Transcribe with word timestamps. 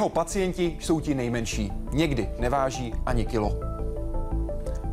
Jeho 0.00 0.08
pacienti 0.08 0.76
jsou 0.80 1.00
ti 1.00 1.14
nejmenší. 1.14 1.72
Někdy 1.92 2.28
neváží 2.38 2.94
ani 3.06 3.26
kilo. 3.26 3.52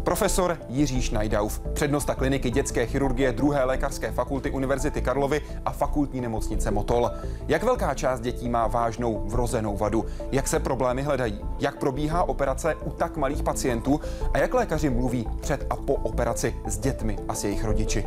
Profesor 0.03 0.57
Jiří 0.69 1.01
Schneidauf, 1.01 1.59
přednosta 1.73 2.15
kliniky 2.15 2.51
dětské 2.51 2.85
chirurgie 2.85 3.31
druhé 3.31 3.63
lékařské 3.63 4.11
fakulty 4.11 4.51
Univerzity 4.51 5.01
Karlovy 5.01 5.41
a 5.65 5.71
fakultní 5.71 6.21
nemocnice 6.21 6.71
Motol. 6.71 7.11
Jak 7.47 7.63
velká 7.63 7.93
část 7.93 8.19
dětí 8.19 8.49
má 8.49 8.67
vážnou 8.67 9.23
vrozenou 9.25 9.77
vadu? 9.77 10.05
Jak 10.31 10.47
se 10.47 10.59
problémy 10.59 11.03
hledají? 11.03 11.39
Jak 11.59 11.79
probíhá 11.79 12.23
operace 12.23 12.75
u 12.75 12.89
tak 12.89 13.17
malých 13.17 13.43
pacientů? 13.43 14.01
A 14.33 14.37
jak 14.37 14.53
lékaři 14.53 14.89
mluví 14.89 15.27
před 15.41 15.67
a 15.69 15.75
po 15.75 15.93
operaci 15.93 16.55
s 16.65 16.77
dětmi 16.77 17.17
a 17.27 17.33
s 17.33 17.43
jejich 17.43 17.63
rodiči? 17.63 18.05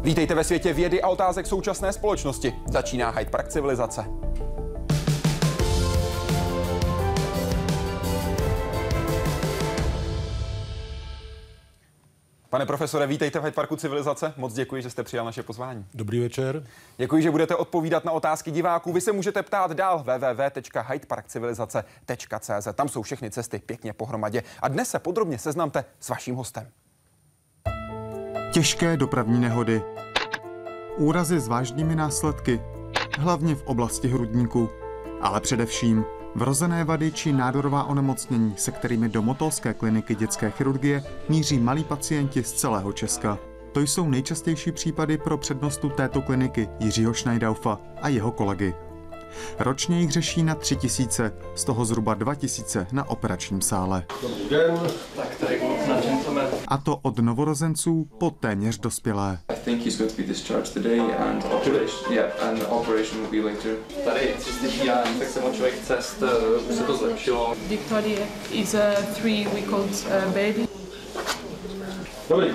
Vítejte 0.00 0.34
ve 0.34 0.44
světě 0.44 0.72
vědy 0.72 1.02
a 1.02 1.08
otázek 1.08 1.46
současné 1.46 1.92
společnosti. 1.92 2.54
Začíná 2.66 3.10
Hyde 3.10 3.30
Park 3.30 3.48
civilizace. 3.48 4.04
Pane 12.52 12.66
profesore, 12.66 13.06
vítejte 13.06 13.38
v 13.38 13.42
Hyde 13.42 13.54
Parku 13.54 13.76
Civilizace. 13.76 14.34
Moc 14.36 14.54
děkuji, 14.54 14.82
že 14.82 14.90
jste 14.90 15.02
přijal 15.02 15.24
naše 15.24 15.42
pozvání. 15.42 15.86
Dobrý 15.94 16.20
večer. 16.20 16.66
Děkuji, 16.96 17.22
že 17.22 17.30
budete 17.30 17.56
odpovídat 17.56 18.04
na 18.04 18.12
otázky 18.12 18.50
diváků. 18.50 18.92
Vy 18.92 19.00
se 19.00 19.12
můžete 19.12 19.42
ptát 19.42 19.70
dál 19.70 19.98
www.hydeparkcivilizace.cz. 19.98 22.68
Tam 22.74 22.88
jsou 22.88 23.02
všechny 23.02 23.30
cesty 23.30 23.58
pěkně 23.58 23.92
pohromadě. 23.92 24.42
A 24.62 24.68
dnes 24.68 24.88
se 24.88 24.98
podrobně 24.98 25.38
seznamte 25.38 25.84
s 26.00 26.08
vaším 26.08 26.34
hostem. 26.34 26.68
Těžké 28.52 28.96
dopravní 28.96 29.40
nehody. 29.40 29.82
Úrazy 30.96 31.40
s 31.40 31.48
vážnými 31.48 31.96
následky, 31.96 32.60
hlavně 33.18 33.54
v 33.54 33.62
oblasti 33.62 34.08
hrudníku, 34.08 34.68
ale 35.20 35.40
především 35.40 36.04
Vrozené 36.34 36.84
vady 36.84 37.12
či 37.12 37.32
nádorová 37.32 37.84
onemocnění, 37.84 38.54
se 38.56 38.70
kterými 38.70 39.08
do 39.08 39.22
Motolské 39.22 39.74
kliniky 39.74 40.14
dětské 40.14 40.50
chirurgie 40.50 41.04
míří 41.28 41.58
malí 41.58 41.84
pacienti 41.84 42.42
z 42.42 42.52
celého 42.52 42.92
Česka. 42.92 43.38
To 43.72 43.80
jsou 43.80 44.08
nejčastější 44.08 44.72
případy 44.72 45.18
pro 45.18 45.38
přednostu 45.38 45.88
této 45.88 46.22
kliniky 46.22 46.68
Jiřího 46.80 47.14
Schneidaufa 47.14 47.78
a 48.02 48.08
jeho 48.08 48.32
kolegy. 48.32 48.74
Ročně 49.58 50.00
jich 50.00 50.10
řeší 50.10 50.42
na 50.42 50.54
3000, 50.54 51.32
z 51.54 51.64
toho 51.64 51.84
zhruba 51.84 52.14
2000 52.14 52.86
na 52.92 53.10
operačním 53.10 53.60
sále. 53.60 54.04
Dobrý 54.22 54.48
den. 54.50 54.80
Tak 55.16 55.36
tady 55.36 55.60
A 56.68 56.78
to 56.78 56.98
od 57.02 57.18
novorozenců 57.18 58.08
po 58.18 58.30
téměř 58.30 58.78
dospělé. 58.78 59.38
Tady 64.04 64.34
cystitní 64.38 64.90
infekce 65.06 65.40
močových 65.40 65.80
cest, 65.84 66.22
už 66.70 66.76
se 66.76 66.82
to 66.82 66.96
zlepšilo. 66.96 67.54
Victoria 67.68 68.26
is 68.52 68.74
a 68.74 68.92
three 69.14 69.48
week 69.54 69.72
old 69.72 70.06
uh, 70.06 70.24
baby. 70.24 70.68
Dobrý, 72.28 72.48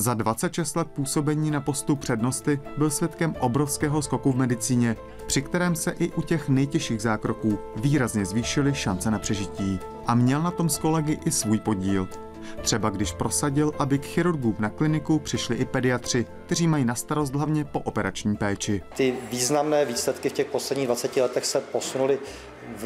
za 0.00 0.14
26 0.14 0.76
let 0.76 0.88
působení 0.90 1.50
na 1.50 1.60
postu 1.60 1.96
přednosti 1.96 2.60
byl 2.78 2.90
svědkem 2.90 3.34
obrovského 3.40 4.02
skoku 4.02 4.32
v 4.32 4.36
medicíně, 4.36 4.96
při 5.26 5.42
kterém 5.42 5.76
se 5.76 5.90
i 5.90 6.12
u 6.12 6.22
těch 6.22 6.48
nejtěžších 6.48 7.02
zákroků 7.02 7.58
výrazně 7.76 8.26
zvýšily 8.26 8.74
šance 8.74 9.10
na 9.10 9.18
přežití. 9.18 9.78
A 10.06 10.14
měl 10.14 10.42
na 10.42 10.50
tom 10.50 10.68
s 10.68 10.78
kolegy 10.78 11.18
i 11.24 11.30
svůj 11.30 11.58
podíl. 11.58 12.08
Třeba 12.62 12.90
když 12.90 13.12
prosadil, 13.12 13.72
aby 13.78 13.98
k 13.98 14.04
chirurgům 14.04 14.56
na 14.58 14.68
kliniku 14.68 15.18
přišli 15.18 15.56
i 15.56 15.64
pediatři, 15.64 16.26
kteří 16.46 16.66
mají 16.66 16.84
na 16.84 16.94
starost 16.94 17.34
hlavně 17.34 17.64
po 17.64 17.80
operační 17.80 18.36
péči. 18.36 18.82
Ty 18.96 19.14
významné 19.30 19.84
výsledky 19.84 20.28
v 20.28 20.32
těch 20.32 20.46
posledních 20.46 20.86
20 20.86 21.16
letech 21.16 21.46
se 21.46 21.60
posunuly 21.60 22.18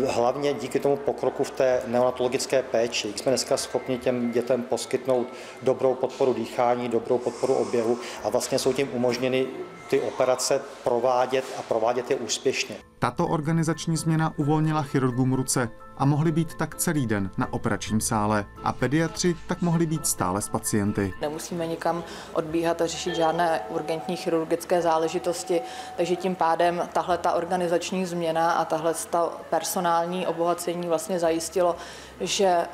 hlavně 0.06 0.54
díky 0.54 0.80
tomu 0.80 0.96
pokroku 0.96 1.44
v 1.44 1.50
té 1.50 1.82
neonatologické 1.86 2.62
péči. 2.62 3.12
Jsme 3.16 3.30
dneska 3.30 3.56
schopni 3.56 3.98
těm 3.98 4.30
dětem 4.30 4.62
poskytnout 4.62 5.26
dobrou 5.62 5.94
podporu 5.94 6.34
dýchání, 6.34 6.88
dobrou 6.88 7.18
podporu 7.18 7.54
oběhu 7.54 7.98
a 8.24 8.28
vlastně 8.28 8.58
jsou 8.58 8.72
tím 8.72 8.88
umožněny 8.92 9.46
ty 9.90 10.00
operace 10.00 10.60
provádět 10.84 11.44
a 11.58 11.62
provádět 11.62 12.10
je 12.10 12.16
úspěšně. 12.16 12.76
Tato 12.98 13.28
organizační 13.28 13.96
změna 13.96 14.32
uvolnila 14.36 14.82
chirurgům 14.82 15.32
ruce 15.32 15.68
a 15.98 16.04
mohli 16.04 16.32
být 16.32 16.54
tak 16.54 16.74
celý 16.74 17.06
den 17.06 17.30
na 17.36 17.52
operačním 17.52 18.00
sále 18.00 18.46
a 18.64 18.72
pediatři 18.72 19.36
tak 19.46 19.62
mohli 19.62 19.86
být 19.86 20.06
stále 20.06 20.42
s 20.42 20.48
pacienty. 20.48 21.14
Nemusíme 21.20 21.66
nikam 21.66 22.04
odbíhat 22.32 22.80
a 22.80 22.86
řešit 22.86 23.14
žádné 23.14 23.60
urgentní 23.68 24.16
chirurgické 24.16 24.82
záležitosti, 24.82 25.60
takže 25.96 26.16
tím 26.16 26.34
pádem 26.34 26.88
tahle 26.92 27.18
ta 27.18 27.32
organizační 27.32 28.06
změna 28.06 28.52
a 28.52 28.64
tahle 28.64 28.94
ta 29.10 29.30
personální 29.50 30.26
obohacení 30.26 30.88
vlastně 30.88 31.18
zajistilo, 31.18 31.76
že 32.20 32.66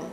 uh, 0.00 0.04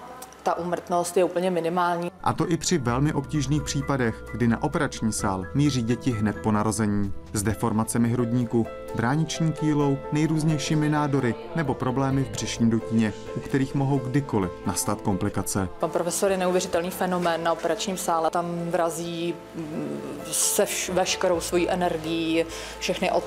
ta 0.50 0.58
umrtnost 0.58 1.18
je 1.18 1.24
úplně 1.24 1.52
minimální. 1.52 2.12
A 2.24 2.34
to 2.34 2.52
i 2.52 2.58
při 2.58 2.78
velmi 2.78 3.14
obtížných 3.14 3.64
případech, 3.64 4.24
kdy 4.32 4.48
na 4.48 4.64
operační 4.64 5.14
sál 5.14 5.46
míří 5.54 5.82
děti 5.82 6.12
hned 6.12 6.36
po 6.44 6.52
narození. 6.52 7.14
S 7.34 7.44
deformacemi 7.44 8.10
hrudníku, 8.10 8.66
brániční 8.96 9.52
kýlou, 9.52 9.98
nejrůznějšími 10.12 10.90
nádory 10.90 11.36
nebo 11.56 11.74
problémy 11.74 12.24
v 12.24 12.30
břišní 12.30 12.70
dutině, 12.70 13.14
u 13.36 13.40
kterých 13.40 13.76
mohou 13.76 14.00
kdykoliv 14.00 14.52
nastat 14.66 15.02
komplikace. 15.02 15.70
Pan 15.80 15.90
profesor 15.90 16.32
je 16.32 16.38
neuvěřitelný 16.38 16.92
fenomén 16.92 17.44
na 17.44 17.54
operačním 17.54 17.98
sále. 17.98 18.32
Tam 18.32 18.46
vrazí 18.70 19.36
mm, 19.56 20.00
se 20.32 20.64
vš- 20.64 20.94
veškerou 20.94 21.42
svojí 21.42 21.70
energií, 21.70 22.46
všechny 22.80 23.12
od, 23.12 23.24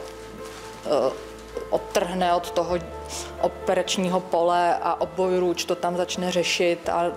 uh, 0.86 1.12
odtrhne 1.70 2.34
od 2.34 2.50
toho 2.50 2.78
operačního 3.40 4.20
pole 4.20 4.74
a 4.82 5.00
obojruč 5.00 5.64
to 5.64 5.74
tam 5.74 5.96
začne 5.96 6.32
řešit 6.32 6.88
a 6.88 7.04
e, 7.04 7.12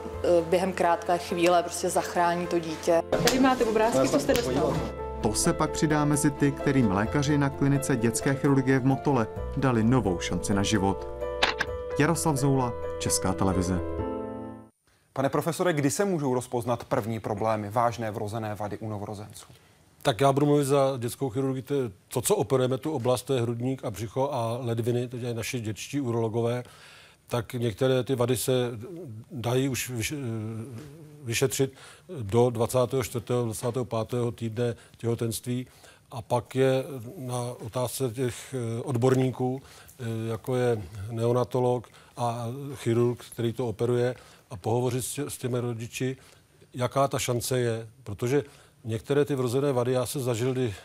během 0.49 0.73
krátké 0.73 1.17
chvíle 1.17 1.63
prostě 1.63 1.89
zachrání 1.89 2.47
to 2.47 2.59
dítě. 2.59 3.01
Tady 3.09 3.39
máte 3.39 3.65
obrázky, 3.65 4.09
co 4.09 4.19
jste 4.19 4.33
dostal. 4.33 4.73
To 5.21 5.33
se 5.33 5.53
pak 5.53 5.71
přidá 5.71 6.05
mezi 6.05 6.31
ty, 6.31 6.51
kterým 6.51 6.91
lékaři 6.91 7.37
na 7.37 7.49
klinice 7.49 7.95
dětské 7.95 8.35
chirurgie 8.35 8.79
v 8.79 8.85
Motole 8.85 9.27
dali 9.57 9.83
novou 9.83 10.19
šanci 10.19 10.53
na 10.53 10.63
život. 10.63 11.07
Jaroslav 11.99 12.35
Zoula, 12.35 12.73
Česká 12.99 13.33
televize. 13.33 13.79
Pane 15.13 15.29
profesore, 15.29 15.73
kdy 15.73 15.91
se 15.91 16.05
můžou 16.05 16.33
rozpoznat 16.33 16.83
první 16.83 17.19
problémy, 17.19 17.69
vážné 17.69 18.11
vrozené 18.11 18.55
vady 18.55 18.77
u 18.77 18.89
novorozenců? 18.89 19.45
Tak 20.05 20.21
já 20.21 20.33
budu 20.33 20.45
mluvit 20.45 20.65
za 20.65 20.93
dětskou 20.97 21.29
chirurgii. 21.29 21.63
To, 22.07 22.21
co 22.21 22.35
operujeme 22.35 22.77
tu 22.77 22.91
oblast, 22.91 23.23
to 23.23 23.33
je 23.33 23.41
hrudník 23.41 23.85
a 23.85 23.91
břicho 23.91 24.29
a 24.31 24.57
ledviny, 24.61 25.07
to 25.07 25.17
je 25.17 25.33
naši 25.33 25.59
dětští 25.59 26.01
urologové, 26.01 26.63
tak 27.27 27.53
některé 27.53 28.03
ty 28.03 28.15
vady 28.15 28.37
se 28.37 28.71
dají 29.31 29.69
už 29.69 29.91
vyšetřit 31.23 31.73
do 32.21 32.49
24. 32.49 33.25
25. 33.43 34.35
týdne 34.35 34.75
těhotenství. 34.97 35.67
A 36.11 36.21
pak 36.21 36.55
je 36.55 36.83
na 37.17 37.41
otázce 37.65 38.09
těch 38.09 38.55
eh, 38.57 38.81
odborníků, 38.81 39.61
eh, 39.99 40.03
jako 40.29 40.55
je 40.55 40.81
neonatolog 41.11 41.87
a 42.17 42.47
chirurg, 42.75 43.25
který 43.31 43.53
to 43.53 43.67
operuje, 43.67 44.15
a 44.49 44.57
pohovořit 44.57 45.05
s 45.05 45.37
těmi 45.37 45.59
rodiči, 45.59 46.17
jaká 46.73 47.07
ta 47.07 47.19
šance 47.19 47.59
je. 47.59 47.87
Protože 48.03 48.43
některé 48.85 49.25
ty 49.25 49.35
vrozené 49.35 49.71
vady 49.71 49.91
já 49.91 50.05
se 50.05 50.19
zažil, 50.19 50.53
kdy 50.53 50.75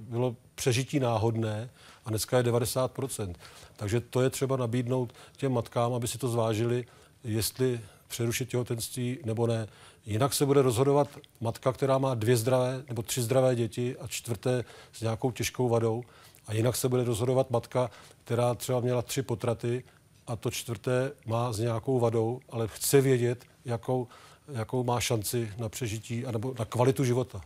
bylo 0.00 0.36
přežití 0.54 1.00
náhodné 1.00 1.70
a 2.04 2.10
dneska 2.10 2.36
je 2.36 2.42
90%. 2.42 3.34
Takže 3.76 4.00
to 4.00 4.22
je 4.22 4.30
třeba 4.30 4.56
nabídnout 4.56 5.12
těm 5.36 5.52
matkám, 5.52 5.94
aby 5.94 6.08
si 6.08 6.18
to 6.18 6.28
zvážili, 6.28 6.84
jestli 7.24 7.80
přerušit 8.08 8.48
těhotenství 8.48 9.18
nebo 9.24 9.46
ne. 9.46 9.68
Jinak 10.06 10.34
se 10.34 10.46
bude 10.46 10.62
rozhodovat 10.62 11.08
matka, 11.40 11.72
která 11.72 11.98
má 11.98 12.14
dvě 12.14 12.36
zdravé 12.36 12.84
nebo 12.88 13.02
tři 13.02 13.22
zdravé 13.22 13.54
děti 13.54 13.96
a 13.96 14.06
čtvrté 14.06 14.64
s 14.92 15.00
nějakou 15.00 15.30
těžkou 15.30 15.68
vadou. 15.68 16.02
A 16.46 16.54
jinak 16.54 16.76
se 16.76 16.88
bude 16.88 17.04
rozhodovat 17.04 17.50
matka, 17.50 17.90
která 18.24 18.54
třeba 18.54 18.80
měla 18.80 19.02
tři 19.02 19.22
potraty 19.22 19.84
a 20.26 20.36
to 20.36 20.50
čtvrté 20.50 21.12
má 21.26 21.52
s 21.52 21.58
nějakou 21.58 21.98
vadou, 21.98 22.40
ale 22.50 22.68
chce 22.68 23.00
vědět, 23.00 23.44
jakou 23.64 24.08
jakou 24.48 24.84
má 24.84 25.00
šanci 25.00 25.52
na 25.58 25.68
přežití 25.68 26.26
anebo 26.26 26.54
na 26.58 26.64
kvalitu 26.64 27.04
života. 27.04 27.40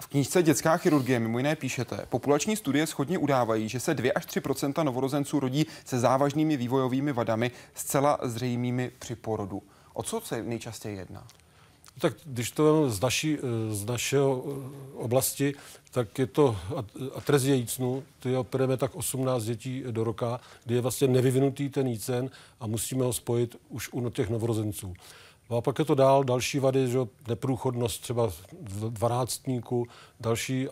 V 0.00 0.06
knížce 0.06 0.42
Dětská 0.42 0.76
chirurgie 0.76 1.20
mimo 1.20 1.38
jiné 1.38 1.56
píšete, 1.56 2.06
populační 2.08 2.56
studie 2.56 2.86
schodně 2.86 3.18
udávají, 3.18 3.68
že 3.68 3.80
se 3.80 3.94
2 3.94 4.12
až 4.14 4.26
3% 4.26 4.84
novorozenců 4.84 5.40
rodí 5.40 5.66
se 5.84 5.98
závažnými 5.98 6.56
vývojovými 6.56 7.12
vadami 7.12 7.50
zcela 7.74 8.18
zřejmými 8.22 8.90
při 8.98 9.14
porodu. 9.14 9.62
O 9.92 10.02
co 10.02 10.20
se 10.20 10.42
nejčastěji 10.42 10.96
jedná? 10.96 11.26
Tak 11.98 12.14
když 12.24 12.50
to 12.50 12.90
z 12.90 13.00
naší, 13.00 13.38
z 13.70 13.84
našeho 13.84 14.44
eh, 14.46 14.96
oblasti, 14.96 15.54
tak 15.90 16.18
je 16.18 16.26
to 16.26 16.56
atrezie 17.14 17.56
jícnu, 17.56 18.02
ty 18.18 18.36
operujeme 18.36 18.76
tak 18.76 18.94
18 18.94 19.44
dětí 19.44 19.84
do 19.90 20.04
roka, 20.04 20.40
kdy 20.64 20.74
je 20.74 20.80
vlastně 20.80 21.08
nevyvinutý 21.08 21.68
ten 21.68 21.86
jícen 21.86 22.30
a 22.60 22.66
musíme 22.66 23.04
ho 23.04 23.12
spojit 23.12 23.56
už 23.68 23.88
u 23.92 24.10
těch 24.10 24.30
novorozenců. 24.30 24.94
No 25.50 25.56
a 25.56 25.60
pak 25.60 25.78
je 25.78 25.84
to 25.84 25.94
dál, 25.94 26.24
další 26.24 26.58
vady, 26.58 26.88
že 26.88 26.98
neprůchodnost 27.28 28.02
třeba 28.02 28.30
dvanáctníku, 28.88 29.86
další 30.20 30.68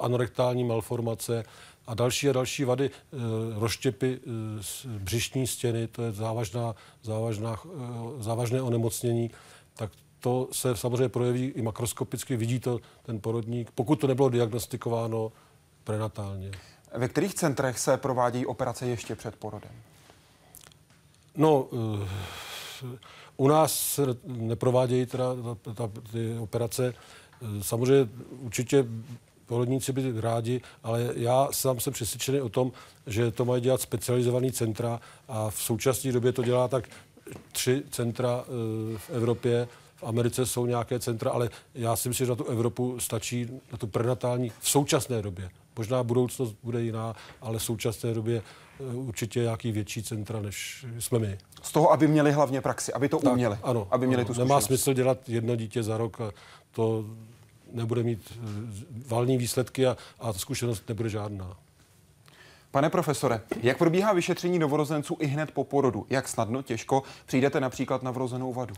anorektální 0.00 0.64
malformace, 0.64 1.44
a 1.88 1.94
další 1.94 2.28
a 2.28 2.32
další 2.32 2.64
vady, 2.64 2.90
eh, 2.90 3.16
rozštěpy 3.58 4.20
eh, 4.20 4.88
břišní 4.98 5.46
stěny, 5.46 5.86
to 5.86 6.02
je 6.02 6.12
závažná, 6.12 6.74
závažná, 7.02 7.56
eh, 7.66 8.22
závažné 8.22 8.62
onemocnění, 8.62 9.30
tak 9.74 9.90
to 10.20 10.48
se 10.52 10.76
samozřejmě 10.76 11.08
projeví 11.08 11.44
i 11.46 11.62
makroskopicky, 11.62 12.36
vidí 12.36 12.60
to 12.60 12.78
ten 13.02 13.20
porodník, 13.20 13.70
pokud 13.70 14.00
to 14.00 14.06
nebylo 14.06 14.28
diagnostikováno 14.28 15.32
prenatálně. 15.84 16.50
Ve 16.94 17.08
kterých 17.08 17.34
centrech 17.34 17.78
se 17.78 17.96
provádějí 17.96 18.46
operace 18.46 18.86
ještě 18.86 19.14
před 19.14 19.36
porodem? 19.36 19.72
No, 21.36 21.68
u 23.38 23.48
nás 23.48 24.00
neprovádějí 24.24 25.06
teda 25.06 25.24
ta, 25.62 25.74
ta, 25.74 25.90
ty 26.12 26.38
operace. 26.38 26.94
Samozřejmě 27.60 28.08
určitě 28.40 28.86
porodníci 29.46 29.92
by 29.92 30.20
rádi, 30.20 30.60
ale 30.82 31.10
já 31.14 31.48
sám 31.52 31.80
jsem 31.80 31.92
přesvědčený 31.92 32.40
o 32.40 32.48
tom, 32.48 32.72
že 33.06 33.30
to 33.30 33.44
mají 33.44 33.62
dělat 33.62 33.80
specializovaný 33.80 34.52
centra 34.52 35.00
a 35.28 35.50
v 35.50 35.62
současné 35.62 36.12
době 36.12 36.32
to 36.32 36.42
dělá 36.42 36.68
tak 36.68 36.88
tři 37.52 37.82
centra 37.90 38.44
eh, 38.44 38.98
v 38.98 39.10
Evropě, 39.10 39.68
v 39.96 40.02
Americe 40.02 40.46
jsou 40.46 40.66
nějaké 40.66 40.98
centra, 40.98 41.30
ale 41.30 41.50
já 41.74 41.96
si 41.96 42.08
myslím, 42.08 42.26
že 42.26 42.30
na 42.30 42.36
tu 42.36 42.44
Evropu 42.44 43.00
stačí 43.00 43.48
na 43.72 43.78
tu 43.78 43.86
prenatální 43.86 44.52
v 44.60 44.68
současné 44.68 45.22
době. 45.22 45.50
Možná 45.78 46.02
budoucnost 46.02 46.56
bude 46.62 46.82
jiná, 46.82 47.14
ale 47.40 47.58
v 47.58 47.62
současné 47.62 48.14
době 48.14 48.42
eh, 48.80 48.94
určitě 48.94 49.40
nějaký 49.40 49.72
větší 49.72 50.02
centra, 50.02 50.40
než 50.40 50.86
jsme 50.98 51.18
my. 51.18 51.38
Z 51.62 51.72
toho, 51.72 51.92
aby 51.92 52.08
měli 52.08 52.32
hlavně 52.32 52.60
praxi, 52.60 52.92
aby 52.92 53.08
to 53.08 53.18
tak, 53.18 53.32
uměli. 53.32 53.56
Ano, 53.62 53.88
aby 53.90 54.06
měli 54.06 54.20
ano. 54.20 54.26
tu 54.26 54.32
zkušenost. 54.32 54.48
Nemá 54.48 54.60
smysl 54.60 54.94
dělat 54.94 55.28
jedno 55.28 55.56
dítě 55.56 55.82
za 55.82 55.96
rok. 55.96 56.20
A 56.20 56.30
to 56.70 57.04
nebude 57.72 58.02
mít 58.02 58.32
eh, 58.32 58.38
valní 59.08 59.38
výsledky 59.38 59.86
a, 59.86 59.96
a 60.20 60.32
ta 60.32 60.38
zkušenost 60.38 60.88
nebude 60.88 61.08
žádná. 61.08 61.56
Pane 62.70 62.90
profesore, 62.90 63.40
jak 63.62 63.78
probíhá 63.78 64.12
vyšetření 64.12 64.58
novorozenců 64.58 65.16
i 65.20 65.26
hned 65.26 65.50
po 65.50 65.64
porodu? 65.64 66.06
Jak 66.10 66.28
snadno, 66.28 66.62
těžko 66.62 67.02
přijdete 67.26 67.60
například 67.60 68.02
na 68.02 68.10
vrozenou 68.10 68.52
vadu? 68.52 68.74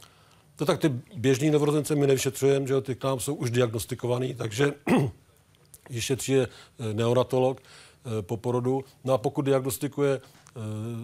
No 0.60 0.66
tak 0.66 0.78
ty 0.78 0.88
běžný 1.16 1.50
novorozence 1.50 1.94
my 1.94 2.06
nevyšetřujeme, 2.06 2.66
že 2.66 2.80
ty 2.80 2.94
k 2.94 3.04
nám 3.04 3.20
jsou 3.20 3.34
už 3.34 3.50
diagnostikovaný, 3.50 4.34
takže 4.34 4.72
vyšetří 5.90 6.32
je 6.32 6.48
eh, 6.48 6.94
neonatolog 6.94 7.60
eh, 7.60 8.22
po 8.22 8.36
porodu. 8.36 8.84
No 9.04 9.14
a 9.14 9.18
pokud 9.18 9.42
diagnostikuje 9.42 10.20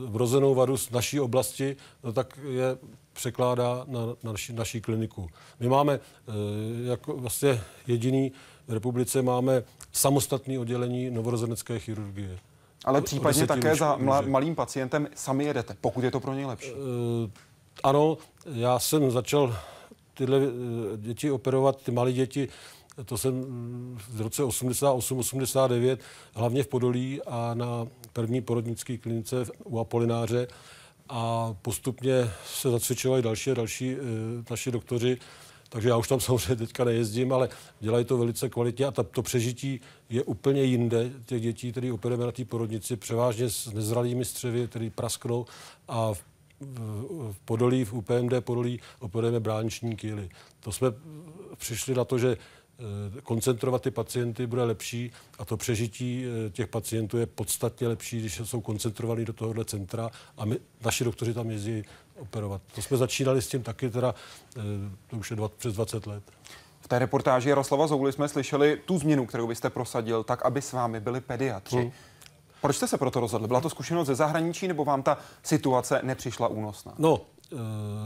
vrozenou 0.06 0.55
vadu 0.55 0.77
z 0.77 0.91
naší 0.91 1.21
oblasti, 1.21 1.77
no 2.05 2.12
tak 2.12 2.38
je 2.49 2.79
překládá 3.12 3.85
na, 3.88 4.00
na 4.23 4.33
naši, 4.33 4.53
naší 4.53 4.81
kliniku. 4.81 5.29
My 5.61 5.69
máme 5.69 5.94
eh, 5.94 6.33
jako 6.88 7.17
vlastně 7.17 7.61
jediný 7.87 8.33
v 8.69 8.73
republice 8.73 9.23
máme 9.23 9.62
samostatné 9.93 10.59
oddělení 10.59 11.11
novorozenecké 11.11 11.79
chirurgie. 11.79 12.39
Ale 12.85 13.03
případně 13.03 13.47
také 13.47 13.77
za 13.77 13.97
mla, 13.97 14.21
malým 14.21 14.55
pacientem 14.55 15.09
sami 15.15 15.44
jedete, 15.44 15.77
pokud 15.81 16.05
je 16.05 16.11
to 16.11 16.21
pro 16.21 16.35
něj 16.35 16.44
lepší. 16.44 16.73
Ano, 17.82 18.19
já 18.47 18.79
jsem 18.79 19.11
začal 19.11 19.56
tyhle 20.15 20.39
eh, 20.39 20.97
děti 20.97 21.31
operovat, 21.31 21.82
ty 21.82 21.91
malé 21.91 22.12
děti, 22.12 22.49
to 23.04 23.19
jsem 23.19 23.44
v 23.96 24.20
roce 24.20 24.43
88-89, 24.43 25.98
hlavně 26.34 26.62
v 26.62 26.69
Podolí 26.69 27.22
a 27.22 27.54
na 27.54 27.88
první 28.12 28.40
porodnické 28.40 28.98
klinice 28.98 29.44
u 29.64 29.78
Apolináře. 29.78 30.48
A 31.08 31.54
postupně 31.62 32.31
se 32.46 32.70
zacvičovali 32.70 33.22
další 33.22 33.50
a 33.50 33.54
další 33.54 33.93
e, 33.93 33.96
naši 34.50 34.70
doktoři, 34.70 35.19
takže 35.69 35.88
já 35.88 35.96
už 35.96 36.08
tam 36.08 36.20
samozřejmě 36.26 36.56
teďka 36.56 36.84
nejezdím, 36.84 37.32
ale 37.32 37.48
dělají 37.81 38.04
to 38.04 38.19
velice 38.19 38.48
kvalitně 38.48 38.87
a 38.87 38.90
ta, 38.90 39.02
to 39.02 39.22
přežití 39.22 39.81
je 40.08 40.22
úplně 40.22 40.62
jinde. 40.62 41.10
Těch 41.26 41.43
dětí, 41.43 41.72
které 41.72 41.93
operujeme 41.93 42.25
na 42.25 42.32
té 42.32 42.44
porodnici, 42.44 42.96
převážně 42.96 43.50
s 43.50 43.72
nezralými 43.72 44.25
střevy, 44.25 44.66
které 44.69 44.90
prasknou 44.94 45.46
a 45.88 46.14
v, 46.14 46.25
v, 46.60 47.32
v 47.32 47.38
Podolí, 47.44 47.84
v 47.84 47.93
UPMD 47.93 48.32
Podolí 48.40 48.81
operujeme 49.00 49.40
brániční 49.40 49.96
kýly. 49.96 50.28
To 50.60 50.72
jsme 50.72 50.88
přišli 51.56 51.94
na 51.94 52.04
to, 52.04 52.19
že 52.19 52.37
Eh, 52.37 52.56
koncentrovat 53.23 53.82
ty 53.82 53.90
pacienty 53.90 54.46
bude 54.46 54.64
lepší 54.64 55.12
a 55.38 55.44
to 55.44 55.56
přežití 55.56 56.25
eh, 56.46 56.50
těch 56.50 56.67
pacientů 56.67 57.19
je 57.19 57.26
podstatně 57.26 57.88
lepší, 57.88 58.20
když 58.20 58.40
jsou 58.44 58.61
koncentrovaní 58.61 59.25
do 59.25 59.32
tohohle 59.32 59.64
centra 59.64 60.11
a 60.37 60.44
my, 60.44 60.58
naši 60.84 61.05
doktoři 61.05 61.34
tam 61.34 61.50
jezdí 61.50 61.82
operovat. 62.19 62.62
To 62.75 62.82
jsme 62.82 62.96
začínali 62.96 63.43
s 63.43 63.49
tím 63.49 63.62
taky, 63.62 63.90
teda 63.90 64.14
eh, 64.56 64.61
to 65.06 65.17
už 65.17 65.31
je 65.31 65.37
dva, 65.37 65.49
přes 65.49 65.75
20 65.75 66.06
let. 66.06 66.23
V 66.81 66.88
té 66.88 66.99
reportáži 66.99 67.49
Jaroslava 67.49 67.87
Zouly 67.87 68.12
jsme 68.12 68.28
slyšeli 68.28 68.81
tu 68.84 68.99
změnu, 68.99 69.26
kterou 69.26 69.46
byste 69.46 69.70
prosadil, 69.70 70.25
tak 70.25 70.44
aby 70.44 70.62
s 70.62 70.72
vámi 70.72 71.00
byli 71.00 71.20
pediatři. 71.20 71.76
Hmm. 71.76 71.93
Proč 72.61 72.76
jste 72.76 72.88
se 72.88 72.99
proto 72.99 73.20
rozhodli? 73.20 73.49
Byla 73.49 73.61
to 73.61 73.70
zkušenost 73.70 74.06
ze 74.06 74.14
zahraničí 74.14 74.69
nebo 74.69 74.84
vám 74.84 75.02
ta 75.02 75.19
situace 75.43 76.00
nepřišla 76.02 76.49
únosná? 76.49 76.94
No, 76.99 77.20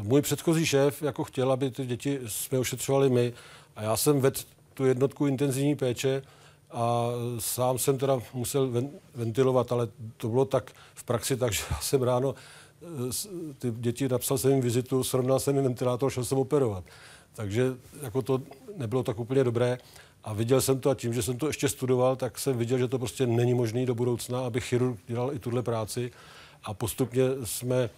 můj 0.03 0.23
předchozí 0.23 0.67
šéf 0.67 1.03
jako 1.03 1.25
chtěl, 1.25 1.53
aby 1.53 1.71
ty 1.71 1.87
děti 1.87 2.21
jsme 2.27 2.59
ošetřovali 2.59 3.11
my 3.11 3.33
a 3.77 3.83
já 3.83 3.97
jsem 3.97 4.21
vedl 4.21 4.41
tu 4.75 4.85
jednotku 4.85 5.27
intenzivní 5.27 5.77
péče 5.77 6.23
a 6.71 7.11
sám 7.39 7.79
jsem 7.79 7.99
teda 7.99 8.19
musel 8.35 8.71
ventilovat, 9.15 9.73
ale 9.73 9.89
to 10.17 10.29
bylo 10.29 10.45
tak 10.45 10.71
v 10.95 11.05
praxi, 11.05 11.37
takže 11.37 11.63
já 11.71 11.77
jsem 11.77 12.03
ráno 12.03 12.35
eh, 12.83 13.55
ty 13.59 13.71
děti 13.71 14.09
napsal 14.09 14.39
jsem 14.39 14.51
jim 14.51 14.61
vizitu, 14.61 15.05
srovnal 15.05 15.41
jsem 15.41 15.55
jim 15.55 15.65
ventilátor, 15.65 16.11
šel 16.11 16.25
jsem 16.25 16.39
operovat. 16.39 16.85
Takže 17.35 17.65
jako 18.03 18.23
to 18.23 18.43
nebylo 18.77 19.03
tak 19.03 19.19
úplně 19.19 19.45
dobré. 19.45 19.79
A 20.25 20.33
viděl 20.33 20.61
jsem 20.61 20.81
to 20.81 20.91
a 20.91 20.95
tím, 20.95 21.15
že 21.15 21.23
jsem 21.23 21.39
to 21.39 21.47
ještě 21.47 21.69
studoval, 21.69 22.17
tak 22.17 22.39
jsem 22.39 22.59
viděl, 22.59 22.79
že 22.79 22.89
to 22.89 22.99
prostě 22.99 23.27
není 23.27 23.55
možné 23.55 23.87
do 23.87 23.95
budoucna, 23.95 24.41
aby 24.41 24.61
chirurg 24.61 24.99
dělal 25.07 25.35
i 25.35 25.39
tuhle 25.39 25.63
práci. 25.63 26.11
A 26.65 26.75
postupně 26.75 27.23
jsme 27.45 27.91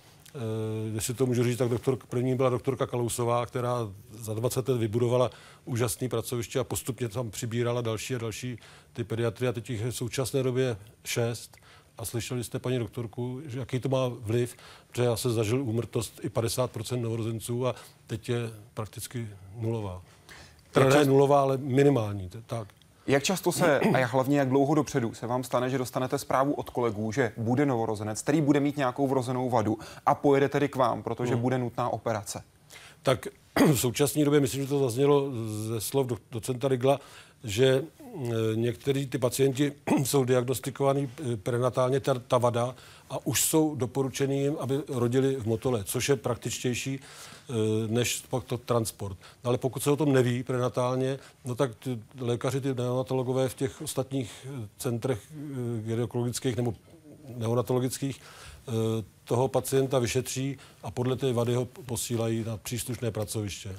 jestli 0.95 1.15
to 1.15 1.27
můžu 1.27 1.45
říct, 1.45 1.59
tak 1.59 1.69
doktor, 1.69 1.97
první 1.97 2.37
byla 2.37 2.51
doktorka 2.51 2.87
Kalousová, 2.87 3.47
která 3.47 3.93
za 4.11 4.35
20 4.35 4.69
let 4.69 4.79
vybudovala 4.79 5.31
úžasný 5.65 6.09
pracoviště 6.09 6.59
a 6.59 6.65
postupně 6.65 7.09
tam 7.09 7.31
přibírala 7.31 7.81
další 7.81 8.15
a 8.15 8.19
další 8.19 8.59
ty 8.93 9.05
pediatry 9.05 9.49
a 9.49 9.53
teď 9.53 9.71
jich 9.71 9.83
v 9.85 9.91
současné 9.91 10.43
době 10.43 10.77
šest. 11.05 11.57
A 11.99 12.05
slyšeli 12.05 12.45
jste, 12.45 12.59
paní 12.59 12.79
doktorku, 12.79 13.43
že 13.47 13.59
jaký 13.59 13.81
to 13.81 13.89
má 13.89 14.09
vliv, 14.09 14.57
protože 14.91 15.03
já 15.03 15.17
se 15.17 15.31
zažil 15.31 15.63
úmrtnost 15.63 16.21
i 16.23 16.29
50% 16.29 17.01
novorozenců 17.01 17.67
a 17.67 17.75
teď 18.07 18.29
je 18.29 18.51
prakticky 18.75 19.29
nulová. 19.57 20.03
Teda 20.71 20.89
ne 20.89 21.05
nulová, 21.05 21.41
ale 21.41 21.59
minimální. 21.59 22.31
Tak. 22.47 22.69
Jak 23.07 23.23
často 23.23 23.53
se, 23.53 23.81
a 23.81 23.99
jak 23.99 24.13
hlavně 24.13 24.39
jak 24.39 24.49
dlouho 24.49 24.75
dopředu 24.75 25.15
se 25.15 25.27
vám 25.27 25.45
stane, 25.45 25.71
že 25.71 25.79
dostanete 25.79 26.19
zprávu 26.19 26.53
od 26.53 26.71
kolegů, 26.71 27.13
že 27.13 27.33
bude 27.37 27.67
novorozenec, 27.67 28.23
který 28.23 28.41
bude 28.41 28.61
mít 28.61 28.77
nějakou 28.77 29.09
vrozenou 29.09 29.51
vadu 29.51 29.79
a 30.07 30.15
pojede 30.15 30.49
tedy 30.49 30.69
k 30.69 30.77
vám, 30.77 31.03
protože 31.03 31.33
hmm. 31.33 31.43
bude 31.43 31.59
nutná 31.59 31.89
operace? 31.89 32.43
Tak 33.03 33.27
v 33.73 33.77
současné 33.77 34.25
době, 34.25 34.41
myslím, 34.41 34.63
že 34.63 34.69
to 34.69 34.79
zaznělo 34.79 35.31
ze 35.47 35.81
slov 35.81 36.07
do, 36.07 36.19
docenta 36.31 36.69
Rigla, 36.69 37.01
že 37.45 37.85
e, 38.15 38.57
někteří 38.57 39.07
ty 39.07 39.19
pacienti 39.19 39.73
jsou 40.05 40.25
diagnostikovaní 40.25 41.11
e, 41.33 41.37
prenatálně 41.37 42.01
ta, 42.01 42.15
ta 42.15 42.39
vada 42.39 42.75
a 43.11 43.27
už 43.27 43.45
jsou 43.45 43.75
doporučeni 43.75 44.43
jim, 44.43 44.57
aby 44.61 44.81
rodili 44.89 45.37
v 45.37 45.47
motole, 45.47 45.85
což 45.85 46.09
je 46.09 46.17
praktičtější 46.17 46.95
e, 46.95 47.53
než 47.89 48.23
pak 48.31 48.45
to 48.45 48.59
transport. 48.59 49.17
No 49.45 49.49
ale 49.49 49.59
pokud 49.59 49.83
se 49.83 49.91
o 49.91 49.97
tom 49.97 50.13
neví 50.13 50.43
prenatálně, 50.43 51.19
no 51.45 51.55
tak 51.55 51.75
ty 51.75 51.99
lékaři, 52.21 52.61
ty 52.61 52.75
neonatologové 52.75 53.49
v 53.49 53.55
těch 53.55 53.83
ostatních 53.83 54.47
centrech 54.79 55.21
gynekologických 55.85 56.57
nebo 56.57 56.75
neonatologických 57.37 58.21
toho 59.25 59.49
pacienta 59.49 59.99
vyšetří 59.99 60.57
a 60.83 60.91
podle 60.91 61.17
té 61.17 61.33
vady 61.33 61.55
ho 61.55 61.65
posílají 61.65 62.45
na 62.45 62.57
příslušné 62.57 63.11
pracoviště. 63.11 63.77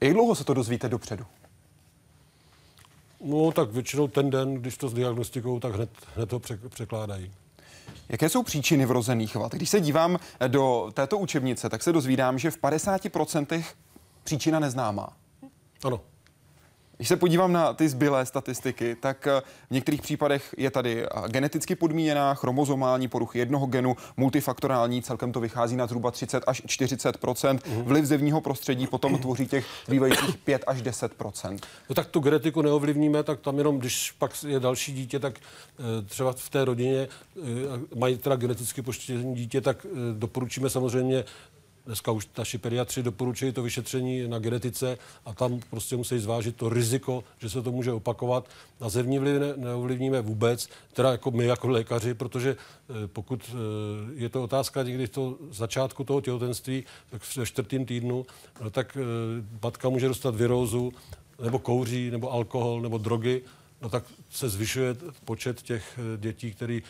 Jak 0.00 0.12
dlouho 0.12 0.34
se 0.34 0.44
to 0.44 0.54
dozvíte 0.54 0.88
dopředu? 0.88 1.24
No 3.28 3.52
tak 3.52 3.70
většinou 3.70 4.08
ten 4.08 4.30
den, 4.30 4.54
když 4.54 4.76
to 4.76 4.88
zdiagnostikují, 4.88 5.60
tak 5.60 5.74
hned, 5.74 5.90
hned 6.16 6.26
to 6.26 6.40
překládají. 6.68 7.32
Jaké 8.08 8.28
jsou 8.28 8.42
příčiny 8.42 8.86
vrozených 8.86 9.34
vad? 9.34 9.52
Když 9.52 9.70
se 9.70 9.80
dívám 9.80 10.18
do 10.48 10.90
této 10.94 11.18
učebnice, 11.18 11.68
tak 11.68 11.82
se 11.82 11.92
dozvídám, 11.92 12.38
že 12.38 12.50
v 12.50 12.58
50% 12.58 13.64
příčina 14.24 14.60
neznámá. 14.60 15.16
Ano. 15.84 16.00
Když 16.96 17.08
se 17.08 17.16
podívám 17.16 17.52
na 17.52 17.72
ty 17.72 17.88
zbylé 17.88 18.26
statistiky, 18.26 18.96
tak 19.00 19.26
eh, 19.26 19.42
v 19.70 19.70
některých 19.70 20.02
případech 20.02 20.54
je 20.58 20.70
tady 20.70 21.04
eh, 21.04 21.08
geneticky 21.28 21.74
podmíněná 21.74 22.34
chromozomální 22.34 23.08
poruchy 23.08 23.38
jednoho 23.38 23.66
genu, 23.66 23.96
multifaktorální, 24.16 25.02
celkem 25.02 25.32
to 25.32 25.40
vychází 25.40 25.76
na 25.76 25.86
zhruba 25.86 26.10
30 26.10 26.44
až 26.46 26.62
40 26.66 27.18
mm. 27.52 27.58
Vliv 27.82 28.04
zevního 28.04 28.40
prostředí 28.40 28.86
potom 28.86 29.18
tvoří 29.18 29.46
těch 29.46 29.66
zbývajících 29.86 30.36
5 30.36 30.64
až 30.66 30.82
10% 30.82 31.58
No 31.88 31.94
tak 31.94 32.06
tu 32.06 32.20
genetiku 32.20 32.62
neovlivníme, 32.62 33.22
tak 33.22 33.40
tam 33.40 33.58
jenom, 33.58 33.78
když 33.78 34.10
pak 34.10 34.44
je 34.46 34.60
další 34.60 34.92
dítě, 34.92 35.18
tak 35.18 35.38
eh, 35.38 36.02
třeba 36.02 36.32
v 36.32 36.50
té 36.50 36.64
rodině 36.64 37.08
mají 37.94 38.18
teda 38.18 38.36
geneticky 38.36 38.82
poštění 38.82 39.34
dítě, 39.34 39.60
tak 39.60 39.86
doporučíme 40.12 40.70
samozřejmě 40.70 41.24
dneska 41.86 42.12
už 42.12 42.28
naši 42.38 42.58
pediatři 42.58 43.02
doporučují 43.02 43.52
to 43.52 43.62
vyšetření 43.62 44.28
na 44.28 44.38
genetice 44.38 44.98
a 45.24 45.34
tam 45.34 45.60
prostě 45.70 45.96
musí 45.96 46.18
zvážit 46.18 46.56
to 46.56 46.68
riziko, 46.68 47.24
že 47.38 47.50
se 47.50 47.62
to 47.62 47.72
může 47.72 47.92
opakovat. 47.92 48.48
Na 48.80 48.88
zevní 48.88 49.18
vliv 49.18 49.40
ne, 49.40 49.52
neovlivníme 49.56 50.20
vůbec, 50.20 50.68
teda 50.92 51.10
jako 51.10 51.30
my 51.30 51.44
jako 51.44 51.68
lékaři, 51.68 52.14
protože 52.14 52.56
eh, 52.56 53.06
pokud 53.06 53.50
eh, 53.50 53.54
je 54.14 54.28
to 54.28 54.42
otázka 54.42 54.82
někdy 54.82 55.08
to 55.08 55.38
začátku 55.50 56.04
toho 56.04 56.20
těhotenství, 56.20 56.84
tak 57.10 57.22
ve 57.36 57.46
čtvrtém 57.46 57.84
týdnu, 57.84 58.26
no, 58.60 58.70
tak 58.70 58.98
matka 59.62 59.88
může 59.88 60.08
dostat 60.08 60.34
virózu, 60.34 60.92
nebo 61.42 61.58
kouří, 61.58 62.10
nebo 62.10 62.32
alkohol, 62.32 62.80
nebo 62.80 62.98
drogy, 62.98 63.42
no 63.82 63.88
tak 63.88 64.04
se 64.30 64.48
zvyšuje 64.48 64.96
počet 65.24 65.62
těch 65.62 65.98
dětí, 66.16 66.52
který, 66.52 66.82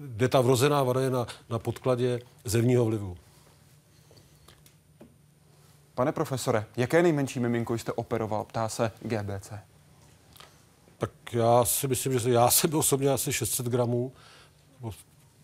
kde 0.00 0.28
ta 0.28 0.40
vrozená 0.40 0.82
vada 0.82 1.00
je 1.00 1.10
na, 1.10 1.26
na 1.50 1.58
podkladě 1.58 2.20
zevního 2.44 2.84
vlivu. 2.84 3.16
Pane 5.98 6.12
profesore, 6.12 6.64
jaké 6.76 7.02
nejmenší 7.02 7.40
miminko 7.40 7.74
jste 7.74 7.92
operoval, 7.92 8.44
ptá 8.44 8.68
se 8.68 8.90
GBC. 9.02 9.52
Tak 10.98 11.10
já 11.32 11.64
si 11.64 11.88
myslím, 11.88 12.18
že 12.18 12.30
já 12.30 12.50
jsem 12.50 12.74
osobně 12.74 13.10
asi 13.10 13.32
600 13.32 13.66
gramů, 13.66 14.12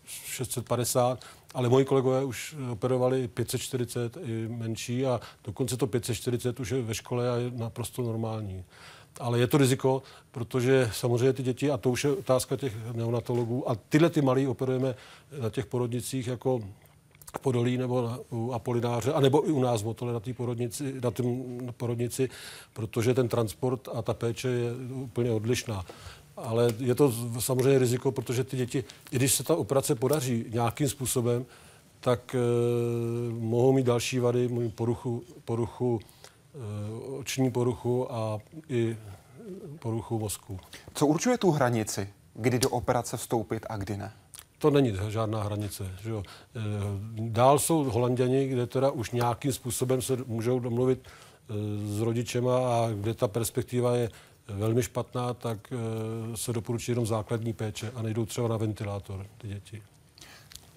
650, 0.05 1.25
ale 1.53 1.69
moji 1.69 1.85
kolegové 1.85 2.23
už 2.23 2.55
operovali 2.71 3.27
540 3.27 4.17
i 4.17 4.47
menší 4.47 5.05
a 5.05 5.21
dokonce 5.43 5.77
to 5.77 5.87
540 5.87 6.59
už 6.59 6.69
je 6.69 6.81
ve 6.81 6.93
škole 6.95 7.29
a 7.29 7.35
je 7.35 7.51
naprosto 7.51 8.01
normální. 8.01 8.63
Ale 9.19 9.39
je 9.39 9.47
to 9.47 9.57
riziko, 9.57 10.03
protože 10.31 10.89
samozřejmě 10.93 11.33
ty 11.33 11.43
děti, 11.43 11.71
a 11.71 11.77
to 11.77 11.89
už 11.89 12.03
je 12.03 12.11
otázka 12.11 12.55
těch 12.57 12.73
neonatologů, 12.93 13.69
a 13.69 13.75
tyhle 13.89 14.09
ty 14.09 14.21
malí 14.21 14.47
operujeme 14.47 14.95
na 15.41 15.49
těch 15.49 15.65
porodnicích 15.65 16.27
jako 16.27 16.61
Podolí 17.41 17.77
nebo 17.77 18.01
na, 18.01 18.19
u 18.31 18.51
Apolináře, 18.51 19.13
anebo 19.13 19.49
i 19.49 19.51
u 19.51 19.61
nás 19.61 19.83
Motole 19.83 20.13
na 20.13 20.19
té 20.19 20.33
porodnici, 20.33 20.93
na 21.01 21.11
tým 21.11 21.59
porodnici, 21.77 22.29
protože 22.73 23.13
ten 23.13 23.27
transport 23.27 23.89
a 23.93 24.01
ta 24.01 24.13
péče 24.13 24.47
je 24.47 24.71
úplně 24.91 25.31
odlišná. 25.31 25.85
Ale 26.37 26.73
je 26.79 26.95
to 26.95 27.13
samozřejmě 27.39 27.79
riziko, 27.79 28.11
protože 28.11 28.43
ty 28.43 28.57
děti, 28.57 28.83
i 29.11 29.15
když 29.15 29.33
se 29.33 29.43
ta 29.43 29.55
operace 29.55 29.95
podaří 29.95 30.45
nějakým 30.49 30.89
způsobem, 30.89 31.45
tak 31.99 32.35
e, 32.35 32.39
mohou 33.33 33.73
mít 33.73 33.85
další 33.85 34.19
vady, 34.19 34.49
poruchu, 34.75 35.23
poruchu 35.45 35.99
e, 35.99 37.17
oční 37.19 37.51
poruchu 37.51 38.13
a 38.13 38.39
i 38.69 38.97
poruchu 39.79 40.19
mozku. 40.19 40.59
Co 40.93 41.07
určuje 41.07 41.37
tu 41.37 41.51
hranici, 41.51 42.09
kdy 42.33 42.59
do 42.59 42.69
operace 42.69 43.17
vstoupit 43.17 43.65
a 43.69 43.77
kdy 43.77 43.97
ne? 43.97 44.13
To 44.57 44.69
není 44.69 44.93
žádná 45.09 45.43
hranice. 45.43 45.91
Že 46.03 46.09
jo. 46.09 46.23
Eh, 46.55 46.59
dál 47.19 47.59
jsou 47.59 47.83
Holanděni, 47.83 48.47
kde 48.47 48.67
teda 48.67 48.91
už 48.91 49.11
nějakým 49.11 49.53
způsobem 49.53 50.01
se 50.01 50.17
můžou 50.27 50.59
domluvit 50.59 50.99
eh, 51.05 51.53
s 51.97 52.01
rodičema 52.01 52.57
a 52.57 52.89
kde 52.91 53.13
ta 53.13 53.27
perspektiva 53.27 53.95
je 53.95 54.09
velmi 54.47 54.83
špatná, 54.83 55.33
tak 55.33 55.57
eh, 55.71 56.37
se 56.37 56.53
doporučí 56.53 56.91
jenom 56.91 57.05
základní 57.05 57.53
péče 57.53 57.91
a 57.95 58.01
nejdou 58.01 58.25
třeba 58.25 58.47
na 58.47 58.57
ventilátor 58.57 59.25
ty 59.37 59.47
děti. 59.47 59.81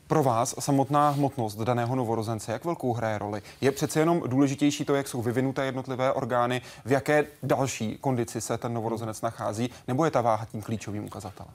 Pro 0.07 0.23
vás 0.23 0.55
samotná 0.59 1.11
hmotnost 1.11 1.59
daného 1.59 1.97
novorozence, 1.97 2.53
jak 2.53 2.65
velkou 2.65 2.93
hraje 2.93 3.19
roli? 3.19 3.43
Je 3.61 3.73
přece 3.73 4.01
jenom 4.01 4.23
důležitější 4.27 4.85
to, 4.85 4.95
jak 4.95 5.09
jsou 5.09 5.23
vyvinuté 5.23 5.65
jednotlivé 5.65 6.13
orgány, 6.13 6.63
v 6.85 6.93
jaké 6.93 7.27
další 7.43 7.99
kondici 8.01 8.41
se 8.41 8.59
ten 8.59 8.75
novorozenec 8.75 9.21
nachází, 9.21 9.71
nebo 9.89 10.05
je 10.05 10.11
ta 10.11 10.21
váha 10.21 10.45
tím 10.45 10.63
klíčovým 10.63 11.05
ukazatelem? 11.05 11.55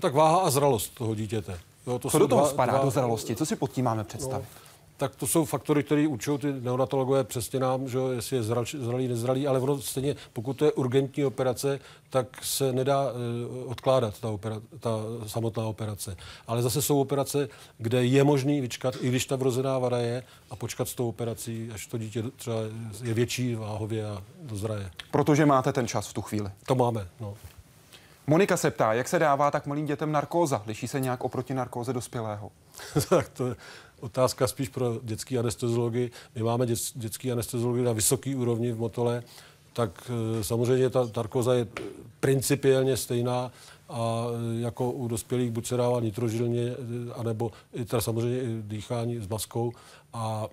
Tak 0.00 0.14
váha 0.14 0.38
a 0.38 0.50
zralost 0.50 0.94
toho 0.94 1.14
dítěte. 1.14 1.58
Jo, 1.86 1.98
to 1.98 2.10
Co 2.10 2.18
do 2.18 2.28
toho 2.28 2.40
dva, 2.40 2.50
spadá, 2.50 2.72
dva, 2.72 2.84
do 2.84 2.90
zralosti? 2.90 3.36
Co 3.36 3.46
si 3.46 3.56
pod 3.56 3.72
tím 3.72 3.84
máme 3.84 4.04
představit? 4.04 4.46
No, 4.54 4.70
tak 5.00 5.16
to 5.16 5.26
jsou 5.26 5.44
faktory, 5.44 5.82
které 5.82 6.08
učou 6.08 6.38
ty 6.38 6.52
neonatologové 6.52 7.24
přesně 7.24 7.60
nám, 7.60 7.88
že 7.88 7.98
jestli 8.12 8.36
je 8.36 8.42
zral, 8.42 8.64
zralý, 8.78 9.08
nezralý, 9.08 9.46
ale 9.46 9.60
ono 9.60 9.80
stejně, 9.80 10.16
pokud 10.32 10.52
to 10.52 10.64
je 10.64 10.72
urgentní 10.72 11.24
operace, 11.24 11.80
tak 12.10 12.44
se 12.44 12.72
nedá 12.72 13.12
uh, 13.12 13.70
odkládat 13.70 14.20
ta, 14.20 14.28
opera, 14.28 14.60
ta 14.80 14.90
samotná 15.26 15.66
operace. 15.66 16.16
Ale 16.46 16.62
zase 16.62 16.82
jsou 16.82 17.00
operace, 17.00 17.48
kde 17.78 18.04
je 18.04 18.24
možný 18.24 18.60
vyčkat, 18.60 18.94
i 19.00 19.08
když 19.08 19.26
ta 19.26 19.36
vrozená 19.36 19.78
vada 19.78 19.98
je, 19.98 20.22
a 20.50 20.56
počkat 20.56 20.88
s 20.88 20.94
tou 20.94 21.08
operací, 21.08 21.70
až 21.74 21.86
to 21.86 21.98
dítě 21.98 22.22
třeba 22.36 22.56
je 23.02 23.14
větší 23.14 23.54
váhově 23.54 24.06
a 24.06 24.22
dozraje. 24.42 24.90
Protože 25.10 25.46
máte 25.46 25.72
ten 25.72 25.88
čas 25.88 26.08
v 26.08 26.12
tu 26.12 26.22
chvíli. 26.22 26.50
To 26.66 26.74
máme, 26.74 27.08
no. 27.20 27.34
Monika 28.30 28.56
se 28.56 28.70
ptá, 28.70 28.92
jak 28.92 29.08
se 29.08 29.18
dává 29.18 29.50
tak 29.50 29.66
malým 29.66 29.86
dětem 29.86 30.12
narkóza? 30.12 30.62
Liší 30.66 30.88
se 30.88 31.00
nějak 31.00 31.24
oproti 31.24 31.54
narkóze 31.54 31.92
dospělého? 31.92 32.50
tak 33.08 33.28
to 33.28 33.46
je 33.46 33.56
otázka 34.00 34.46
spíš 34.46 34.68
pro 34.68 35.00
dětský 35.02 35.38
anesteziologii. 35.38 36.10
My 36.34 36.42
máme 36.42 36.66
dět, 36.66 36.78
dětský 36.94 37.32
anesteziologii 37.32 37.84
na 37.84 37.92
vysoké 37.92 38.36
úrovni 38.36 38.72
v 38.72 38.78
Motole, 38.78 39.22
tak 39.72 40.10
e, 40.40 40.44
samozřejmě 40.44 40.90
ta 40.90 41.08
narkóza 41.16 41.54
je 41.54 41.66
principiálně 42.20 42.96
stejná 42.96 43.52
a 43.88 44.26
e, 44.56 44.60
jako 44.60 44.90
u 44.90 45.08
dospělých 45.08 45.50
buď 45.50 45.66
se 45.66 45.76
dává 45.76 46.00
nitrožilně, 46.00 46.62
e, 46.62 46.74
anebo 47.14 47.50
teda 47.86 48.00
samozřejmě 48.00 48.40
i 48.40 48.62
dýchání 48.62 49.18
s 49.18 49.28
maskou. 49.28 49.72
A 50.12 50.46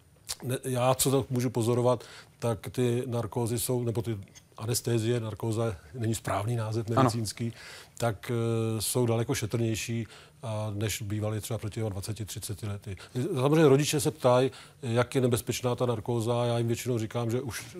já, 0.64 0.94
co 0.94 1.10
to 1.10 1.26
můžu 1.30 1.50
pozorovat, 1.50 2.04
tak 2.38 2.68
ty 2.70 3.02
narkózy 3.06 3.58
jsou, 3.58 3.82
nebo 3.82 4.02
ty 4.02 4.18
anestézie, 4.58 5.20
narkóza 5.20 5.76
není 5.94 6.14
správný 6.14 6.56
název 6.56 6.88
medicínský, 6.88 7.44
ano. 7.44 7.54
tak 7.98 8.30
uh, 8.30 8.80
jsou 8.80 9.06
daleko 9.06 9.34
šetrnější, 9.34 10.06
a 10.42 10.72
než 10.74 11.02
bývaly 11.02 11.40
třeba 11.40 11.58
proti 11.58 11.82
20-30 11.82 12.68
lety. 12.68 12.96
Samozřejmě 13.34 13.68
rodiče 13.68 14.00
se 14.00 14.10
ptají, 14.10 14.50
jak 14.82 15.14
je 15.14 15.20
nebezpečná 15.20 15.74
ta 15.74 15.86
narkóza. 15.86 16.44
Já 16.44 16.58
jim 16.58 16.66
většinou 16.66 16.98
říkám, 16.98 17.30
že 17.30 17.40
už 17.40 17.76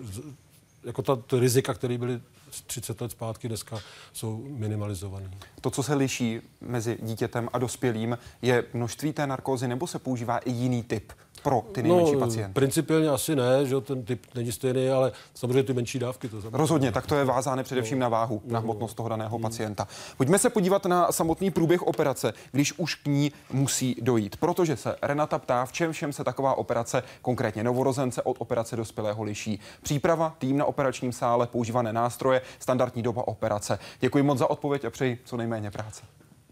jako 0.83 1.01
ta, 1.01 1.15
ta 1.15 1.39
rizika, 1.39 1.73
které 1.73 1.97
byly 1.97 2.21
30 2.65 3.01
let 3.01 3.11
zpátky, 3.11 3.47
dneska 3.47 3.79
jsou 4.13 4.45
minimalizované. 4.47 5.31
To, 5.61 5.69
co 5.69 5.83
se 5.83 5.93
liší 5.93 6.41
mezi 6.61 6.97
dítětem 7.01 7.49
a 7.53 7.57
dospělým, 7.57 8.17
je 8.41 8.63
množství 8.73 9.13
té 9.13 9.27
narkózy 9.27 9.67
nebo 9.67 9.87
se 9.87 9.99
používá 9.99 10.37
i 10.37 10.51
jiný 10.51 10.83
typ 10.83 11.13
pro 11.39 11.63
ty 11.71 11.83
nejmenší 11.83 12.13
no, 12.13 12.19
pacienty? 12.19 12.53
Principiálně 12.53 13.09
asi 13.09 13.35
ne, 13.35 13.65
že 13.65 13.81
ten 13.81 14.03
typ 14.03 14.25
není 14.35 14.51
stejný, 14.51 14.89
ale 14.89 15.11
samozřejmě 15.33 15.63
ty 15.63 15.73
menší 15.73 15.99
dávky 15.99 16.29
to 16.29 16.41
znamená. 16.41 16.57
Rozhodně, 16.57 16.91
tak 16.91 17.07
to 17.07 17.15
je 17.15 17.25
vázáno 17.25 17.63
především 17.63 17.99
no. 17.99 18.03
na 18.03 18.09
váhu, 18.09 18.41
no. 18.45 18.53
na 18.53 18.59
hmotnost 18.59 18.93
toho 18.93 19.09
daného 19.09 19.37
mm. 19.37 19.41
pacienta. 19.41 19.87
Pojďme 20.17 20.39
se 20.39 20.49
podívat 20.49 20.85
na 20.85 21.11
samotný 21.11 21.51
průběh 21.51 21.81
operace, 21.81 22.33
když 22.51 22.73
už 22.77 22.95
k 22.95 23.05
ní 23.05 23.31
musí 23.51 23.95
dojít. 24.01 24.37
Protože 24.37 24.77
se 24.77 24.95
Renata 25.01 25.39
ptá, 25.39 25.65
v 25.65 25.71
čem 25.71 25.91
všem 25.91 26.13
se 26.13 26.23
taková 26.23 26.53
operace, 26.53 27.03
konkrétně 27.21 27.63
novorozence, 27.63 28.21
od 28.21 28.35
operace 28.39 28.75
dospělého 28.75 29.23
liší. 29.23 29.59
Příprava, 29.81 30.35
tým 30.37 30.57
na 30.57 30.65
operačním 30.65 31.11
sále, 31.11 31.47
používané 31.47 31.93
nástroje, 31.93 32.41
standardní 32.59 33.03
doba 33.03 33.27
operace. 33.27 33.79
Děkuji 33.99 34.23
moc 34.23 34.37
za 34.37 34.49
odpověď 34.49 34.85
a 34.85 34.89
přeji 34.89 35.19
co 35.25 35.37
nejméně 35.37 35.71
práce. 35.71 36.03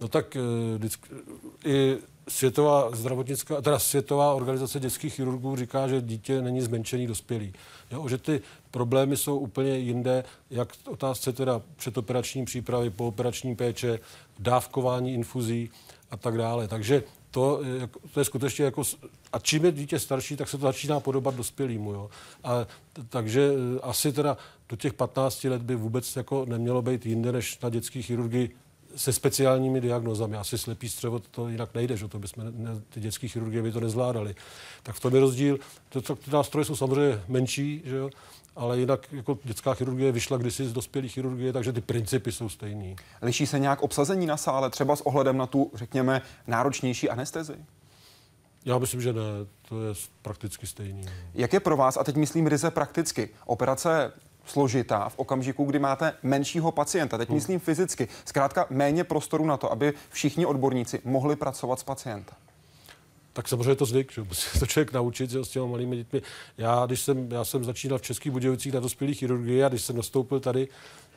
No 0.02 0.08
tak 0.08 0.36
eh, 0.36 0.40
vždycky, 0.78 1.10
i 1.66 1.98
Světová 2.30 2.96
zdravotnická, 2.96 3.62
teda 3.62 3.80
Světová 3.80 4.34
organizace 4.34 4.80
dětských 4.80 5.14
chirurgů 5.14 5.56
říká, 5.56 5.88
že 5.88 6.02
dítě 6.02 6.42
není 6.42 6.62
zmenšený 6.62 7.08
dospělý. 7.08 7.54
Jo, 7.92 8.08
že 8.08 8.18
ty 8.18 8.42
problémy 8.72 9.18
jsou 9.18 9.38
úplně 9.38 9.78
jinde, 9.78 10.24
jak 10.50 10.74
otázce 10.88 11.34
teda 11.34 11.62
předoperační 11.76 12.46
přípravy, 12.46 12.90
pooperační 12.90 13.56
péče, 13.56 14.00
dávkování 14.40 15.14
infuzí 15.14 15.70
a 16.12 16.18
tak 16.18 16.38
dále. 16.38 16.68
Takže 16.68 17.04
to, 17.32 17.62
to 18.14 18.20
je 18.20 18.26
skutečně 18.26 18.66
jako... 18.66 18.84
A 19.34 19.40
čím 19.40 19.66
je 19.66 19.72
dítě 19.72 20.00
starší, 20.00 20.36
tak 20.36 20.50
se 20.50 20.58
to 20.58 20.62
začíná 20.62 21.00
podobat 21.00 21.36
dospělýmu. 21.36 21.94
Jo? 21.94 22.10
A, 22.44 22.68
takže 23.10 23.52
eh, 23.78 23.80
asi 23.82 24.14
teda 24.14 24.38
do 24.70 24.76
těch 24.76 24.94
15 24.94 25.44
let 25.44 25.62
by 25.62 25.76
vůbec 25.76 26.16
jako 26.16 26.46
nemělo 26.46 26.82
být 26.82 27.06
jinde 27.06 27.32
než 27.32 27.60
na 27.60 27.70
dětské 27.70 28.02
chirurgii 28.02 28.56
se 28.98 29.14
speciálními 29.14 29.82
diagnozami. 29.82 30.38
Asi 30.38 30.58
slepý 30.58 30.90
střevo 30.90 31.20
to 31.20 31.50
jinak 31.50 31.74
nejde, 31.76 31.98
že 31.98 32.08
to 32.08 32.20
bychom, 32.20 32.44
ne, 32.52 32.72
ty 32.90 33.00
dětské 33.00 33.28
chirurgie 33.28 33.62
by 33.62 33.72
to 33.72 33.80
nezvládali. 33.80 34.36
Tak 34.84 34.96
v 34.96 35.00
tom 35.00 35.14
je 35.16 35.20
rozdíl. 35.20 35.60
To, 35.90 36.02
to, 36.02 36.16
ty 36.16 36.32
nástroje 36.32 36.66
jsou 36.66 36.76
samozřejmě 36.76 37.22
menší, 37.28 37.82
že 37.86 37.96
jo? 37.96 38.10
ale 38.58 38.80
jinak 38.80 39.14
jako 39.14 39.40
dětská 39.44 39.74
chirurgie 39.74 40.12
vyšla 40.12 40.38
kdysi 40.38 40.66
z 40.66 40.74
dospělé 40.74 41.08
chirurgie, 41.08 41.54
takže 41.54 41.74
ty 41.74 41.82
principy 41.82 42.32
jsou 42.32 42.50
stejný. 42.50 42.96
Liší 43.22 43.48
se 43.48 43.60
nějak 43.60 43.82
obsazení 43.82 44.26
na 44.26 44.38
sále, 44.38 44.70
třeba 44.70 44.96
s 44.96 45.02
ohledem 45.02 45.38
na 45.38 45.46
tu, 45.46 45.72
řekněme, 45.74 46.22
náročnější 46.48 47.10
anestezi? 47.10 47.56
Já 48.66 48.78
myslím, 48.78 49.02
že 49.02 49.14
ne, 49.14 49.22
to 49.70 49.84
je 49.84 49.94
prakticky 50.22 50.68
stejný. 50.68 51.06
Jak 51.34 51.54
je 51.54 51.60
pro 51.60 51.78
vás, 51.78 51.98
a 51.98 52.04
teď 52.04 52.16
myslím 52.16 52.48
ryze 52.48 52.72
prakticky, 52.72 53.30
operace 53.46 54.12
složitá 54.48 55.10
v 55.10 55.20
okamžiku, 55.20 55.66
kdy 55.66 55.80
máte 55.80 56.14
menšího 56.24 56.72
pacienta. 56.72 57.18
Teď 57.18 57.30
hmm. 57.30 57.36
myslím 57.36 57.60
fyzicky. 57.60 58.08
Zkrátka 58.26 58.68
méně 58.70 59.04
prostoru 59.04 59.46
na 59.46 59.58
to, 59.58 59.72
aby 59.72 59.94
všichni 60.10 60.46
odborníci 60.46 61.00
mohli 61.04 61.36
pracovat 61.36 61.80
s 61.80 61.84
pacientem. 61.84 62.36
Tak 63.34 63.48
samozřejmě 63.48 63.76
to 63.76 63.86
zvyk, 63.86 64.12
že 64.12 64.22
musí 64.28 64.60
to 64.60 64.66
člověk 64.66 64.94
naučit 64.94 65.30
že, 65.30 65.46
s 65.46 65.50
těma 65.50 65.66
malými 65.66 65.96
dětmi. 65.96 66.22
Já, 66.58 66.86
když 66.86 67.02
jsem, 67.02 67.32
já 67.32 67.46
jsem 67.46 67.64
začínal 67.64 67.98
v 67.98 68.02
Českých 68.02 68.32
Budějovicích 68.32 68.74
na 68.74 68.80
dospělých 68.80 69.20
chirurgii 69.20 69.64
a 69.64 69.70
když 69.70 69.82
jsem 69.82 69.96
nastoupil 69.96 70.40
tady 70.40 70.68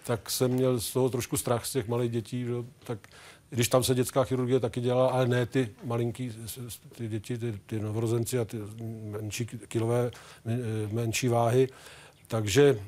tak 0.05 0.31
jsem 0.31 0.51
měl 0.51 0.81
z 0.81 0.93
toho 0.93 1.11
trošku 1.11 1.37
strach 1.37 1.67
z 1.67 1.73
těch 1.73 1.89
malých 1.89 2.11
dětí, 2.11 2.45
že? 2.45 2.53
tak 2.85 2.99
když 3.51 3.69
tam 3.69 3.85
se 3.85 3.95
dětská 3.95 4.25
chirurgie 4.25 4.61
taky 4.61 4.81
dělala, 4.81 5.11
ale 5.11 5.29
ne 5.29 5.47
ty 5.47 5.69
malinký, 5.85 6.33
ty 6.97 7.09
děti, 7.09 7.39
ty, 7.39 7.59
ty 7.67 7.81
novorozenci 7.81 8.39
a 8.39 8.45
ty 8.45 8.57
menší 9.21 9.47
kilové, 9.47 10.11
menší 10.93 11.29
váhy. 11.29 11.69
Takže 12.27 12.79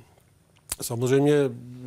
Samozřejmě 0.82 1.32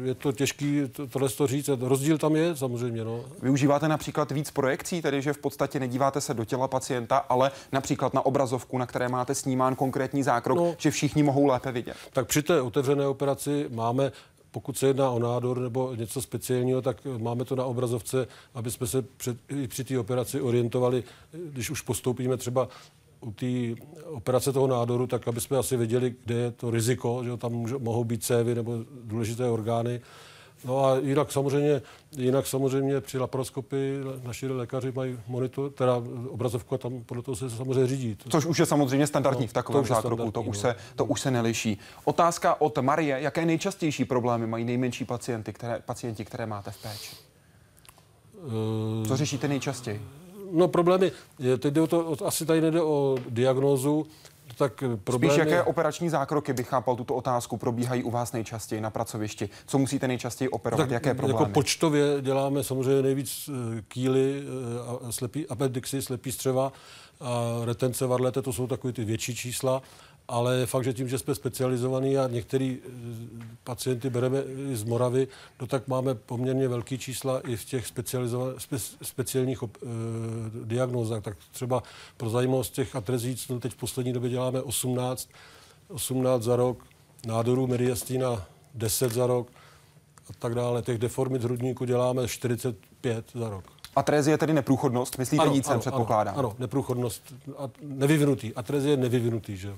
je 0.03 0.15
to 0.15 0.31
těžké 0.31 0.87
to, 0.91 1.07
tohle 1.07 1.29
to 1.29 1.47
říct. 1.47 1.69
Rozdíl 1.79 2.17
tam 2.17 2.35
je 2.35 2.55
samozřejmě. 2.55 3.03
No. 3.03 3.25
Využíváte 3.41 3.87
například 3.87 4.31
víc 4.31 4.51
projekcí, 4.51 5.01
tedy 5.01 5.21
že 5.21 5.33
v 5.33 5.37
podstatě 5.37 5.79
nedíváte 5.79 6.21
se 6.21 6.33
do 6.33 6.45
těla 6.45 6.67
pacienta, 6.67 7.17
ale 7.17 7.51
například 7.71 8.13
na 8.13 8.25
obrazovku, 8.25 8.77
na 8.77 8.85
které 8.85 9.09
máte 9.09 9.35
snímán 9.35 9.75
konkrétní 9.75 10.23
zákrok, 10.23 10.57
no, 10.57 10.75
že 10.77 10.91
všichni 10.91 11.23
mohou 11.23 11.45
lépe 11.45 11.71
vidět. 11.71 11.95
Tak 12.13 12.27
při 12.27 12.41
té 12.41 12.61
otevřené 12.61 13.07
operaci 13.07 13.65
máme 13.69 14.11
pokud 14.51 14.77
se 14.77 14.87
jedná 14.87 15.11
o 15.11 15.19
nádor 15.19 15.59
nebo 15.59 15.95
něco 15.95 16.21
speciálního, 16.21 16.81
tak 16.81 16.97
máme 17.17 17.45
to 17.45 17.55
na 17.55 17.65
obrazovce, 17.65 18.27
aby 18.53 18.71
jsme 18.71 18.87
se 18.87 19.01
před, 19.01 19.37
při 19.67 19.83
té 19.83 19.99
operaci 19.99 20.41
orientovali, 20.41 21.03
když 21.31 21.69
už 21.69 21.81
postoupíme 21.81 22.37
třeba 22.37 22.67
u 23.25 23.31
té 23.31 23.81
operace 24.05 24.53
toho 24.53 24.67
nádoru, 24.67 25.07
tak 25.07 25.27
aby 25.27 25.41
jsme 25.41 25.57
asi 25.57 25.77
věděli, 25.77 26.15
kde 26.25 26.35
je 26.35 26.51
to 26.51 26.71
riziko, 26.71 27.23
že 27.23 27.37
tam 27.37 27.51
můžou, 27.51 27.79
mohou 27.79 28.03
být 28.03 28.23
cévy 28.23 28.55
nebo 28.55 28.77
důležité 29.03 29.49
orgány. 29.49 30.01
No 30.65 30.85
a 30.85 30.97
jinak 30.97 31.31
samozřejmě, 31.31 31.81
jinak 32.17 32.47
samozřejmě 32.47 33.01
při 33.01 33.19
laparoskopii 33.19 33.99
naši 34.23 34.47
lékaři 34.47 34.91
mají 34.91 35.19
monitor, 35.27 35.71
teda 35.71 36.03
obrazovku 36.29 36.75
a 36.75 36.77
tam 36.77 37.03
podle 37.03 37.23
toho 37.23 37.35
se 37.35 37.49
samozřejmě 37.49 37.87
řídí. 37.87 38.17
Což 38.29 38.45
už 38.45 38.59
je 38.59 38.65
samozřejmě 38.65 39.07
standardní 39.07 39.45
no, 39.45 39.47
v 39.47 39.53
takovém 39.53 39.83
to 39.83 39.93
zákroku, 39.93 40.31
to 40.31 40.41
už, 40.41 40.57
no. 40.57 40.61
se, 40.61 40.75
to 40.95 41.05
už 41.05 41.21
se 41.21 41.31
neliší. 41.31 41.79
Otázka 42.03 42.61
od 42.61 42.77
Marie, 42.77 43.21
jaké 43.21 43.45
nejčastější 43.45 44.05
problémy 44.05 44.47
mají 44.47 44.65
nejmenší 44.65 45.05
pacienty, 45.05 45.53
které, 45.53 45.79
pacienti, 45.85 46.25
které 46.25 46.45
máte 46.45 46.71
v 46.71 46.81
péči? 46.81 47.15
Uh, 48.43 49.07
Co 49.07 49.17
řešíte 49.17 49.47
nejčastěji? 49.47 50.01
No 50.55 50.67
problémy, 50.67 51.11
teď 51.59 51.73
jde 51.73 51.81
o 51.81 51.87
to, 51.87 52.17
asi 52.25 52.45
tady 52.45 52.61
nejde 52.61 52.81
o 52.81 53.17
diagnózu, 53.29 54.05
tak 54.57 54.83
problémy... 55.03 55.33
Spíš 55.33 55.39
jaké 55.45 55.63
operační 55.63 56.09
zákroky, 56.09 56.53
bych 56.53 56.67
chápal 56.67 56.95
tuto 56.95 57.15
otázku, 57.15 57.57
probíhají 57.57 58.03
u 58.03 58.11
vás 58.11 58.31
nejčastěji 58.31 58.81
na 58.81 58.89
pracovišti? 58.89 59.49
Co 59.67 59.77
musíte 59.77 60.07
nejčastěji 60.07 60.49
operovat? 60.49 60.83
Tak 60.83 60.91
jaké 60.91 61.13
problémy? 61.13 61.41
Jako 61.41 61.53
počtově 61.53 62.21
děláme 62.21 62.63
samozřejmě 62.63 63.01
nejvíc 63.01 63.49
eh, 63.49 63.81
kýly, 63.87 64.43
eh, 65.07 65.11
slepý, 65.11 65.47
appendixy, 65.47 66.01
slepý 66.01 66.31
střeva, 66.31 66.71
a 67.21 67.65
retence 67.65 68.05
varlete, 68.05 68.41
to 68.41 68.53
jsou 68.53 68.67
takové 68.67 68.93
ty 68.93 69.05
větší 69.05 69.35
čísla 69.35 69.81
ale 70.27 70.55
je 70.55 70.65
fakt, 70.65 70.83
že 70.83 70.93
tím, 70.93 71.09
že 71.09 71.19
jsme 71.19 71.35
specializovaní 71.35 72.17
a 72.17 72.27
některý 72.27 72.77
eh, 72.77 72.89
pacienty 73.63 74.09
bereme 74.09 74.43
z 74.73 74.83
Moravy, 74.83 75.27
no 75.61 75.67
tak 75.67 75.87
máme 75.87 76.15
poměrně 76.15 76.67
velký 76.67 76.97
čísla 76.97 77.39
i 77.39 77.55
v 77.55 77.65
těch 77.65 77.87
spe, 77.87 78.79
speciálních 79.01 79.63
uh, 79.63 79.69
diagnózách. 80.63 81.23
Tak 81.23 81.37
třeba 81.51 81.83
pro 82.17 82.29
zajímavost 82.29 82.73
těch 82.73 82.95
atrezíc, 82.95 83.47
no 83.47 83.59
teď 83.59 83.71
v 83.71 83.75
poslední 83.75 84.13
době 84.13 84.29
děláme 84.29 84.61
18, 84.61 85.29
18 85.87 86.43
za 86.43 86.55
rok, 86.55 86.83
nádorů 87.27 87.67
mediastina 87.67 88.45
10 88.73 89.11
za 89.11 89.27
rok 89.27 89.47
a 90.29 90.33
tak 90.39 90.55
dále. 90.55 90.81
Těch 90.81 90.97
deformit 90.97 91.43
hrudníku 91.43 91.85
děláme 91.85 92.27
45 92.27 93.25
za 93.33 93.49
rok. 93.49 93.63
Atrezie 93.95 94.33
je 94.33 94.37
tedy 94.37 94.53
neprůchodnost, 94.53 95.17
myslíte 95.17 95.43
ano, 95.43 95.53
jícem, 95.53 95.79
předpokládám? 95.79 96.35
Ano, 96.37 96.49
ano, 96.49 96.55
neprůchodnost, 96.59 97.33
a 97.57 97.69
nevyvinutý. 97.81 98.53
Atrezie 98.55 98.93
je 98.93 98.97
nevyvinutý, 98.97 99.57
že 99.57 99.67
jo 99.67 99.75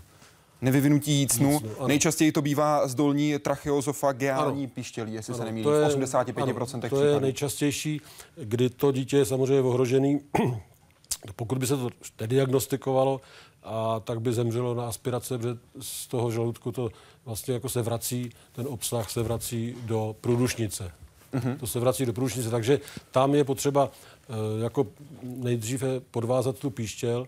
nevyvinutí 0.61 1.11
jícnu. 1.13 1.61
Nejčastěji 1.87 2.31
to 2.31 2.41
bývá 2.41 2.87
z 2.87 2.95
dolní 2.95 3.39
tracheozofageální 3.39 4.67
pištělí, 4.67 5.13
jestli 5.13 5.33
ano, 5.33 5.37
se 5.37 5.45
nemýlím, 5.45 5.71
v 5.71 5.87
85% 5.87 6.43
ano, 6.43 6.53
To 6.53 6.79
případů. 6.79 7.01
je 7.01 7.19
nejčastější, 7.19 8.01
kdy 8.35 8.69
to 8.69 8.91
dítě 8.91 9.17
je 9.17 9.25
samozřejmě 9.25 9.61
ohrožený. 9.61 10.19
Pokud 11.35 11.57
by 11.57 11.67
se 11.67 11.77
to 11.77 11.89
nediagnostikovalo, 12.21 13.21
a 13.63 13.99
tak 13.99 14.21
by 14.21 14.33
zemřelo 14.33 14.75
na 14.75 14.87
aspirace, 14.87 15.37
protože 15.37 15.57
z 15.79 16.07
toho 16.07 16.31
žaludku 16.31 16.71
to 16.71 16.89
vlastně 17.25 17.53
jako 17.53 17.69
se 17.69 17.81
vrací, 17.81 18.29
ten 18.51 18.67
obsah 18.69 19.09
se 19.09 19.23
vrací 19.23 19.75
do 19.85 20.15
průdušnice. 20.21 20.91
Mm-hmm. 21.33 21.57
To 21.57 21.67
se 21.67 21.79
vrací 21.79 22.05
do 22.05 22.13
průdušnice, 22.13 22.49
takže 22.49 22.79
tam 23.11 23.35
je 23.35 23.43
potřeba 23.43 23.91
eh, 24.29 24.63
jako 24.63 24.87
nejdříve 25.23 25.99
podvázat 25.99 26.59
tu 26.59 26.69
píštěl, 26.69 27.27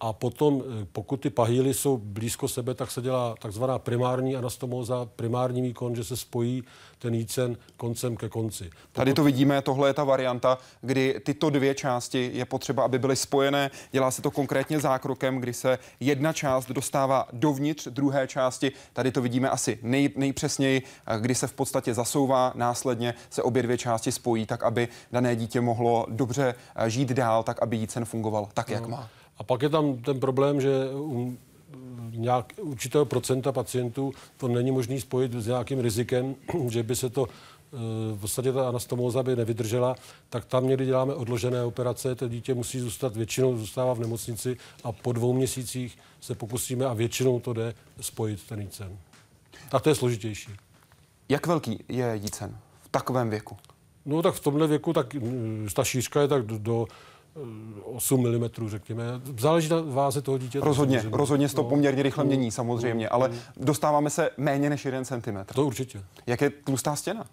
a 0.00 0.12
potom, 0.12 0.62
eh, 0.66 0.86
pokud 0.92 1.16
ty 1.16 1.30
pahýly 1.30 1.74
jsou 1.74 1.96
blízko 1.96 2.48
sebe, 2.48 2.74
tak 2.74 2.90
se 2.90 3.02
dělá 3.02 3.34
takzvaná 3.40 3.78
primární 3.78 4.36
anastomóza, 4.36 5.08
primární 5.16 5.62
výkon, 5.62 5.94
že 5.94 6.04
se 6.04 6.16
spojí 6.16 6.64
ten 6.98 7.14
jícen 7.14 7.56
koncem 7.76 8.16
ke 8.16 8.28
konci. 8.28 8.64
Pokud... 8.64 8.92
Tady 8.92 9.14
to 9.14 9.24
vidíme, 9.24 9.62
tohle 9.62 9.88
je 9.88 9.94
ta 9.94 10.04
varianta, 10.04 10.58
kdy 10.80 11.20
tyto 11.24 11.50
dvě 11.50 11.74
části 11.74 12.30
je 12.34 12.44
potřeba, 12.44 12.84
aby 12.84 12.98
byly 12.98 13.16
spojené. 13.16 13.70
Dělá 13.92 14.10
se 14.10 14.22
to 14.22 14.30
konkrétně 14.30 14.80
zákrokem, 14.80 15.38
kdy 15.38 15.52
se 15.52 15.78
jedna 16.00 16.32
část 16.32 16.70
dostává 16.70 17.28
dovnitř 17.32 17.88
druhé 17.88 18.26
části. 18.26 18.72
Tady 18.92 19.12
to 19.12 19.22
vidíme 19.22 19.50
asi 19.50 19.78
nej, 19.82 20.10
nejpřesněji, 20.16 20.82
eh, 21.06 21.20
kdy 21.20 21.34
se 21.34 21.46
v 21.46 21.52
podstatě 21.52 21.94
zasouvá, 21.94 22.52
následně 22.54 23.14
se 23.30 23.42
obě 23.42 23.62
dvě 23.62 23.78
části 23.78 24.12
spojí, 24.12 24.46
tak 24.46 24.62
aby 24.62 24.88
dané 25.12 25.36
dítě 25.36 25.60
mohlo 25.60 26.06
dobře 26.08 26.54
eh, 26.76 26.90
žít 26.90 27.08
dál, 27.08 27.42
tak 27.42 27.62
aby 27.62 27.76
jícen 27.76 28.04
fungoval 28.04 28.48
tak, 28.54 28.70
jak 28.70 28.82
no. 28.82 28.88
má. 28.88 29.08
A 29.38 29.44
pak 29.44 29.62
je 29.62 29.68
tam 29.68 29.96
ten 29.96 30.20
problém, 30.20 30.60
že 30.60 30.70
u 30.94 31.36
nějak 32.10 32.52
určitého 32.60 33.04
procenta 33.04 33.52
pacientů 33.52 34.12
to 34.36 34.48
není 34.48 34.70
možné 34.70 35.00
spojit 35.00 35.32
s 35.32 35.46
nějakým 35.46 35.80
rizikem, 35.80 36.34
že 36.68 36.82
by 36.82 36.96
se 36.96 37.10
to 37.10 37.26
eh, 37.26 37.76
v 38.14 38.20
podstatě 38.20 38.52
ta 38.52 38.68
anastomóza 38.68 39.22
by 39.22 39.36
nevydržela, 39.36 39.96
tak 40.30 40.44
tam 40.44 40.68
někdy 40.68 40.86
děláme 40.86 41.14
odložené 41.14 41.64
operace, 41.64 42.14
to 42.14 42.28
dítě 42.28 42.54
musí 42.54 42.80
zůstat, 42.80 43.16
většinou 43.16 43.56
zůstává 43.56 43.94
v 43.94 44.00
nemocnici 44.00 44.56
a 44.84 44.92
po 44.92 45.12
dvou 45.12 45.32
měsících 45.32 45.98
se 46.20 46.34
pokusíme 46.34 46.86
a 46.86 46.94
většinou 46.94 47.40
to 47.40 47.52
jde 47.52 47.74
spojit 48.00 48.42
ten 48.48 48.60
jícen. 48.60 48.98
Tak 49.70 49.82
to 49.82 49.88
je 49.88 49.94
složitější. 49.94 50.50
Jak 51.28 51.46
velký 51.46 51.84
je 51.88 52.16
jícen 52.22 52.58
v 52.82 52.88
takovém 52.88 53.30
věku? 53.30 53.56
No 54.06 54.22
tak 54.22 54.34
v 54.34 54.40
tomhle 54.40 54.66
věku 54.66 54.92
tak 54.92 55.14
mm, 55.14 55.68
ta 55.74 55.84
šířka 55.84 56.20
je 56.20 56.28
tak 56.28 56.46
do, 56.46 56.58
do 56.58 56.86
8 57.84 58.20
mm, 58.20 58.68
řekněme. 58.68 59.04
Záleží 59.38 59.68
na 59.68 59.80
váze 59.80 60.22
toho 60.22 60.38
dítěte. 60.38 60.64
Rozhodně, 60.64 60.98
samozřejmě. 60.98 61.16
rozhodně 61.16 61.48
se 61.48 61.54
to 61.54 61.62
no. 61.62 61.68
poměrně 61.68 62.02
rychle 62.02 62.24
mění, 62.24 62.44
mm. 62.44 62.50
samozřejmě, 62.50 63.04
mm. 63.04 63.08
ale 63.12 63.30
dostáváme 63.56 64.10
se 64.10 64.30
méně 64.36 64.70
než 64.70 64.84
1 64.84 65.04
cm. 65.04 65.54
To 65.54 65.66
určitě. 65.66 66.04
Jak 66.26 66.40
je 66.40 66.50
tlustá 66.50 66.96
stěna? 66.96 67.26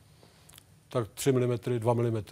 Tak 0.89 1.07
3 1.13 1.31
mm, 1.31 1.57
2 1.79 1.93
mm. 1.93 2.23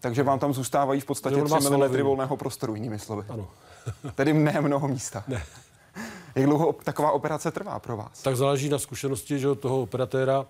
Takže 0.00 0.22
vám 0.22 0.38
tam 0.38 0.54
zůstávají 0.54 1.00
v 1.00 1.04
podstatě 1.04 1.42
3 1.42 1.70
mm 1.70 2.02
volného 2.02 2.36
prostoru, 2.36 2.74
jinými 2.74 2.98
slovy. 2.98 3.24
Ano. 3.28 3.48
Tedy 4.14 4.32
ne 4.32 4.60
mnoho 4.60 4.88
místa. 4.88 5.24
Ne. 5.28 5.42
Jak 6.34 6.44
dlouho 6.44 6.72
taková 6.72 7.10
operace 7.10 7.50
trvá 7.50 7.78
pro 7.78 7.96
vás? 7.96 8.22
Tak 8.22 8.36
záleží 8.36 8.68
na 8.68 8.78
zkušenosti 8.78 9.38
že 9.38 9.54
toho 9.54 9.82
operatéra. 9.82 10.46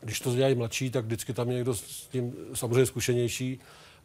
Když 0.00 0.20
to 0.20 0.34
dělají 0.34 0.54
mladší, 0.54 0.90
tak 0.90 1.04
vždycky 1.04 1.32
tam 1.32 1.48
je 1.48 1.54
někdo 1.54 1.74
s 1.74 2.06
tím 2.06 2.34
samozřejmě 2.54 2.86
zkušenější 2.86 3.60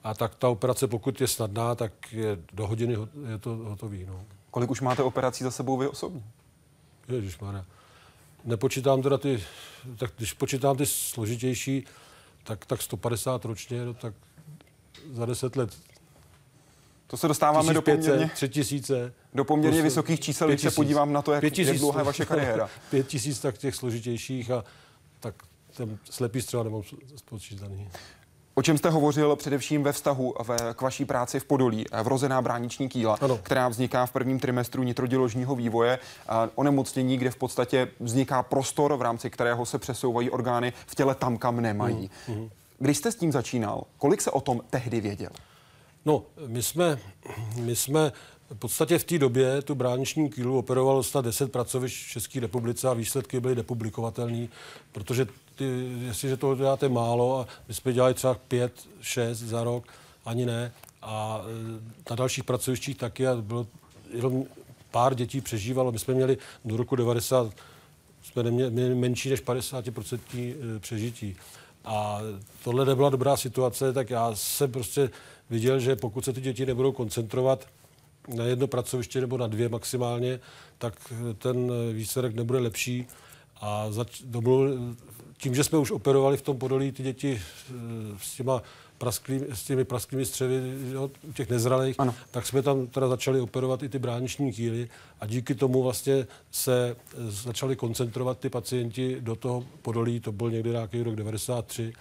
a 0.06 0.14
tak 0.14 0.36
ta 0.36 0.50
operace, 0.50 0.88
pokud 0.88 1.22
je 1.22 1.28
snadná, 1.28 1.76
tak 1.76 2.14
je 2.14 2.38
do 2.54 2.68
hodiny 2.68 2.98
je 3.32 3.38
to 3.38 3.50
hotový. 3.50 4.06
No. 4.06 4.26
Kolik 4.52 4.72
už 4.72 4.82
máte 4.82 5.04
operací 5.04 5.44
za 5.44 5.52
sebou 5.52 5.78
vy 5.78 5.88
osobně? 5.88 6.24
Ježišmarja. 7.08 7.66
Nepočítám 8.46 9.02
teda 9.02 9.18
ty, 9.18 9.44
tak 9.98 10.12
když 10.18 10.34
počítám 10.34 10.78
ty 10.78 10.86
složitější, 10.86 11.86
tak, 12.44 12.66
tak 12.66 12.82
150 12.82 13.46
ročně, 13.46 13.86
no, 13.86 13.94
tak 13.94 14.14
za 15.12 15.26
10 15.26 15.56
let 15.56 15.78
to 17.08 17.18
se 17.18 17.28
dostáváme 17.28 17.74
1500, 17.74 17.76
do 17.76 17.82
poměrně... 17.82 18.32
3000. 18.36 19.14
Do 19.34 19.46
poměrně 19.46 19.82
vysokých 19.82 20.20
čísel, 20.20 20.48
když 20.48 20.62
se 20.62 20.72
podívám 20.72 21.14
na 21.14 21.22
to, 21.22 21.32
jak, 21.32 21.42
5000, 21.42 21.68
jak 21.68 21.78
dlouhá 21.78 22.00
je 22.00 22.06
vaše 22.06 22.26
kariéra. 22.26 22.70
5000 22.90 23.40
tak 23.40 23.58
těch 23.58 23.76
složitějších 23.76 24.52
a 24.52 24.64
tak 25.20 25.36
ten 25.78 25.98
slepý 26.10 26.42
střela 26.42 26.64
nemám 26.64 26.82
spočítaný. 27.16 27.90
O 28.58 28.62
čem 28.62 28.78
jste 28.78 28.90
hovořil 28.90 29.36
především 29.36 29.84
ve 29.84 29.92
vztahu 29.92 30.34
ve, 30.48 30.58
k 30.74 30.82
vaší 30.82 31.06
práci 31.06 31.40
v 31.40 31.46
Podolí, 31.46 31.86
eh, 31.92 32.04
vrozená 32.04 32.42
brániční 32.42 32.90
kýla, 32.90 33.18
ano. 33.22 33.40
která 33.44 33.68
vzniká 33.68 34.06
v 34.06 34.12
prvním 34.12 34.40
trimestru 34.40 34.84
nitrodiložního 34.84 35.56
vývoje, 35.56 36.00
onemocnění, 36.56 37.18
kde 37.18 37.32
v 37.32 37.36
podstatě 37.36 37.88
vzniká 38.00 38.44
prostor, 38.44 38.98
v 38.98 39.02
rámci 39.02 39.30
kterého 39.30 39.66
se 39.66 39.80
přesouvají 39.80 40.30
orgány 40.30 40.74
v 40.88 40.96
těle 40.96 41.16
tam, 41.16 41.38
kam 41.38 41.62
nemají. 41.62 42.10
Mm. 42.28 42.50
Když 42.80 42.98
jste 42.98 43.12
s 43.12 43.16
tím 43.16 43.32
začínal, 43.32 43.84
kolik 43.98 44.22
se 44.22 44.32
o 44.32 44.42
tom 44.42 44.62
tehdy 44.70 45.02
věděl? 45.02 45.30
No, 46.06 46.24
my 46.48 46.64
jsme, 46.64 47.00
my 47.56 47.76
jsme 47.76 48.12
v 48.50 48.56
podstatě 48.56 49.00
v 49.00 49.04
té 49.04 49.18
době 49.18 49.62
tu 49.62 49.76
brániční 49.76 50.30
kýlu 50.30 50.58
operovalo 50.58 51.04
110 51.04 51.52
pracovišť 51.52 52.08
v 52.08 52.12
České 52.12 52.40
republice 52.40 52.90
a 52.90 52.94
výsledky 52.94 53.40
byly 53.40 53.56
nepublikovatelné, 53.56 54.48
protože 54.92 55.28
ty, 55.56 55.90
jestliže 56.08 56.38
toho 56.38 56.56
děláte 56.56 56.90
málo 56.90 57.40
a 57.40 57.48
my 57.68 57.74
jsme 57.74 57.94
dělali 57.94 58.14
třeba 58.14 58.34
5, 58.34 58.88
6 59.02 59.40
za 59.40 59.64
rok, 59.64 59.88
ani 60.26 60.46
ne, 60.46 60.72
a 61.02 61.42
e, 61.42 62.10
na 62.10 62.16
dalších 62.16 62.44
pracovištích 62.44 62.98
taky 62.98 63.28
a 63.28 63.36
bylo 63.36 63.68
jenom 64.14 64.44
pár 64.92 65.16
dětí 65.16 65.42
přežívalo. 65.42 65.92
My 65.92 66.00
jsme 66.00 66.14
měli 66.14 66.38
do 66.66 66.78
roku 66.78 66.96
90 66.96 67.54
jsme 68.24 68.44
neměli, 68.44 68.72
měli 68.72 68.96
menší 68.96 69.30
než 69.30 69.44
50% 69.44 70.20
e, 70.76 70.80
přežití. 70.80 71.36
A 71.86 72.20
tohle 72.64 72.86
nebyla 72.86 73.10
dobrá 73.10 73.38
situace, 73.38 73.94
tak 73.94 74.10
já 74.10 74.32
jsem 74.36 74.72
prostě 74.72 75.10
viděl, 75.50 75.80
že 75.80 75.96
pokud 75.96 76.26
se 76.26 76.34
ty 76.34 76.42
děti 76.42 76.66
nebudou 76.66 76.92
koncentrovat 76.92 77.68
na 78.28 78.44
jedno 78.44 78.68
pracoviště 78.68 79.22
nebo 79.22 79.38
na 79.38 79.48
dvě 79.48 79.70
maximálně, 79.70 80.40
tak 80.78 81.14
ten 81.38 81.72
výsledek 81.94 82.36
nebude 82.36 82.60
lepší. 82.60 83.08
A 83.62 83.92
zač- 83.92 84.22
domluvil, 84.26 84.96
tím, 85.46 85.56
že 85.56 85.64
jsme 85.64 85.78
už 85.78 85.92
operovali 85.92 86.38
v 86.38 86.42
tom 86.42 86.58
podolí 86.58 86.92
ty 86.92 87.04
děti 87.04 87.42
eh, 87.42 87.74
s 88.22 88.36
těma 88.36 88.62
prasklý, 88.98 89.42
s 89.54 89.64
těmi 89.64 89.86
prasklými 89.86 90.26
střevy 90.26 90.62
jo, 90.92 91.12
těch 91.34 91.50
nezralých, 91.50 91.96
Ano. 92.00 92.16
tak 92.32 92.48
jsme 92.48 92.62
tam 92.62 92.88
teda 92.88 93.08
začali 93.08 93.42
operovat 93.42 93.84
i 93.84 93.90
ty 93.90 94.00
brániční 94.00 94.54
kýly 94.54 94.90
a 95.22 95.26
díky 95.26 95.56
tomu 95.56 95.84
vlastně 95.84 96.28
se 96.52 96.96
eh, 96.98 97.32
začali 97.32 97.76
koncentrovat 97.76 98.40
ty 98.40 98.50
pacienti 98.50 99.18
do 99.20 99.36
toho 99.36 99.64
podolí, 99.82 100.20
to 100.20 100.32
byl 100.32 100.52
někdy 100.52 100.70
nějaký 100.70 101.04
rok 101.04 101.16
93 101.16 101.94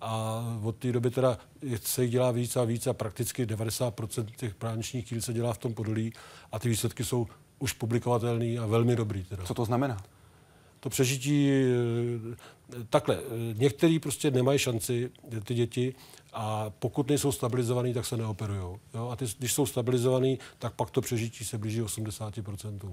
a 0.00 0.42
od 0.62 0.76
té 0.76 0.92
doby 0.92 1.10
teda 1.10 1.38
se 1.82 2.02
jich 2.02 2.10
dělá 2.12 2.30
víc 2.30 2.56
a 2.56 2.64
víc 2.64 2.86
a 2.86 2.92
prakticky 2.92 3.46
90% 3.46 4.26
těch 4.36 4.58
bráničních 4.60 5.06
kýl 5.08 5.20
se 5.20 5.32
dělá 5.32 5.52
v 5.52 5.58
tom 5.58 5.74
podolí 5.74 6.12
a 6.52 6.58
ty 6.58 6.68
výsledky 6.68 7.04
jsou 7.04 7.26
už 7.58 7.72
publikovatelný 7.72 8.58
a 8.58 8.66
velmi 8.66 8.96
dobrý. 8.96 9.24
Teda 9.24 9.44
Co 9.44 9.54
to 9.54 9.64
znamená? 9.64 10.02
To 10.80 10.88
přežití 10.90 11.50
eh, 11.50 12.36
takhle. 12.90 13.16
eh, 13.16 13.54
Některý 13.58 13.98
prostě 13.98 14.30
nemají 14.30 14.58
šanci, 14.58 15.10
eh, 15.36 15.40
ty 15.40 15.54
děti, 15.54 15.94
a 16.32 16.70
pokud 16.78 17.08
nejsou 17.08 17.32
stabilizovaný, 17.32 17.94
tak 17.94 18.06
se 18.06 18.16
neoperují. 18.16 18.60
Jo? 18.94 19.08
A 19.10 19.16
ty, 19.16 19.24
když 19.38 19.52
jsou 19.52 19.66
stabilizovaný, 19.66 20.38
tak 20.58 20.72
pak 20.74 20.90
to 20.90 21.00
přežití 21.00 21.44
se 21.44 21.58
blíží 21.58 21.82
80%. 21.82 22.78
no. 22.84 22.92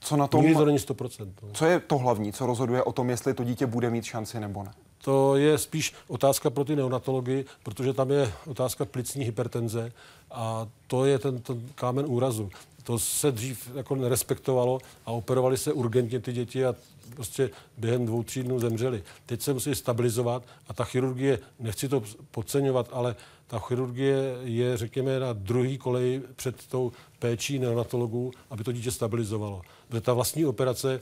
Co 0.00 0.16
na 0.16 0.26
tom, 0.26 0.40
Nikdy 0.40 0.54
to 0.56 0.64
není 0.64 0.78
100%. 0.78 1.32
No. 1.42 1.48
co 1.52 1.66
je 1.66 1.80
to 1.80 1.98
hlavní, 1.98 2.32
co 2.32 2.46
rozhoduje 2.46 2.82
o 2.82 2.92
tom, 2.92 3.10
jestli 3.10 3.34
to 3.34 3.44
dítě 3.44 3.66
bude 3.66 3.90
mít 3.90 4.04
šanci 4.04 4.40
nebo 4.40 4.62
ne? 4.62 4.70
To 5.04 5.36
je 5.36 5.58
spíš 5.58 5.94
otázka 6.08 6.50
pro 6.50 6.64
ty 6.64 6.76
neonatology, 6.76 7.44
protože 7.62 7.92
tam 7.92 8.10
je 8.10 8.32
otázka 8.46 8.84
plicní 8.84 9.24
hypertenze 9.24 9.92
a 10.30 10.66
to 10.86 11.04
je 11.04 11.18
ten, 11.18 11.38
ten 11.40 11.68
kámen 11.74 12.04
úrazu. 12.08 12.50
To 12.82 12.98
se 12.98 13.32
dřív 13.32 13.70
jako 13.74 13.94
nerespektovalo 13.94 14.78
a 15.06 15.10
operovali 15.12 15.56
se 15.58 15.72
urgentně 15.72 16.20
ty 16.20 16.32
děti 16.32 16.64
a 16.66 16.74
prostě 17.14 17.50
během 17.78 18.06
dvou, 18.06 18.22
tří 18.22 18.42
dnů 18.42 18.60
zemřeli. 18.60 19.02
Teď 19.26 19.42
se 19.42 19.52
musí 19.52 19.74
stabilizovat 19.74 20.42
a 20.68 20.72
ta 20.72 20.84
chirurgie, 20.84 21.38
nechci 21.58 21.88
to 21.88 22.02
podceňovat, 22.30 22.88
ale 22.92 23.16
ta 23.46 23.58
chirurgie 23.58 24.36
je, 24.42 24.76
řekněme, 24.76 25.20
na 25.20 25.32
druhý 25.32 25.78
koleji 25.78 26.22
před 26.36 26.66
tou 26.66 26.92
péčí 27.18 27.58
neonatologů, 27.58 28.32
aby 28.50 28.64
to 28.64 28.72
dítě 28.72 28.90
stabilizovalo. 28.90 29.62
Protože 29.88 30.00
ta 30.00 30.12
vlastní 30.12 30.46
operace 30.46 31.00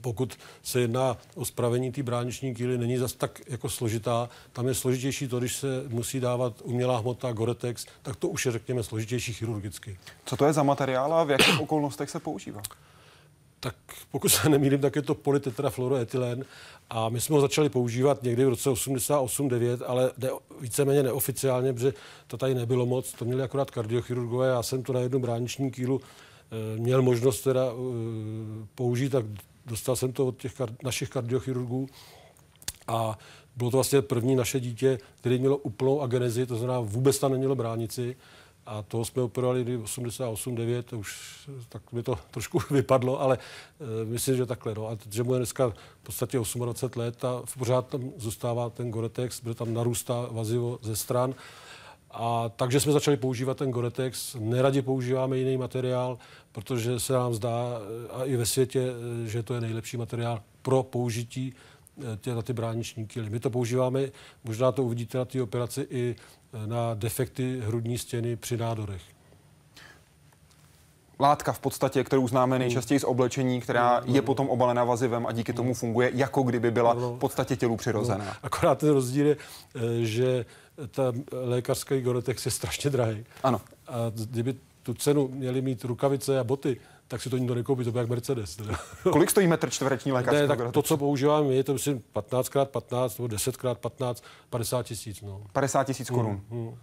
pokud 0.00 0.38
se 0.62 0.80
jedná 0.80 1.16
o 1.34 1.44
spravení 1.44 1.92
té 1.92 2.02
brániční 2.02 2.54
kýly, 2.54 2.78
není 2.78 2.96
zas 2.96 3.12
tak 3.12 3.40
jako 3.46 3.68
složitá. 3.68 4.28
Tam 4.52 4.68
je 4.68 4.74
složitější 4.74 5.28
to, 5.28 5.38
když 5.38 5.56
se 5.56 5.66
musí 5.88 6.20
dávat 6.20 6.62
umělá 6.62 6.98
hmota, 6.98 7.32
Goretex, 7.32 7.86
tak 8.02 8.16
to 8.16 8.28
už 8.28 8.46
je, 8.46 8.52
řekněme, 8.52 8.82
složitější 8.82 9.32
chirurgicky. 9.32 9.98
Co 10.24 10.36
to 10.36 10.44
je 10.44 10.52
za 10.52 10.62
materiál 10.62 11.14
a 11.14 11.24
v 11.24 11.30
jakých 11.30 11.60
okolnostech 11.60 12.10
se 12.10 12.20
používá? 12.20 12.62
Tak 13.64 13.76
pokud 14.10 14.28
se 14.28 14.48
nemýlím, 14.48 14.80
tak 14.80 14.96
je 14.96 15.02
to 15.02 15.14
polytetrafluoroetylen 15.14 16.44
a 16.90 17.08
my 17.08 17.20
jsme 17.20 17.34
ho 17.34 17.40
začali 17.40 17.68
používat 17.68 18.22
někdy 18.22 18.44
v 18.44 18.48
roce 18.48 18.70
88-9, 18.70 19.78
ale 19.86 20.10
ne, 20.18 20.28
víceméně 20.60 21.02
neoficiálně, 21.02 21.72
protože 21.72 21.94
to 22.26 22.36
tady 22.36 22.54
nebylo 22.54 22.86
moc, 22.86 23.12
to 23.12 23.24
měli 23.24 23.42
akorát 23.42 23.70
kardiochirurgové, 23.70 24.48
já 24.48 24.62
jsem 24.62 24.82
to 24.82 24.92
na 24.92 25.00
jednu 25.00 25.18
brániční 25.18 25.70
kýlu 25.70 26.00
e, 26.00 26.78
měl 26.78 27.02
možnost 27.02 27.42
teda 27.42 27.64
e, 27.66 27.72
použít, 28.74 29.10
tak 29.10 29.24
dostal 29.66 29.96
jsem 29.96 30.12
to 30.12 30.26
od 30.26 30.36
těch 30.36 30.60
kar- 30.60 30.76
našich 30.82 31.08
kardiochirurgů 31.08 31.88
a 32.86 33.18
bylo 33.56 33.70
to 33.70 33.76
vlastně 33.76 34.02
první 34.02 34.36
naše 34.36 34.60
dítě, 34.60 34.98
který 35.20 35.38
mělo 35.38 35.56
úplnou 35.56 36.00
agenezi, 36.00 36.46
to 36.46 36.56
znamená 36.56 36.80
vůbec 36.80 37.18
tam 37.18 37.32
nemělo 37.32 37.54
bránici. 37.54 38.16
A 38.66 38.82
toho 38.82 39.04
jsme 39.04 39.22
operovali 39.22 39.64
kdy 39.64 39.76
88, 39.76 40.54
9, 40.54 40.86
to 40.86 40.98
už 40.98 41.34
tak 41.68 41.92
mi 41.92 42.02
to 42.02 42.18
trošku 42.30 42.58
vypadlo, 42.70 43.20
ale 43.20 43.38
e, 43.38 44.04
myslím, 44.04 44.36
že 44.36 44.46
takhle. 44.46 44.74
No. 44.74 44.88
A 44.88 44.98
že 45.10 45.22
mu 45.22 45.34
je 45.34 45.38
dneska 45.38 45.68
v 45.68 45.74
podstatě 46.02 46.38
28 46.38 47.00
let 47.00 47.24
a 47.24 47.42
pořád 47.58 47.86
tam 47.86 48.10
zůstává 48.16 48.70
ten 48.70 48.90
Goretex, 48.90 49.40
protože 49.40 49.54
tam 49.54 49.74
narůstá 49.74 50.28
vazivo 50.30 50.78
ze 50.82 50.96
stran. 50.96 51.34
A 52.10 52.48
takže 52.56 52.80
jsme 52.80 52.92
začali 52.92 53.16
používat 53.16 53.56
ten 53.56 53.70
Goretex. 53.70 54.36
Neradi 54.40 54.82
používáme 54.82 55.38
jiný 55.38 55.56
materiál, 55.56 56.18
protože 56.52 57.00
se 57.00 57.12
nám 57.12 57.34
zdá, 57.34 57.80
e, 58.08 58.12
a 58.12 58.24
i 58.24 58.36
ve 58.36 58.46
světě, 58.46 58.80
e, 59.24 59.28
že 59.28 59.42
to 59.42 59.54
je 59.54 59.60
nejlepší 59.60 59.96
materiál 59.96 60.42
pro 60.62 60.82
použití 60.82 61.54
tě, 62.20 62.34
na 62.34 62.42
ty 62.42 62.52
brániční. 62.52 63.08
My 63.28 63.40
to 63.40 63.50
používáme, 63.50 64.00
možná 64.44 64.72
to 64.72 64.82
uvidíte 64.82 65.18
na 65.18 65.24
té 65.24 65.42
operaci, 65.42 65.86
i 65.90 66.16
e, 66.52 66.66
na 66.66 66.94
defekty 66.94 67.60
hrudní 67.60 67.98
stěny 67.98 68.36
při 68.36 68.56
nádorech. 68.56 69.02
Látka 71.20 71.52
v 71.52 71.58
podstatě, 71.58 72.04
kterou 72.04 72.28
známe 72.28 72.58
nejčastěji 72.58 73.00
z 73.00 73.04
oblečení, 73.04 73.60
která 73.60 74.02
je 74.04 74.22
potom 74.22 74.48
obalena 74.48 74.84
vazivem 74.84 75.26
a 75.26 75.32
díky 75.32 75.52
tomu 75.52 75.74
funguje, 75.74 76.10
jako 76.14 76.42
kdyby 76.42 76.70
byla 76.70 76.94
v 76.94 77.18
podstatě 77.18 77.56
tělu 77.56 77.76
přirozená. 77.76 78.36
Akorát 78.42 78.78
ten 78.78 78.88
rozdíl 78.88 79.26
je, 79.26 79.36
e, 79.74 80.04
že 80.04 80.44
ta 80.90 81.12
lékařský 81.32 82.00
Goretex 82.00 82.44
je 82.44 82.50
strašně 82.50 82.90
drahý. 82.90 83.24
Ano. 83.42 83.60
A 83.88 83.92
kdyby 84.30 84.54
tu 84.82 84.94
cenu 84.94 85.28
měli 85.28 85.62
mít 85.62 85.84
rukavice 85.84 86.38
a 86.40 86.44
boty, 86.44 86.80
tak 87.08 87.22
si 87.22 87.30
to 87.30 87.36
nikdo 87.36 87.54
nekoupí, 87.54 87.84
to 87.84 87.90
bude 87.90 88.00
jak 88.00 88.10
Mercedes. 88.10 88.56
Teda. 88.56 88.78
Kolik 89.12 89.30
stojí 89.30 89.46
metr 89.46 89.70
čtvereční 89.70 90.10
Ne, 90.10 90.14
lékařského 90.14 90.48
tak 90.48 90.72
to, 90.72 90.82
co 90.82 90.96
používáme 90.96 91.48
my, 91.48 91.56
je 91.56 91.64
to 91.64 91.72
myslím 91.72 92.02
15x15 92.14 93.22
nebo 93.22 93.36
10x15, 93.36 94.22
50 94.50 94.82
tisíc. 94.82 95.22
No. 95.22 95.42
50 95.52 95.84
tisíc 95.84 96.10
korun. 96.10 96.40
Hmm. 96.50 96.74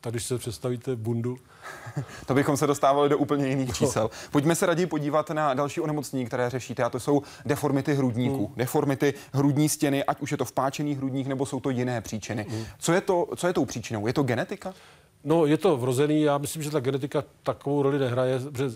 Tak 0.00 0.12
když 0.12 0.24
se 0.24 0.38
představíte 0.38 0.96
bundu, 0.96 1.38
To 2.26 2.34
bychom 2.34 2.56
se 2.56 2.66
dostávali 2.66 3.08
do 3.08 3.18
úplně 3.18 3.48
jiných 3.48 3.76
čísel. 3.76 4.10
Pojďme 4.30 4.54
se 4.54 4.66
raději 4.66 4.86
podívat 4.86 5.30
na 5.30 5.54
další 5.54 5.80
onemocnění, 5.80 6.26
které 6.26 6.50
řešíte, 6.50 6.82
a 6.82 6.90
to 6.90 7.00
jsou 7.00 7.22
deformity 7.46 7.94
hrudníků. 7.94 8.52
Deformity 8.56 9.14
hrudní 9.32 9.68
stěny, 9.68 10.04
ať 10.04 10.20
už 10.20 10.30
je 10.30 10.36
to 10.36 10.44
vpáčený 10.44 10.94
hrudník, 10.94 11.26
nebo 11.26 11.46
jsou 11.46 11.60
to 11.60 11.70
jiné 11.70 12.00
příčiny. 12.00 12.46
Co 12.78 12.92
je, 12.92 13.00
to, 13.00 13.28
co 13.36 13.46
je 13.46 13.52
tou 13.52 13.64
příčinou? 13.64 14.06
Je 14.06 14.12
to 14.12 14.22
genetika? 14.22 14.74
No, 15.24 15.46
je 15.46 15.58
to 15.58 15.76
vrozený. 15.76 16.22
Já 16.22 16.38
myslím, 16.38 16.62
že 16.62 16.70
ta 16.70 16.80
genetika 16.80 17.24
takovou 17.42 17.82
roli 17.82 17.98
nehraje, 17.98 18.40
protože 18.40 18.70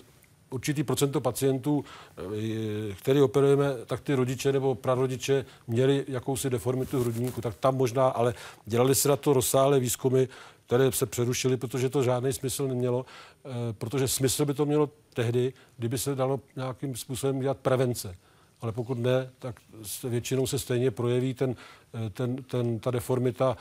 určitý 0.55 0.83
procento 0.83 1.21
pacientů, 1.21 1.85
eh, 2.17 2.95
který 2.95 3.21
operujeme, 3.21 3.75
tak 3.87 4.01
ty 4.01 4.15
rodiče 4.15 4.53
nebo 4.53 4.75
prarodiče 4.75 5.45
měli 5.67 6.05
jakousi 6.09 6.51
deformitu 6.51 7.01
hrudníku, 7.01 7.41
tak 7.41 7.55
tam 7.55 7.77
možná, 7.77 8.09
ale 8.09 8.35
dělali 8.67 8.95
se 8.95 9.09
na 9.09 9.17
to 9.17 9.33
rozsáhlé 9.33 9.81
výzkumy, 9.81 10.29
které 10.67 10.93
se 10.93 11.07
přerušily, 11.07 11.57
protože 11.57 11.89
to 11.89 12.03
žádný 12.03 12.33
smysl 12.33 12.69
nemělo, 12.69 13.07
eh, 13.45 13.49
protože 13.73 14.09
smysl 14.09 14.45
by 14.45 14.55
to 14.55 14.67
mělo 14.67 14.91
tehdy, 15.15 15.53
kdyby 15.77 15.99
se 15.99 16.15
dalo 16.15 16.41
nějakým 16.57 16.97
způsobem 16.97 17.41
dělat 17.41 17.59
prevence. 17.59 18.17
Ale 18.61 18.73
pokud 18.73 18.99
ne, 18.99 19.31
tak 19.39 19.61
většinou 20.05 20.47
se 20.47 20.59
stejně 20.59 20.91
projeví 20.91 21.35
ten, 21.35 21.57
eh, 21.95 22.11
ten, 22.11 22.37
ten, 22.37 22.79
ta 22.79 22.91
deformita 22.91 23.57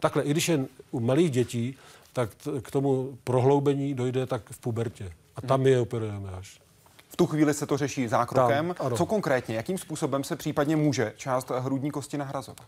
takhle, 0.00 0.22
i 0.22 0.30
když 0.30 0.48
je 0.48 0.66
u 0.90 1.00
malých 1.00 1.30
dětí, 1.30 1.76
tak 2.12 2.30
k 2.62 2.70
tomu 2.70 3.18
prohloubení 3.24 3.94
dojde 3.94 4.26
tak 4.26 4.50
v 4.50 4.58
pubertě. 4.58 5.12
A 5.36 5.40
tam 5.40 5.60
my 5.60 5.70
je 5.70 5.80
operujeme 5.80 6.30
až. 6.30 6.60
V 7.08 7.16
tu 7.16 7.26
chvíli 7.26 7.54
se 7.54 7.66
to 7.66 7.76
řeší 7.76 8.08
zákrokem. 8.08 8.74
Tam, 8.78 8.86
ano. 8.86 8.96
Co 8.96 9.06
konkrétně? 9.06 9.56
Jakým 9.56 9.78
způsobem 9.78 10.24
se 10.24 10.36
případně 10.36 10.76
může 10.76 11.12
část 11.16 11.50
hrudní 11.50 11.90
kosti 11.90 12.18
nahrazovat? 12.18 12.66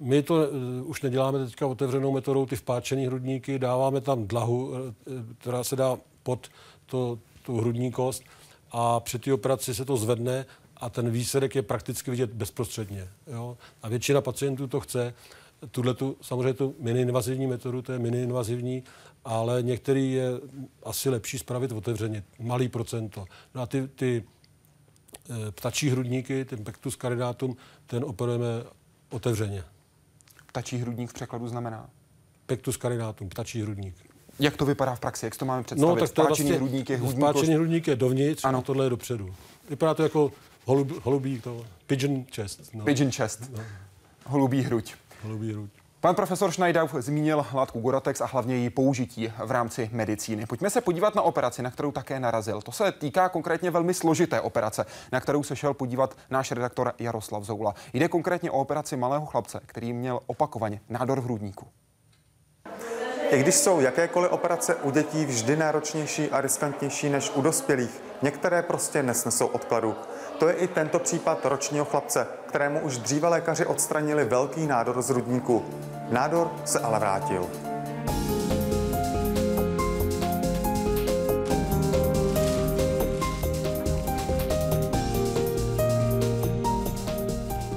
My 0.00 0.22
to 0.22 0.34
uh, 0.34 0.90
už 0.90 1.02
neděláme 1.02 1.44
teďka 1.44 1.66
otevřenou 1.66 2.12
metodou, 2.12 2.46
ty 2.46 2.56
vpáčený 2.56 3.06
hrudníky, 3.06 3.58
dáváme 3.58 4.00
tam 4.00 4.26
dlahu, 4.26 4.72
eh, 4.74 4.94
která 5.38 5.64
se 5.64 5.76
dá 5.76 5.96
pod 6.22 6.48
to, 6.86 7.18
tu 7.42 7.56
hrudní 7.60 7.92
kost 7.92 8.22
a 8.72 9.00
při 9.00 9.18
té 9.18 9.32
operaci 9.32 9.74
se 9.74 9.84
to 9.84 9.96
zvedne 9.96 10.46
a 10.76 10.90
ten 10.90 11.10
výsledek 11.10 11.54
je 11.54 11.62
prakticky 11.62 12.10
vidět 12.10 12.30
bezprostředně. 12.30 13.08
Jo? 13.26 13.56
A 13.82 13.88
většina 13.88 14.20
pacientů 14.20 14.66
to 14.66 14.80
chce. 14.80 15.14
Tuhle 15.70 15.94
tu, 15.94 16.16
samozřejmě 16.22 16.52
tu 16.54 16.74
miniinvazivní 16.78 17.46
metodu, 17.46 17.82
to 17.82 17.92
je 17.92 17.98
miniinvazivní, 17.98 18.84
ale 19.24 19.62
některý 19.62 20.12
je 20.12 20.28
asi 20.82 21.10
lepší 21.10 21.38
spravit 21.38 21.72
otevřeně, 21.72 22.22
malý 22.38 22.68
procento. 22.68 23.24
No 23.54 23.62
a 23.62 23.66
ty, 23.66 23.88
ty 23.88 24.24
eh, 25.30 25.52
ptačí 25.52 25.90
hrudníky, 25.90 26.44
ten 26.44 26.64
pectus 26.64 26.96
carinatum, 26.96 27.56
ten 27.86 28.04
operujeme 28.04 28.46
otevřeně. 29.10 29.64
Ptačí 30.46 30.78
hrudník 30.78 31.10
v 31.10 31.12
překladu 31.12 31.48
znamená. 31.48 31.90
Pectus 32.46 32.78
carinatum, 32.78 33.28
ptačí 33.28 33.62
hrudník. 33.62 33.94
Jak 34.38 34.56
to 34.56 34.64
vypadá 34.64 34.94
v 34.94 35.00
praxi? 35.00 35.26
Jak 35.26 35.36
to 35.36 35.44
máme 35.44 35.62
představit? 35.62 35.94
No, 35.94 36.00
tak 36.00 36.10
to 36.10 36.24
vlastně, 36.24 36.52
hrudník 36.54 36.90
je 36.90 36.96
hrudní 36.96 37.16
vpáčený 37.16 37.40
kost. 37.46 37.52
hrudník 37.52 37.86
je 37.86 37.96
dovnitř 37.96 38.44
Ano. 38.44 38.58
a 38.58 38.62
tohle 38.62 38.86
je 38.86 38.90
dopředu. 38.90 39.34
Vypadá 39.70 39.94
to 39.94 40.02
jako 40.02 40.32
holub, 40.64 41.04
holubí, 41.04 41.40
to, 41.40 41.66
pigeon 41.86 42.24
chest. 42.34 42.74
No. 42.74 42.84
Pigeon 42.84 43.10
chest. 43.12 43.50
Holubí 44.26 44.62
hruď. 44.62 44.94
Holubí 45.22 45.52
hruď. 45.52 45.70
Pan 46.00 46.14
profesor 46.14 46.52
Schneidauf 46.52 46.94
zmínil 46.98 47.46
látku 47.52 47.80
Goratex 47.80 48.20
a 48.20 48.26
hlavně 48.26 48.56
její 48.56 48.70
použití 48.70 49.32
v 49.44 49.50
rámci 49.50 49.90
medicíny. 49.92 50.46
Pojďme 50.46 50.70
se 50.70 50.80
podívat 50.80 51.14
na 51.14 51.22
operaci, 51.22 51.62
na 51.62 51.70
kterou 51.70 51.92
také 51.92 52.20
narazil. 52.20 52.62
To 52.62 52.72
se 52.72 52.92
týká 52.92 53.28
konkrétně 53.28 53.70
velmi 53.70 53.94
složité 53.94 54.40
operace, 54.40 54.86
na 55.12 55.20
kterou 55.20 55.42
se 55.42 55.56
šel 55.56 55.74
podívat 55.74 56.16
náš 56.30 56.52
redaktor 56.52 56.92
Jaroslav 56.98 57.42
Zoula. 57.42 57.74
Jde 57.92 58.08
konkrétně 58.08 58.50
o 58.50 58.58
operaci 58.58 58.96
malého 58.96 59.26
chlapce, 59.26 59.60
který 59.66 59.92
měl 59.92 60.20
opakovaně 60.26 60.80
nádor 60.88 61.20
v 61.20 61.24
hrudníku. 61.24 61.66
I 63.30 63.38
když 63.38 63.54
jsou 63.54 63.80
jakékoliv 63.80 64.32
operace 64.32 64.74
u 64.74 64.90
dětí 64.90 65.24
vždy 65.24 65.56
náročnější 65.56 66.30
a 66.30 66.40
riskantnější 66.40 67.08
než 67.08 67.32
u 67.34 67.42
dospělých, 67.42 68.02
některé 68.22 68.62
prostě 68.62 69.02
nesnesou 69.02 69.46
odkladu. 69.46 69.94
To 70.38 70.48
je 70.48 70.54
i 70.54 70.68
tento 70.68 70.98
případ 70.98 71.44
ročního 71.44 71.84
chlapce, 71.84 72.26
kterému 72.56 72.80
už 72.80 72.98
dříve 72.98 73.28
lékaři 73.28 73.66
odstranili 73.66 74.24
velký 74.24 74.66
nádor 74.66 75.02
z 75.02 75.10
rudníku. 75.10 75.64
Nádor 76.10 76.50
se 76.64 76.78
ale 76.78 76.98
vrátil. 76.98 77.46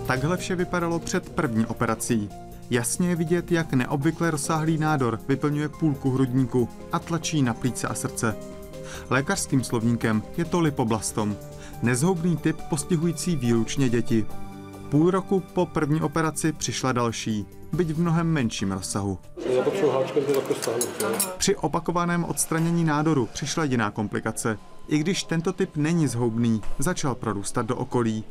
Takhle 0.07 0.37
vše 0.37 0.55
vypadalo 0.55 0.99
před 0.99 1.29
první 1.29 1.65
operací. 1.65 2.29
Jasně 2.69 3.09
je 3.09 3.15
vidět, 3.15 3.51
jak 3.51 3.73
neobvykle 3.73 4.31
rozsáhlý 4.31 4.77
nádor 4.77 5.19
vyplňuje 5.27 5.69
půlku 5.69 6.11
hrudníku 6.11 6.69
a 6.91 6.99
tlačí 6.99 7.41
na 7.41 7.53
plíce 7.53 7.87
a 7.87 7.93
srdce. 7.93 8.35
Lékařským 9.09 9.63
slovníkem 9.63 10.23
je 10.37 10.45
to 10.45 10.59
lipoblastom, 10.59 11.35
nezhoubný 11.81 12.37
typ 12.37 12.61
postihující 12.69 13.35
výlučně 13.35 13.89
děti. 13.89 14.25
Půl 14.89 15.11
roku 15.11 15.39
po 15.39 15.65
první 15.65 16.01
operaci 16.01 16.51
přišla 16.51 16.91
další, 16.91 17.45
byť 17.73 17.89
v 17.89 17.99
mnohem 17.99 18.27
menším 18.27 18.71
rozsahu. 18.71 19.19
Při 21.37 21.55
opakovaném 21.55 22.25
odstranění 22.25 22.83
nádoru 22.83 23.29
přišla 23.33 23.63
jiná 23.63 23.91
komplikace. 23.91 24.57
I 24.87 24.97
když 24.97 25.23
tento 25.23 25.53
typ 25.53 25.75
není 25.75 26.07
zhoubný, 26.07 26.61
začal 26.79 27.15
prorůstat 27.15 27.65
do 27.65 27.75
okolí. 27.75 28.23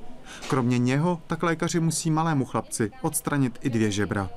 Kromě 0.49 0.79
něho 0.79 1.21
tak 1.27 1.43
lékaři 1.43 1.81
musí 1.81 2.11
malému 2.11 2.45
chlapci 2.45 2.91
odstranit 3.03 3.59
i 3.63 3.71
dvě 3.71 3.91
žebra. 3.91 4.31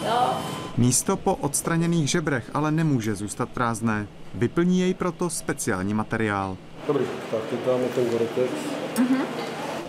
To. 0.00 0.06
Jo? 0.06 0.36
Místo 0.76 1.16
po 1.16 1.34
odstraněných 1.34 2.10
žebrech 2.10 2.50
ale 2.54 2.70
nemůže 2.70 3.14
zůstat 3.14 3.48
prázdné. 3.48 4.06
Vyplní 4.34 4.80
jej 4.80 4.94
proto 4.94 5.30
speciální 5.30 5.94
materiál. 5.94 6.56
Dobrý, 6.86 7.04
tak 7.30 7.40
teď 7.50 7.60
dáme 7.66 7.84
ten 7.84 8.10
Goretex. 8.10 8.52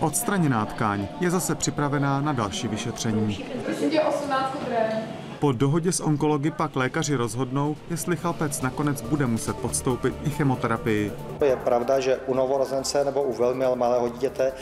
Odstraněná 0.00 0.66
tkáň 0.66 1.08
je 1.20 1.30
zase 1.30 1.54
připravená 1.54 2.20
na 2.20 2.32
další 2.32 2.68
vyšetření. 2.68 3.44
Prosím 3.64 3.90
tě 3.90 4.00
18 4.00 4.56
dobré. 4.60 5.02
Po 5.38 5.52
dohodě 5.52 5.92
s 5.92 6.00
onkology 6.00 6.50
pak 6.50 6.76
lékaři 6.76 7.14
rozhodnou, 7.14 7.76
jestli 7.90 8.16
chlapec 8.16 8.62
nakonec 8.62 9.02
bude 9.02 9.26
muset 9.26 9.56
podstoupit 9.56 10.14
i 10.24 10.30
chemoterapii. 10.30 11.12
Je 11.44 11.56
pravda, 11.56 12.00
že 12.00 12.16
u 12.16 12.34
novorozence 12.34 13.04
nebo 13.04 13.22
u 13.22 13.32
velmi 13.32 13.64
malého 13.74 14.08
dítěte, 14.08 14.52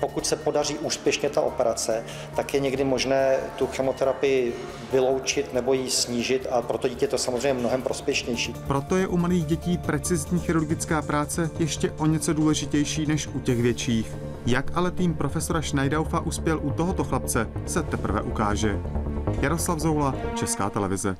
pokud 0.00 0.26
se 0.26 0.36
podaří 0.36 0.78
úspěšně 0.78 1.30
ta 1.30 1.40
operace, 1.40 2.04
tak 2.36 2.54
je 2.54 2.60
někdy 2.60 2.84
možné 2.84 3.36
tu 3.56 3.66
chemoterapii 3.66 4.54
vyloučit 4.92 5.54
nebo 5.54 5.72
ji 5.72 5.90
snížit 5.90 6.46
a 6.50 6.62
pro 6.62 6.78
to 6.78 6.88
dítě 6.88 7.08
to 7.08 7.18
samozřejmě 7.18 7.60
mnohem 7.60 7.82
prospěšnější. 7.82 8.54
Proto 8.66 8.96
je 8.96 9.06
u 9.06 9.16
malých 9.16 9.44
dětí 9.44 9.78
precizní 9.78 10.40
chirurgická 10.40 11.02
práce 11.02 11.50
ještě 11.58 11.90
o 11.90 12.06
něco 12.06 12.32
důležitější 12.32 13.06
než 13.06 13.26
u 13.26 13.40
těch 13.40 13.62
větších. 13.62 14.12
Jak 14.46 14.70
ale 14.74 14.90
tým 14.90 15.14
profesora 15.14 15.62
Schneidaufa 15.62 16.20
uspěl 16.20 16.60
u 16.62 16.70
tohoto 16.70 17.04
chlapce, 17.04 17.48
se 17.66 17.82
teprve 17.82 18.22
ukáže. 18.22 18.78
Jaroslav 19.40 19.78
Zoula, 19.78 20.14
Česká 20.34 20.70
televize. 20.70 21.16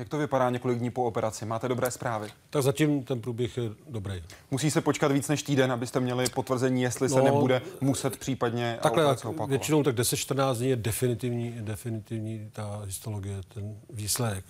Jak 0.00 0.08
to 0.08 0.18
vypadá 0.18 0.50
několik 0.50 0.78
dní 0.78 0.90
po 0.90 1.04
operaci? 1.04 1.46
Máte 1.46 1.68
dobré 1.68 1.90
zprávy? 1.90 2.28
Tak 2.50 2.62
zatím 2.62 3.04
ten 3.04 3.20
průběh 3.20 3.56
je 3.56 3.70
dobrý. 3.88 4.22
Musí 4.50 4.70
se 4.70 4.80
počkat 4.80 5.12
víc 5.12 5.28
než 5.28 5.42
týden, 5.42 5.72
abyste 5.72 6.00
měli 6.00 6.24
potvrzení, 6.34 6.82
jestli 6.82 7.08
se 7.08 7.18
No, 7.18 7.24
nebude 7.24 7.62
muset 7.80 8.16
případně 8.16 8.78
Takhle 8.82 9.02
operace 9.02 9.22
tak, 9.22 9.30
opakovat. 9.30 9.50
většinou 9.50 9.82
tak 9.82 9.94
10-14 9.96 10.54
dní 10.56 10.68
je 10.68 10.76
definitivní, 10.76 11.54
definitivní 11.60 12.50
ta 12.52 12.82
histologie, 12.86 13.40
ten 13.54 13.76
výsledek. 13.90 14.44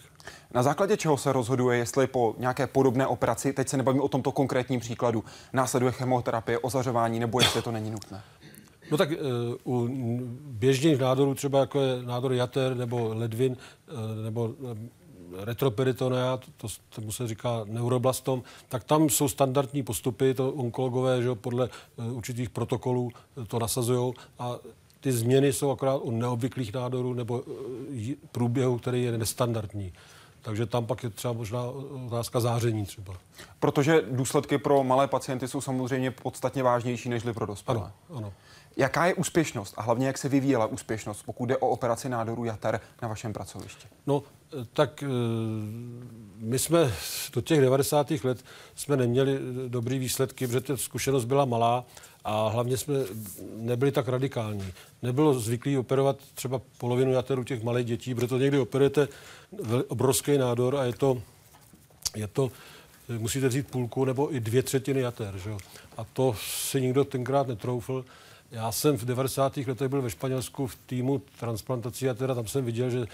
Na 0.55 0.63
základě 0.63 0.97
čeho 0.97 1.17
se 1.17 1.33
rozhoduje, 1.33 1.79
jestli 1.79 2.07
po 2.07 2.35
nějaké 2.39 2.67
podobné 2.67 3.07
operaci, 3.07 3.53
teď 3.53 3.69
se 3.69 3.77
nebavím 3.77 4.03
o 4.03 4.09
tomto 4.09 4.33
konkrétním 4.33 4.81
příkladu, 4.81 5.25
následuje 5.53 5.93
chemoterapie, 5.93 6.59
ozařování, 6.59 7.21
nebo 7.21 7.41
jestli 7.41 7.63
to 7.63 7.71
není 7.73 7.91
nutné? 7.91 8.23
No 8.91 8.97
tak 8.97 9.09
uh, 9.65 9.75
u 9.75 9.89
běžných 10.43 10.99
nádorů, 10.99 11.35
třeba 11.35 11.61
jako 11.61 11.81
je 11.81 12.03
nádor 12.03 12.33
jater 12.33 12.77
nebo 12.77 13.15
ledvin 13.15 13.57
uh, 13.93 14.25
nebo 14.25 14.45
um, 14.45 14.91
retroperitonea, 15.37 16.39
to, 16.57 16.69
tomu 16.95 17.13
se 17.13 17.29
říká 17.29 17.61
neuroblastom, 17.65 18.43
tak 18.69 18.85
tam 18.85 19.11
jsou 19.11 19.29
standardní 19.29 19.83
postupy, 19.83 20.35
to 20.35 20.51
onkologové, 20.53 21.23
že 21.23 21.29
jo, 21.29 21.35
podle 21.35 21.69
uh, 21.97 22.17
určitých 22.17 22.51
protokolů 22.51 23.11
uh, 23.37 23.45
to 23.45 23.59
nasazují 23.59 24.15
a 24.39 24.57
ty 25.01 25.13
změny 25.13 25.53
jsou 25.53 25.71
akorát 25.71 25.97
u 25.97 26.11
neobvyklých 26.11 26.73
nádorů 26.73 27.15
nebo 27.15 27.43
j- 27.91 28.17
průběhu, 28.33 28.79
který 28.79 29.03
je 29.03 29.19
nestandardní. 29.19 29.93
Takže 30.43 30.67
tam 30.67 30.87
pak 30.87 31.03
je 31.03 31.11
třeba 31.11 31.33
možná 31.33 31.63
otázka 32.07 32.41
záření 32.41 32.87
třeba. 32.87 33.15
Protože 33.61 34.03
důsledky 34.11 34.59
pro 34.59 34.85
malé 34.85 35.09
pacienty 35.09 35.49
jsou 35.49 35.61
samozřejmě 35.61 36.11
podstatně 36.11 36.63
vážnější 36.63 37.09
než 37.09 37.23
pro 37.35 37.47
dospělé. 37.47 37.81
Ano, 37.81 37.93
ano. 38.15 38.33
Jaká 38.77 39.07
je 39.07 39.15
úspěšnost 39.15 39.75
a 39.77 39.83
hlavně 39.83 40.07
jak 40.07 40.19
se 40.19 40.29
vyvíjela 40.29 40.67
úspěšnost, 40.67 41.23
pokud 41.23 41.47
jde 41.47 41.57
o 41.57 41.69
operaci 41.69 42.09
nádoru 42.09 42.45
jater 42.45 42.81
na 43.03 43.09
vašem 43.09 43.33
pracovišti? 43.33 43.87
No, 44.07 44.23
tak 44.73 45.03
eh, 45.03 45.07
my 46.37 46.59
jsme 46.59 46.93
do 47.33 47.41
těch 47.41 47.61
90. 47.61 48.11
let 48.25 48.45
jsme 48.75 48.97
neměli 48.97 49.37
eh, 49.37 49.69
dobrý 49.69 49.99
výsledky, 49.99 50.47
protože 50.47 50.61
ta 50.61 50.77
zkušenost 50.77 51.25
byla 51.25 51.45
malá 51.45 51.85
a 52.25 52.49
hlavně 52.49 52.77
jsme 52.77 52.95
nebyli 53.57 53.93
tak 53.93 54.09
radikální. 54.09 54.73
Nebylo 55.03 55.35
zvyklý 55.35 55.79
operovat 55.79 56.17
třeba 56.35 56.61
polovinu 56.79 57.13
jateru 57.13 57.45
těch 57.45 57.63
malých 57.63 57.87
dětí, 57.87 58.15
protože 58.15 58.27
to 58.27 58.39
někdy 58.39 58.59
operujete 58.59 59.09
obrovský 59.89 60.39
nádor 60.39 60.77
a 60.77 60.85
je 60.85 60.93
to, 60.93 61.23
je 62.17 62.27
to 62.27 62.51
eh, 63.09 63.19
musíte 63.19 63.49
vzít 63.49 63.71
půlku 63.71 64.05
nebo 64.05 64.35
i 64.35 64.41
dvě 64.41 64.63
třetiny 64.63 65.01
jater. 65.01 65.39
Že? 65.39 65.51
A 65.97 66.05
to 66.13 66.35
si 66.71 66.81
nikdo 66.81 67.05
tenkrát 67.05 67.49
netroufl. 67.49 68.05
Já 68.51 68.73
jsem 68.73 68.97
v 68.97 69.05
90. 69.05 69.57
letech 69.57 69.89
byl 69.89 70.03
ve 70.03 70.11
Španělsku 70.11 70.67
v 70.67 70.77
týmu 70.87 71.23
transplantací 71.39 72.09
a 72.09 72.15
tam 72.15 72.47
jsem 72.47 72.65
viděl, 72.65 72.91
že 72.91 73.07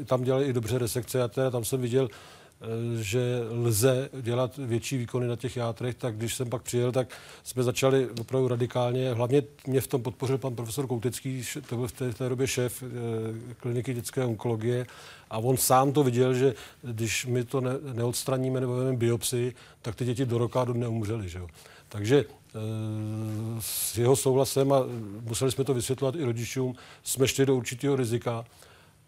e, 0.00 0.04
tam 0.04 0.24
dělali 0.24 0.44
i 0.44 0.52
dobře 0.52 0.78
resekce 0.78 1.22
a 1.22 1.28
tam 1.28 1.64
jsem 1.64 1.80
viděl, 1.80 2.08
e, 2.08 3.02
že 3.02 3.40
lze 3.50 4.08
dělat 4.20 4.56
větší 4.56 4.96
výkony 4.96 5.28
na 5.28 5.36
těch 5.36 5.56
játrech, 5.56 5.94
tak 5.94 6.16
když 6.16 6.34
jsem 6.34 6.50
pak 6.50 6.62
přijel, 6.62 6.92
tak 6.92 7.08
jsme 7.44 7.62
začali 7.62 8.08
opravdu 8.20 8.48
radikálně. 8.48 9.12
Hlavně 9.12 9.42
mě 9.66 9.80
v 9.80 9.86
tom 9.86 10.02
podpořil 10.02 10.38
pan 10.38 10.54
profesor 10.54 10.86
Koutický, 10.86 11.42
to 11.68 11.76
byl 11.76 11.86
v 11.86 11.92
té, 11.92 12.12
v 12.12 12.18
té 12.18 12.28
době 12.28 12.46
šéf 12.46 12.82
e, 12.82 13.54
kliniky 13.54 13.94
dětské 13.94 14.24
onkologie 14.24 14.86
a 15.30 15.38
on 15.38 15.56
sám 15.56 15.92
to 15.92 16.04
viděl, 16.04 16.34
že 16.34 16.54
když 16.82 17.26
my 17.26 17.44
to 17.44 17.60
ne, 17.60 17.72
neodstraníme 17.92 18.60
nebo 18.60 18.76
vezmeme 18.76 18.96
biopsii, 18.96 19.54
tak 19.82 19.94
ty 19.94 20.04
děti 20.04 20.26
do 20.26 20.38
roka 20.38 20.64
do 20.64 20.72
dne 20.72 20.88
umřely. 20.88 21.28
Že 21.28 21.38
jo? 21.38 21.48
Takže 21.88 22.24
s 23.60 23.98
jeho 23.98 24.16
souhlasem 24.16 24.72
a 24.72 24.80
museli 25.20 25.52
jsme 25.52 25.64
to 25.64 25.74
vysvětlovat 25.74 26.14
i 26.14 26.24
rodičům, 26.24 26.74
jsme 27.02 27.28
šli 27.28 27.46
do 27.46 27.56
určitého 27.56 27.96
rizika. 27.96 28.44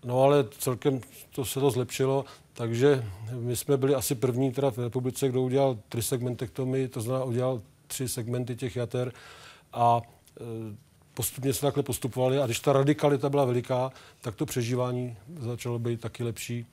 No 0.04 0.22
ale 0.22 0.44
celkem 0.58 1.00
to 1.34 1.44
se 1.44 1.60
to 1.60 1.70
zlepšilo, 1.70 2.24
takže 2.52 3.04
my 3.32 3.56
jsme 3.56 3.76
byli 3.76 3.94
asi 3.94 4.14
první 4.14 4.52
teda 4.52 4.70
v 4.70 4.78
republice, 4.78 5.28
kdo 5.28 5.42
udělal 5.42 5.78
trisegmentektomii, 5.88 6.88
to 6.88 7.00
znamená 7.00 7.24
udělal 7.24 7.62
tři 7.86 8.08
segmenty 8.08 8.56
těch 8.56 8.76
jater 8.76 9.12
a 9.72 10.02
e, 10.40 10.76
postupně 11.14 11.52
se 11.52 11.60
takhle 11.60 11.82
postupovali 11.82 12.40
a 12.40 12.46
když 12.46 12.60
ta 12.60 12.72
radikalita 12.72 13.28
byla 13.28 13.44
veliká, 13.44 13.92
tak 14.20 14.34
to 14.34 14.46
přežívání 14.46 15.16
začalo 15.38 15.78
být 15.78 16.00
taky 16.00 16.24
lepší. 16.24 16.66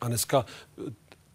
A 0.00 0.08
dneska 0.08 0.46
eh, 0.78 0.90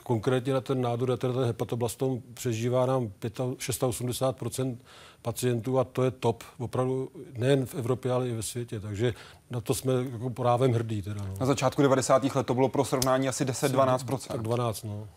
konkrétně 0.08 0.54
na 0.54 0.62
ten 0.62 0.82
nádor, 0.82 1.10
na 1.10 1.18
ten 1.18 1.32
hepatoblastom 1.46 2.22
přežívá 2.34 2.86
nám 2.86 3.12
86% 3.22 4.78
pacientů 5.22 5.80
a 5.80 5.84
to 5.84 6.04
je 6.04 6.12
top, 6.12 6.44
opravdu 6.60 7.10
nejen 7.38 7.66
v 7.66 7.76
Evropě, 7.76 8.12
ale 8.12 8.30
i 8.30 8.34
ve 8.34 8.44
světě. 8.44 8.80
Takže 8.80 9.14
na 9.52 9.62
to 9.62 9.74
jsme 9.74 9.94
jako 10.12 10.30
právem 10.30 10.74
hrdí. 10.74 11.02
Teda, 11.02 11.24
no. 11.24 11.34
Na 11.40 11.46
začátku 11.46 11.82
90. 11.82 12.24
let 12.36 12.48
to 12.48 12.54
bylo 12.54 12.70
pro 12.70 12.86
srovnání 12.86 13.30
asi 13.30 13.46
10-12%. 13.46 14.28
Tak 14.28 14.42
12, 14.42 14.84
no. 14.84 15.08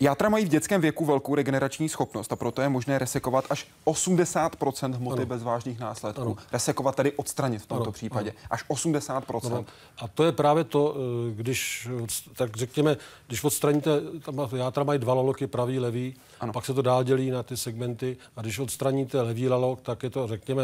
Játra 0.00 0.28
mají 0.28 0.44
v 0.44 0.48
dětském 0.48 0.80
věku 0.80 1.04
velkou 1.04 1.34
regenerační 1.34 1.88
schopnost 1.88 2.32
a 2.32 2.36
proto 2.36 2.62
je 2.62 2.68
možné 2.68 2.98
resekovat 2.98 3.44
až 3.50 3.66
80% 3.86 4.94
hmoty 4.94 5.22
ano. 5.22 5.26
bez 5.26 5.42
vážných 5.42 5.78
následků. 5.78 6.22
Ano. 6.22 6.36
Resekovat 6.52 6.96
tedy 6.96 7.12
odstranit 7.12 7.62
v 7.62 7.66
tomto 7.66 7.84
ano. 7.84 7.92
případě. 7.92 8.30
Ano. 8.30 8.38
Až 8.50 8.64
80%. 8.68 9.46
Ano. 9.46 9.64
A 9.98 10.08
to 10.08 10.24
je 10.24 10.32
právě 10.32 10.64
to, 10.64 10.94
eh, 10.96 11.34
když, 11.34 11.88
tak 12.36 12.56
řekněme, 12.56 12.96
když 13.26 13.44
odstraníte, 13.44 13.90
tam 14.24 14.48
játra 14.56 14.84
mají 14.84 14.98
dva 14.98 15.14
laloky, 15.14 15.46
pravý, 15.46 15.78
levý, 15.78 16.14
ano. 16.40 16.52
pak 16.52 16.66
se 16.66 16.74
to 16.74 16.82
dál 16.82 17.04
dělí 17.04 17.30
na 17.30 17.42
ty 17.42 17.56
segmenty 17.56 18.16
a 18.36 18.40
když 18.40 18.58
odstraníte 18.58 19.22
levý 19.22 19.48
lalok, 19.48 19.80
tak 19.80 20.02
je 20.02 20.10
to, 20.10 20.26
řekněme, 20.26 20.62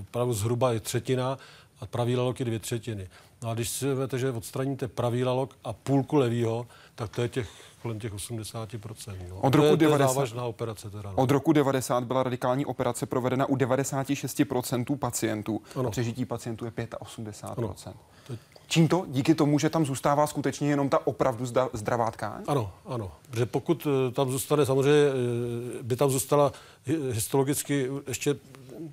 opravdu 0.00 0.32
zhruba 0.32 0.72
je 0.72 0.80
třetina 0.80 1.38
a 1.82 1.86
pravý 1.86 2.16
lalok 2.16 2.40
je 2.40 2.46
dvě 2.46 2.58
třetiny. 2.58 3.08
No 3.42 3.50
a 3.50 3.54
když 3.54 3.68
si 3.68 3.86
vezmete, 3.86 4.18
že 4.18 4.30
odstraníte 4.30 4.88
pravý 4.88 5.24
lalok 5.24 5.56
a 5.64 5.72
půlku 5.72 6.16
levýho, 6.16 6.66
tak 6.94 7.10
to 7.10 7.22
je 7.22 7.28
těch 7.28 7.48
kolem 7.82 7.98
těch 7.98 8.14
80%. 8.14 9.16
No. 9.28 9.36
Od 9.36 9.54
roku, 9.54 9.66
to 9.68 9.72
je, 9.72 9.76
90, 9.76 10.30
to 10.30 10.36
je 10.36 10.42
operace 10.42 10.90
teda, 10.90 11.10
no. 11.10 11.16
od 11.16 11.30
roku 11.30 11.52
90 11.52 12.04
byla 12.04 12.22
radikální 12.22 12.66
operace 12.66 13.06
provedena 13.06 13.46
u 13.46 13.56
96% 13.56 14.98
pacientů. 14.98 15.62
Ano. 15.76 15.88
A 15.88 15.90
přežití 15.90 16.24
pacientů 16.24 16.64
je 16.64 16.70
85%. 16.70 17.54
Ano. 17.56 17.74
Čím 18.66 18.88
to? 18.88 19.04
Díky 19.08 19.34
tomu, 19.34 19.58
že 19.58 19.70
tam 19.70 19.86
zůstává 19.86 20.26
skutečně 20.26 20.68
jenom 20.68 20.88
ta 20.88 21.06
opravdu 21.06 21.46
zdravá 21.72 22.10
tkáň? 22.10 22.44
Ano, 22.46 22.72
ano. 22.86 23.12
Protože 23.30 23.46
pokud 23.46 23.86
eh, 23.86 24.10
tam 24.12 24.30
zůstane, 24.30 24.66
samozřejmě 24.66 25.02
eh, 25.80 25.82
by 25.82 25.96
tam 25.96 26.10
zůstala 26.10 26.52
histologicky 27.10 27.88
ještě 28.06 28.36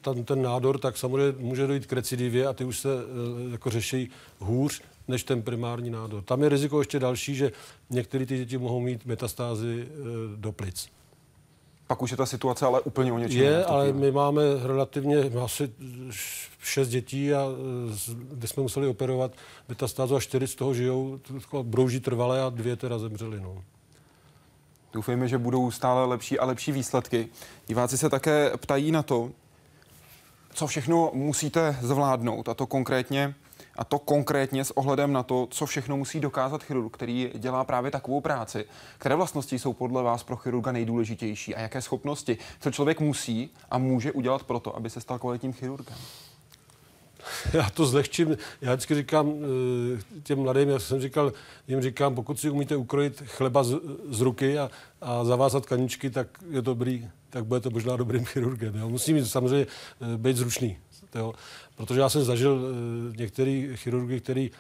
tam 0.02 0.24
ten 0.24 0.42
nádor, 0.42 0.80
tak 0.80 0.98
samozřejmě 0.98 1.40
může 1.40 1.68
dojít 1.68 1.86
k 1.86 1.94
recidivě 1.94 2.48
a 2.48 2.54
ty 2.54 2.64
už 2.64 2.80
se 2.80 2.90
eh, 2.90 3.52
jako 3.52 3.70
řeší 3.70 4.10
hůř 4.40 4.82
než 5.08 5.24
ten 5.24 5.42
primární 5.42 5.90
nádor. 5.90 6.24
Tam 6.24 6.44
je 6.44 6.50
riziko 6.50 6.80
ještě 6.80 7.00
další, 7.00 7.36
že 7.36 7.52
některé 7.90 8.26
ty 8.26 8.38
děti 8.38 8.58
mohou 8.58 8.80
mít 8.80 9.06
metastázy 9.06 9.88
do 10.36 10.52
plic. 10.52 10.90
Pak 11.90 12.02
už 12.02 12.12
je 12.12 12.18
ta 12.18 12.26
situace 12.26 12.66
ale 12.66 12.82
úplně 12.82 13.14
o 13.14 13.18
něčem. 13.18 13.42
Je, 13.42 13.66
ale 13.66 13.94
my 13.94 14.12
máme 14.12 14.42
relativně 14.64 15.18
asi 15.18 15.72
šest 16.60 16.90
dětí, 16.90 17.34
a, 17.34 17.46
kde 18.32 18.48
jsme 18.48 18.64
museli 18.64 18.88
operovat 18.88 19.32
metastázu 19.70 20.16
a 20.16 20.20
čtyři 20.20 20.48
z 20.48 20.56
toho 20.56 20.74
žijou, 20.74 21.20
brouží 21.64 22.00
trvalé 22.00 22.42
a 22.42 22.50
dvě 22.50 22.76
teda 22.76 23.00
zemřely. 23.00 23.42
No. 23.42 23.64
Doufejme, 24.94 25.28
že 25.28 25.38
budou 25.38 25.72
stále 25.72 26.06
lepší 26.06 26.40
a 26.40 26.46
lepší 26.46 26.72
výsledky. 26.72 27.28
Diváci 27.68 27.98
se 27.98 28.10
také 28.10 28.52
ptají 28.58 28.92
na 28.92 29.04
to, 29.04 29.32
co 30.54 30.68
všechno 30.68 31.12
musíte 31.14 31.78
zvládnout, 31.82 32.50
a 32.50 32.54
to 32.54 32.68
konkrétně 32.68 33.36
a 33.80 33.84
to 33.84 34.00
konkrétně 34.00 34.66
s 34.66 34.78
ohledem 34.78 35.14
na 35.14 35.24
to, 35.24 35.48
co 35.52 35.66
všechno 35.66 35.98
musí 35.98 36.20
dokázat 36.20 36.64
chirurg, 36.64 36.94
který 36.94 37.32
dělá 37.36 37.64
právě 37.64 37.92
takovou 37.92 38.22
práci. 38.22 38.66
Které 38.98 39.16
vlastnosti 39.16 39.60
jsou 39.60 39.74
podle 39.74 40.04
vás 40.04 40.24
pro 40.24 40.36
chirurga 40.36 40.72
nejdůležitější 40.72 41.56
a 41.56 41.62
jaké 41.62 41.82
schopnosti? 41.82 42.38
Co 42.60 42.72
člověk 42.72 43.00
musí 43.00 43.50
a 43.72 43.78
může 43.78 44.12
udělat 44.12 44.44
pro 44.44 44.60
to, 44.60 44.76
aby 44.76 44.90
se 44.90 45.02
stal 45.02 45.20
kvalitním 45.20 45.54
chirurgem? 45.54 45.98
Já 47.54 47.70
to 47.70 47.86
zlehčím. 47.86 48.38
Já 48.62 48.74
vždycky 48.74 48.96
říkám 48.96 49.34
eh, 49.34 50.22
těm 50.24 50.40
mladým, 50.40 50.70
já 50.70 50.80
jsem 50.80 51.02
říkal, 51.02 51.34
jim 51.68 51.82
říkám, 51.82 52.16
pokud 52.16 52.40
si 52.40 52.50
umíte 52.50 52.76
ukrojit 52.76 53.24
chleba 53.26 53.64
z, 53.64 53.76
z 54.10 54.22
ruky 54.22 54.60
a, 54.60 54.70
a 55.02 55.24
zavázat 55.24 55.66
kaničky, 55.66 56.10
tak 56.10 56.28
je 56.50 56.62
to 56.62 56.72
dobrý, 56.72 57.10
tak 57.30 57.46
bude 57.46 57.60
to 57.60 57.70
možná 57.70 57.96
dobrým 57.96 58.26
chirurgem. 58.26 58.76
Jo. 58.76 58.90
Musí 58.90 59.14
mít 59.14 59.28
samozřejmě 59.28 59.68
eh, 60.02 60.18
být 60.18 60.38
zručný. 60.38 60.78
Jo. 61.16 61.34
Protože 61.76 62.00
já 62.00 62.10
jsem 62.10 62.24
zažil 62.24 62.62
eh, 62.62 63.18
některý 63.18 63.70
chirurgy, 63.76 64.20
kteří 64.20 64.52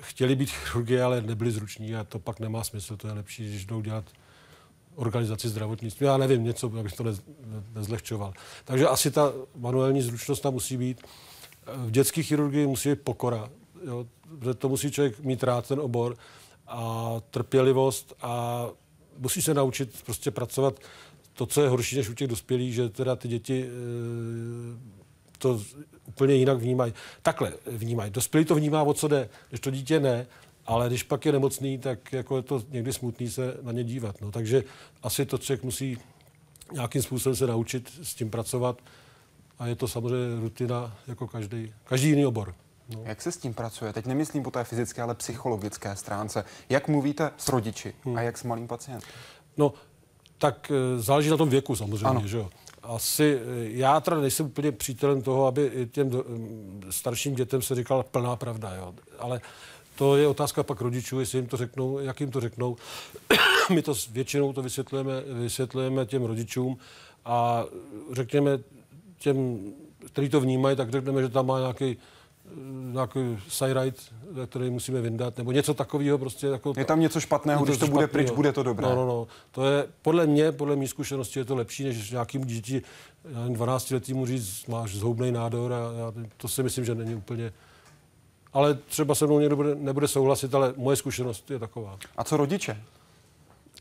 chtěli 0.00 0.36
být 0.36 0.50
chirurgy, 0.50 1.00
ale 1.00 1.22
nebyli 1.22 1.50
zruční 1.50 1.94
a 1.96 2.04
to 2.04 2.18
pak 2.18 2.40
nemá 2.40 2.64
smysl. 2.64 2.96
To 2.96 3.08
je 3.08 3.12
lepší, 3.12 3.48
když 3.48 3.66
jdou 3.66 3.80
dělat 3.80 4.04
organizaci 4.96 5.48
zdravotnictví. 5.48 6.06
Já 6.06 6.16
nevím, 6.16 6.44
něco, 6.44 6.72
abych 6.78 6.92
to 6.92 7.04
nezlehčoval. 7.74 8.32
Takže 8.64 8.88
asi 8.88 9.10
ta 9.10 9.32
manuální 9.56 10.02
zručnost 10.02 10.42
tam 10.42 10.52
musí 10.52 10.76
být. 10.76 11.00
V 11.66 11.90
dětské 11.90 12.22
chirurgii 12.22 12.66
musí 12.66 12.88
být 12.88 13.00
pokora. 13.00 13.50
Jo? 13.86 14.06
To 14.58 14.68
musí 14.68 14.90
člověk 14.90 15.20
mít 15.20 15.42
rád 15.42 15.68
ten 15.68 15.80
obor 15.80 16.16
a 16.66 17.12
trpělivost 17.30 18.14
a 18.22 18.66
musí 19.18 19.42
se 19.42 19.54
naučit 19.54 20.02
prostě 20.04 20.30
pracovat 20.30 20.80
to, 21.34 21.46
co 21.46 21.62
je 21.62 21.68
horší 21.68 21.96
než 21.96 22.08
u 22.08 22.14
těch 22.14 22.28
dospělých, 22.28 22.74
že 22.74 22.88
teda 22.88 23.16
ty 23.16 23.28
děti 23.28 23.66
eh, 23.68 24.78
to 25.38 25.60
úplně 26.04 26.34
jinak 26.34 26.58
vnímají. 26.58 26.92
Takhle 27.22 27.52
vnímají. 27.66 28.10
Dospělý 28.10 28.44
to 28.44 28.54
vnímá, 28.54 28.82
o 28.82 28.94
co 28.94 29.08
jde, 29.08 29.28
když 29.48 29.60
to 29.60 29.70
dítě 29.70 30.00
ne, 30.00 30.26
ale 30.66 30.88
když 30.88 31.02
pak 31.02 31.26
je 31.26 31.32
nemocný, 31.32 31.78
tak 31.78 32.12
jako 32.12 32.36
je 32.36 32.42
to 32.42 32.62
někdy 32.68 32.92
smutný 32.92 33.30
se 33.30 33.56
na 33.62 33.72
ně 33.72 33.84
dívat. 33.84 34.20
No. 34.20 34.30
Takže 34.32 34.64
asi 35.02 35.26
to 35.26 35.38
člověk 35.38 35.64
musí 35.64 35.98
nějakým 36.72 37.02
způsobem 37.02 37.36
se 37.36 37.46
naučit 37.46 37.92
s 38.02 38.14
tím 38.14 38.30
pracovat 38.30 38.78
a 39.58 39.66
je 39.66 39.76
to 39.76 39.88
samozřejmě 39.88 40.40
rutina 40.40 40.96
jako 41.06 41.26
každý, 41.26 41.74
každý 41.84 42.08
jiný 42.08 42.26
obor. 42.26 42.54
No. 42.88 43.02
Jak 43.04 43.22
se 43.22 43.32
s 43.32 43.36
tím 43.36 43.54
pracuje? 43.54 43.92
Teď 43.92 44.06
nemyslím 44.06 44.42
po 44.42 44.50
té 44.50 44.64
fyzické, 44.64 45.02
ale 45.02 45.14
psychologické 45.14 45.96
stránce. 45.96 46.44
Jak 46.68 46.88
mluvíte 46.88 47.30
s 47.36 47.48
rodiči 47.48 47.94
hmm. 48.04 48.16
a 48.16 48.22
jak 48.22 48.38
s 48.38 48.42
malým 48.42 48.68
pacientem? 48.68 49.10
No, 49.56 49.72
tak 50.38 50.70
e, 50.70 51.00
záleží 51.00 51.30
na 51.30 51.36
tom 51.36 51.48
věku 51.48 51.76
samozřejmě, 51.76 52.06
ano. 52.06 52.26
že 52.26 52.36
jo 52.36 52.50
asi, 52.86 53.40
eh, 53.40 53.68
já 53.70 54.00
teda 54.00 54.20
nejsem 54.20 54.46
úplně 54.46 54.72
přítelem 54.72 55.22
toho, 55.22 55.46
aby 55.46 55.88
těm 55.92 56.06
mm, 56.06 56.82
starším 56.90 57.34
dětem 57.34 57.62
se 57.62 57.74
říkala 57.74 58.02
plná 58.02 58.36
pravda, 58.36 58.74
jo. 58.74 58.94
ale 59.18 59.40
to 59.94 60.16
je 60.16 60.28
otázka 60.28 60.62
pak 60.62 60.80
rodičů, 60.80 61.20
jestli 61.20 61.38
jim 61.38 61.46
to 61.46 61.56
řeknou, 61.56 61.98
jak 61.98 62.20
jim 62.20 62.30
to 62.30 62.40
řeknou. 62.40 62.76
My 63.74 63.82
to 63.82 63.94
většinou 64.10 64.52
to 64.52 64.62
vysvětlujeme, 64.62 65.12
vysvětlujeme 65.20 66.06
těm 66.06 66.24
rodičům 66.24 66.78
a 67.24 67.64
řekněme 68.12 68.58
těm, 69.18 69.58
kteří 70.06 70.28
to 70.28 70.40
vnímají, 70.40 70.76
tak 70.76 70.90
řekneme, 70.90 71.22
že 71.22 71.28
tam 71.28 71.46
má 71.46 71.58
nějaký 71.58 71.96
nějaký 72.92 73.38
sajrajt, 73.48 74.14
který 74.46 74.70
musíme 74.70 75.00
vyndat, 75.00 75.38
nebo 75.38 75.52
něco 75.52 75.74
takového 75.74 76.18
prostě. 76.18 76.46
Jako, 76.46 76.72
je 76.76 76.84
tam 76.84 77.00
něco 77.00 77.20
špatného, 77.20 77.60
něco 77.60 77.72
když 77.72 77.80
to 77.80 77.86
bude 77.86 78.06
pryč, 78.06 78.30
bude 78.30 78.52
to 78.52 78.62
dobré. 78.62 78.86
No, 78.86 78.94
no, 78.94 79.06
no. 79.06 79.26
To 79.50 79.66
je, 79.66 79.86
podle 80.02 80.26
mě, 80.26 80.52
podle 80.52 80.76
mé 80.76 80.88
zkušenosti 80.88 81.38
je 81.38 81.44
to 81.44 81.54
lepší, 81.54 81.84
než 81.84 82.10
nějakým 82.10 82.44
dítí 82.44 82.82
12 83.48 83.90
letýmu 83.90 84.26
říct, 84.26 84.66
máš 84.66 84.94
zhoubný 84.94 85.32
nádor 85.32 85.72
a 85.72 85.78
já, 85.98 86.12
to 86.36 86.48
si 86.48 86.62
myslím, 86.62 86.84
že 86.84 86.94
není 86.94 87.14
úplně 87.14 87.52
ale 88.56 88.74
třeba 88.74 89.14
se 89.14 89.26
mnou 89.26 89.38
někdo 89.38 89.56
bude, 89.56 89.74
nebude 89.74 90.08
souhlasit, 90.08 90.54
ale 90.54 90.74
moje 90.76 90.96
zkušenost 90.96 91.50
je 91.50 91.58
taková. 91.58 91.98
A 92.16 92.24
co 92.24 92.36
rodiče? 92.36 92.82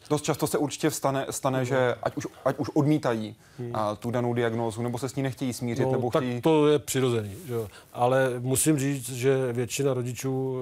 Dost 0.10 0.22
často 0.22 0.48
se 0.48 0.58
určitě 0.58 0.90
vstane, 0.90 1.26
stane, 1.30 1.66
že 1.66 1.96
ať 2.04 2.18
už, 2.18 2.28
ať 2.46 2.58
už 2.58 2.70
odmítají 2.74 3.36
hmm. 3.60 3.72
a, 3.74 3.96
tu 3.96 4.12
danou 4.12 4.34
diagnózu, 4.34 4.82
nebo 4.82 4.98
se 4.98 5.10
s 5.10 5.16
ní 5.16 5.24
nechtějí 5.24 5.54
smířit, 5.54 5.86
no, 5.86 5.92
nebo 5.92 6.12
tak 6.12 6.24
chtějí... 6.24 6.42
to 6.42 6.68
je 6.68 6.80
přirozený. 6.80 7.36
Že? 7.48 7.56
Ale 7.94 8.34
musím 8.40 8.80
říct, 8.80 9.10
že 9.10 9.54
většina 9.54 9.94
rodičů 9.94 10.58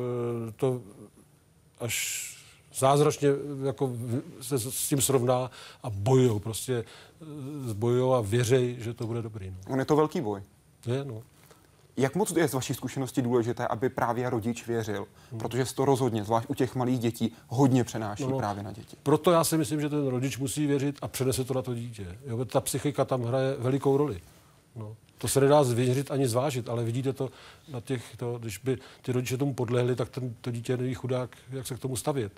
eh, 0.48 0.52
to 0.56 0.82
až 1.80 2.30
zázračně 2.76 3.30
jako 3.66 3.92
se 4.42 4.60
s 4.60 4.90
tím 4.90 5.02
srovná 5.02 5.52
a 5.84 5.90
bojují, 5.90 6.40
prostě 6.40 6.74
eh, 7.22 7.74
bojují 7.74 8.14
a 8.14 8.22
věří, 8.22 8.76
že 8.80 8.94
to 8.94 9.08
bude 9.08 9.22
dobrý. 9.22 9.50
No. 9.50 9.74
On 9.74 9.80
je 9.80 9.86
to 9.86 9.96
velký 9.96 10.22
boj. 10.22 10.42
Je, 10.86 11.06
no. 11.06 11.22
Jak 11.98 12.16
moc 12.16 12.32
je 12.32 12.48
z 12.48 12.54
vaší 12.54 12.74
zkušenosti 12.74 13.22
důležité, 13.22 13.68
aby 13.68 13.90
právě 13.90 14.30
rodič 14.30 14.68
věřil? 14.68 15.08
Hmm. 15.32 15.40
Protože 15.40 15.66
to 15.76 15.86
rozhodně, 15.86 16.24
zvlášť 16.24 16.50
u 16.50 16.54
těch 16.54 16.76
malých 16.76 17.00
dětí, 17.00 17.34
hodně 17.48 17.84
přenáší 17.84 18.24
no, 18.24 18.30
no, 18.30 18.38
právě 18.38 18.64
na 18.64 18.72
děti. 18.72 18.98
Proto 19.04 19.32
já 19.32 19.44
si 19.44 19.58
myslím, 19.58 19.82
že 19.82 19.90
ten 19.90 20.08
rodič 20.08 20.38
musí 20.38 20.68
věřit 20.68 20.98
a 21.02 21.08
přenese 21.08 21.44
to 21.44 21.54
na 21.54 21.62
to 21.62 21.76
dítě. 21.76 22.18
Jo, 22.26 22.46
ta 22.46 22.62
psychika 22.62 23.06
tam 23.06 23.24
hraje 23.24 23.56
velikou 23.60 23.98
roli. 23.98 24.22
No. 24.76 24.96
To 25.18 25.28
se 25.28 25.42
nedá 25.42 25.64
zvěřit 25.64 26.12
ani 26.12 26.28
zvážit, 26.28 26.70
ale 26.70 26.84
vidíte 26.84 27.14
to 27.14 27.30
na 27.72 27.82
těch, 27.82 28.16
to, 28.18 28.40
když 28.40 28.58
by 28.58 28.78
ty 29.02 29.12
rodiče 29.12 29.38
tomu 29.38 29.54
podlehli, 29.54 29.96
tak 29.96 30.10
ten, 30.10 30.36
to 30.42 30.52
dítě 30.52 30.78
není 30.78 30.94
chudák, 30.94 31.38
jak 31.52 31.68
se 31.68 31.76
k 31.76 31.80
tomu 31.80 31.96
stavět. 31.96 32.32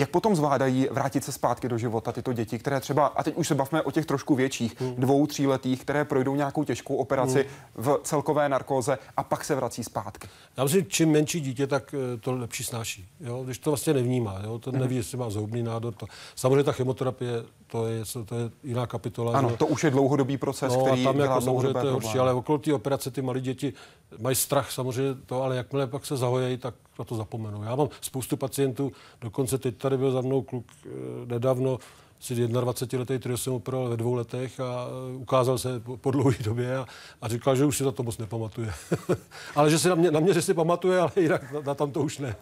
Jak 0.00 0.10
potom 0.10 0.36
zvládají 0.36 0.88
vrátit 0.90 1.24
se 1.24 1.32
zpátky 1.32 1.68
do 1.68 1.78
života 1.78 2.12
tyto 2.12 2.32
děti, 2.32 2.58
které 2.58 2.80
třeba, 2.80 3.06
a 3.06 3.22
teď 3.22 3.36
už 3.36 3.48
se 3.48 3.54
bavíme 3.54 3.82
o 3.82 3.90
těch 3.90 4.06
trošku 4.06 4.34
větších, 4.34 4.80
hmm. 4.80 4.94
dvou, 4.94 5.26
tříletých, 5.26 5.82
které 5.82 6.04
projdou 6.04 6.34
nějakou 6.34 6.64
těžkou 6.64 6.96
operaci 6.96 7.38
hmm. 7.38 7.84
v 7.84 8.00
celkové 8.02 8.48
narkóze 8.48 8.98
a 9.16 9.22
pak 9.22 9.44
se 9.44 9.54
vrací 9.54 9.84
zpátky? 9.84 10.28
Já 10.56 10.64
myslím, 10.64 10.86
čím 10.86 11.10
menší 11.10 11.40
dítě, 11.40 11.66
tak 11.66 11.94
eh, 11.94 12.16
to 12.16 12.32
lepší 12.32 12.64
snáší. 12.64 13.06
Jo? 13.20 13.42
Když 13.44 13.58
to 13.58 13.70
vlastně 13.70 13.94
nevnímá, 13.94 14.40
jo? 14.44 14.58
to 14.58 14.70
hmm. 14.70 14.80
neví, 14.80 14.96
jestli 14.96 15.18
má 15.18 15.30
zhoubný 15.30 15.62
nádor. 15.62 15.94
To. 15.94 16.06
Samozřejmě 16.34 16.64
ta 16.64 16.72
chemoterapie, 16.72 17.32
to 17.66 17.86
je, 17.86 18.02
to 18.24 18.34
je 18.34 18.50
jiná 18.64 18.86
kapitola. 18.86 19.38
Ano, 19.38 19.50
že? 19.50 19.56
to 19.56 19.66
už 19.66 19.84
je 19.84 19.90
dlouhodobý 19.90 20.36
proces, 20.38 20.72
no, 20.72 20.84
který 20.84 21.04
tam 21.04 21.16
dělá 21.16 21.26
jako 21.26 21.40
samozřejmě 21.40 21.72
to 21.72 21.86
je 21.86 21.92
horší, 21.92 22.18
ale 22.18 22.32
okolo 22.32 22.58
té 22.58 22.74
operace 22.74 23.10
ty 23.10 23.22
malé 23.22 23.40
děti 23.40 23.72
mají 24.18 24.36
strach 24.36 24.70
samozřejmě 24.70 25.14
to, 25.26 25.42
ale 25.42 25.56
jakmile 25.56 25.86
pak 25.86 26.06
se 26.06 26.16
zahojejí, 26.16 26.56
tak 26.56 26.74
na 26.98 27.04
to 27.04 27.16
zapomenou. 27.16 27.62
Já 27.62 27.76
mám 27.76 27.88
spoustu 28.00 28.36
pacientů, 28.36 28.92
dokonce 29.20 29.58
teď 29.58 29.76
tady 29.76 29.98
byl 29.98 30.12
za 30.12 30.20
mnou 30.20 30.42
kluk 30.42 30.66
eh, 30.86 30.88
nedávno, 31.26 31.78
si 32.20 32.34
21 32.34 33.00
letý, 33.00 33.18
který 33.18 33.36
jsem 33.36 33.52
operoval 33.52 33.88
ve 33.88 33.96
dvou 33.96 34.14
letech 34.14 34.60
a 34.60 34.86
eh, 34.86 35.16
ukázal 35.16 35.58
se 35.58 35.80
po, 35.80 35.96
po 35.96 36.10
dlouhé 36.10 36.36
době 36.44 36.76
a, 36.76 36.86
a 37.22 37.28
říkal, 37.28 37.56
že 37.56 37.64
už 37.64 37.76
si 37.76 37.84
na 37.84 37.92
to 37.92 38.02
moc 38.02 38.18
nepamatuje. 38.18 38.72
ale 39.56 39.70
že 39.70 39.78
si 39.78 39.88
na 39.88 39.94
mě, 39.94 40.10
na 40.10 40.20
mě 40.20 40.34
že 40.34 40.42
si 40.42 40.54
pamatuje, 40.54 41.00
ale 41.00 41.10
jinak 41.16 41.52
na, 41.52 41.60
na 41.60 41.74
tam 41.74 41.92
to 41.92 42.00
už 42.00 42.18
ne. 42.18 42.36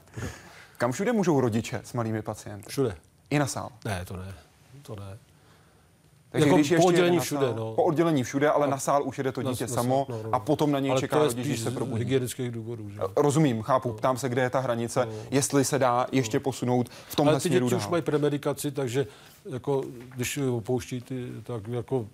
Kam 0.78 0.92
všude 0.92 1.12
můžou 1.12 1.40
rodiče 1.40 1.80
s 1.84 1.92
malými 1.92 2.22
pacienty? 2.22 2.68
Všude. 2.68 2.96
I 3.30 3.38
na 3.38 3.46
sál? 3.46 3.70
Ne, 3.84 4.04
to 4.04 4.16
ne. 4.16 4.34
to 4.82 4.96
ne. 4.96 5.18
Takže 6.30 6.46
Jako 6.46 6.56
když 6.56 6.72
po 6.76 6.84
oddělení 6.84 7.20
všude, 7.20 7.46
sál- 7.46 7.54
no. 7.56 7.72
Po 7.74 7.82
oddělení 7.82 8.22
všude, 8.24 8.50
ale 8.50 8.66
No. 8.66 8.70
na 8.70 8.78
sál 8.78 9.02
už 9.04 9.18
jede 9.18 9.32
to 9.32 9.42
dítě 9.42 9.64
na 9.66 9.68
samo 9.74 10.06
sál, 10.08 10.16
no, 10.16 10.22
no. 10.22 10.34
a 10.34 10.38
potom 10.38 10.72
na 10.72 10.78
něj 10.80 10.90
Ale 10.90 11.00
čeká 11.00 11.16
to 11.16 11.22
je 11.22 11.28
rodič, 11.28 11.46
když 11.46 11.60
se 11.60 11.70
probudí. 11.70 11.98
hygienických 11.98 12.50
důvodů. 12.50 12.90
Že? 12.90 12.98
jo. 13.00 13.08
Rozumím, 13.16 13.62
chápu, 13.62 13.92
ptám 13.92 14.16
se, 14.18 14.28
kde 14.28 14.42
je 14.42 14.50
ta 14.50 14.60
hranice, 14.60 15.08
jestli 15.30 15.64
se 15.64 15.78
dá 15.78 16.06
ještě 16.12 16.40
posunout 16.40 16.88
v 17.08 17.16
tomhle 17.16 17.32
Ale 17.32 17.40
ty 17.40 17.48
směru 17.48 17.66
děti 17.68 17.76
už 17.76 17.86
mají 17.88 18.02
premedikaci, 18.02 18.70
takže 18.70 19.06
jako, 19.50 19.82
když 20.16 20.38
opouští, 20.38 21.00
ty, 21.00 21.28
tak 21.42 21.68
jako 21.68 22.06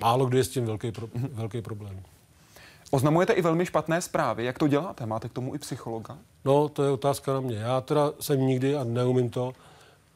málo 0.00 0.26
kdy 0.26 0.38
je 0.38 0.44
s 0.44 0.48
tím 0.48 0.66
velký, 0.66 0.92
pro, 0.92 1.08
Mhm. 1.14 1.28
velký 1.32 1.62
problém. 1.62 2.00
Oznamujete 2.90 3.32
i 3.32 3.42
velmi 3.42 3.66
špatné 3.66 4.00
zprávy. 4.00 4.44
Jak 4.44 4.58
to 4.58 4.68
děláte? 4.68 5.06
Máte 5.06 5.28
k 5.28 5.32
tomu 5.32 5.54
i 5.54 5.58
psychologa? 5.58 6.18
No, 6.44 6.68
to 6.68 6.82
je 6.84 6.90
otázka 6.90 7.32
na 7.32 7.40
mě. 7.40 7.56
Já 7.56 7.80
teda 7.80 8.12
jsem 8.20 8.46
nikdy 8.46 8.76
a 8.76 8.84
neumím 8.84 9.30
to 9.30 9.52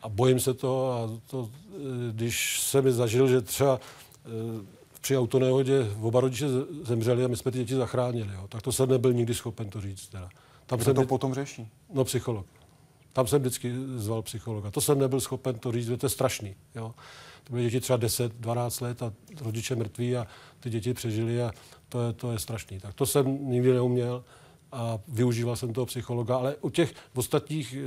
a 0.02 0.08
bojím 0.08 0.40
se 0.40 0.54
to 0.54 0.92
a 0.92 1.20
to, 1.30 1.50
eh, 1.74 1.78
když 2.12 2.60
jsem 2.60 2.84
mi 2.84 2.92
zažil, 2.92 3.28
že 3.28 3.40
třeba 3.40 3.80
eh, 4.26 4.30
při 5.00 5.18
autonehodě 5.18 5.90
oba 6.00 6.20
rodiče 6.20 6.46
zemřeli 6.82 7.24
a 7.24 7.28
my 7.28 7.36
jsme 7.36 7.50
ty 7.50 7.58
děti 7.58 7.74
zachránili, 7.74 8.34
jo, 8.34 8.48
tak 8.48 8.62
to 8.62 8.72
jsem 8.72 8.88
nebyl 8.88 9.12
nikdy 9.12 9.34
schopen 9.34 9.70
to 9.70 9.80
říct. 9.80 10.08
Teda. 10.08 10.28
Tam 10.66 10.78
Kdo 10.78 10.84
jsem 10.84 10.94
to 10.94 11.00
vždy- 11.00 11.08
potom 11.08 11.34
řeší? 11.34 11.68
No, 11.94 12.04
psycholog. 12.04 12.46
Tam 13.12 13.26
jsem 13.26 13.40
vždycky 13.40 13.72
zval 13.96 14.22
psychologa. 14.22 14.70
To 14.70 14.80
jsem 14.80 14.98
nebyl 14.98 15.20
schopen 15.20 15.58
to 15.58 15.72
říct, 15.72 15.86
že 15.86 15.96
to 15.96 16.06
je 16.06 16.10
strašný. 16.10 16.54
Jo. 16.74 16.94
To 17.44 17.52
byly 17.52 17.64
děti 17.64 17.80
třeba 17.80 17.96
10, 17.96 18.32
12 18.40 18.80
let 18.80 19.02
a 19.02 19.12
rodiče 19.40 19.76
mrtví 19.76 20.16
a 20.16 20.26
ty 20.60 20.70
děti 20.70 20.94
přežili 20.94 21.42
a 21.42 21.50
to 21.88 22.02
je, 22.02 22.12
to 22.12 22.32
je 22.32 22.38
strašný. 22.38 22.80
Tak 22.80 22.94
to 22.94 23.06
jsem 23.06 23.50
nikdy 23.50 23.72
neuměl 23.72 24.24
a 24.72 24.98
využíval 25.08 25.56
jsem 25.56 25.72
toho 25.72 25.86
psychologa, 25.86 26.36
ale 26.36 26.56
u 26.60 26.70
těch 26.70 26.94
ostatních, 27.14 27.74
eh, 27.74 27.80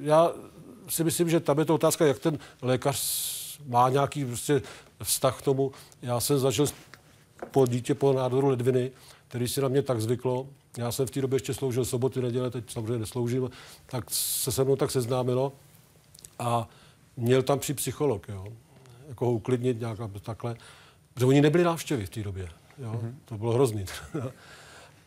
já 0.00 0.32
si 0.88 1.04
myslím, 1.04 1.30
že 1.30 1.40
tam 1.40 1.58
je 1.58 1.64
to 1.64 1.74
otázka, 1.74 2.06
jak 2.06 2.18
ten 2.18 2.38
lékař 2.62 3.28
má 3.66 3.88
nějaký 3.88 4.24
prostě 4.24 4.62
vztah 5.02 5.38
k 5.38 5.42
tomu. 5.42 5.72
Já 6.02 6.20
jsem 6.20 6.38
zažil 6.38 6.66
po 7.50 7.66
dítě 7.66 7.94
po 7.94 8.12
nádoru 8.12 8.48
ledviny, 8.48 8.90
který 9.28 9.48
si 9.48 9.60
na 9.60 9.68
mě 9.68 9.82
tak 9.82 10.00
zvyklo. 10.00 10.46
Já 10.78 10.92
jsem 10.92 11.06
v 11.06 11.10
té 11.10 11.20
době 11.20 11.36
ještě 11.36 11.54
sloužil 11.54 11.84
soboty, 11.84 12.22
neděle, 12.22 12.50
teď 12.50 12.72
samozřejmě 12.72 12.98
nesloužím, 12.98 13.50
tak 13.86 14.04
se 14.10 14.52
se 14.52 14.64
mnou 14.64 14.76
tak 14.76 14.90
seznámilo 14.90 15.52
a 16.38 16.68
měl 17.16 17.42
tam 17.42 17.58
při 17.58 17.74
psycholog, 17.74 18.28
jo. 18.28 18.46
Jako 19.08 19.26
ho 19.26 19.32
uklidnit 19.32 19.80
nějak 19.80 20.00
a 20.00 20.10
takhle. 20.22 20.56
Protože 21.14 21.26
oni 21.26 21.40
nebyli 21.40 21.64
návštěvy 21.64 22.06
v 22.06 22.10
té 22.10 22.22
době, 22.22 22.48
jo. 22.78 22.92
Mm-hmm. 22.92 23.14
To 23.24 23.38
bylo 23.38 23.52
hrozný. 23.52 23.84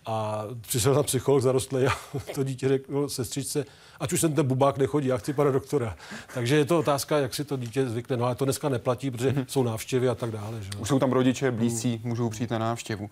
A 0.05 0.43
přišel 0.61 0.95
tam 0.95 1.03
psycholog 1.03 1.41
zarostlý 1.41 1.85
a 1.87 1.91
to 2.35 2.43
dítě 2.43 2.67
řekl 2.67 3.09
sestřičce, 3.09 3.65
ať 3.99 4.13
už 4.13 4.21
sem 4.21 4.33
ten 4.33 4.47
bubák 4.47 4.77
nechodí, 4.77 5.07
já 5.07 5.17
chci 5.17 5.33
pana 5.33 5.51
doktora. 5.51 5.95
Takže 6.33 6.55
je 6.55 6.65
to 6.65 6.79
otázka, 6.79 7.17
jak 7.19 7.33
si 7.33 7.45
to 7.45 7.57
dítě 7.57 7.89
zvykne. 7.89 8.17
No 8.17 8.25
ale 8.25 8.35
to 8.35 8.45
dneska 8.45 8.69
neplatí, 8.69 9.11
protože 9.11 9.31
mm-hmm. 9.31 9.45
jsou 9.47 9.63
návštěvy 9.63 10.09
a 10.09 10.15
tak 10.15 10.31
dále. 10.31 10.61
Že? 10.61 10.69
Už 10.79 10.87
jsou 10.87 10.99
tam 10.99 11.11
rodiče, 11.11 11.51
blízcí, 11.51 12.01
můžou 12.03 12.29
přijít 12.29 12.51
na 12.51 12.57
návštěvu. 12.57 13.09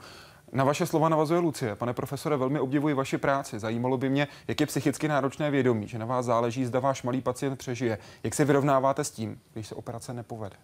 Na 0.51 0.63
vaše 0.63 0.85
slova 0.85 1.09
navazuje 1.09 1.39
Lucie. 1.39 1.75
Pane 1.75 1.93
profesore, 1.93 2.37
velmi 2.37 2.59
obdivuji 2.59 2.93
vaši 2.93 3.17
práci. 3.17 3.59
Zajímalo 3.59 3.97
by 3.97 4.09
mě, 4.09 4.27
jak 4.47 4.59
je 4.59 4.65
psychicky 4.65 5.07
náročné 5.07 5.51
vědomí, 5.51 5.87
že 5.87 5.99
na 5.99 6.05
vás 6.05 6.25
záleží, 6.25 6.65
zda 6.65 6.79
váš 6.79 7.03
malý 7.03 7.21
pacient 7.21 7.55
přežije. 7.55 7.97
Jak 8.23 8.35
se 8.35 8.45
vyrovnáváte 8.45 9.03
s 9.03 9.11
tím, 9.11 9.39
když 9.53 9.67
se 9.67 9.75
operace 9.75 10.13
nepovede? 10.13 10.55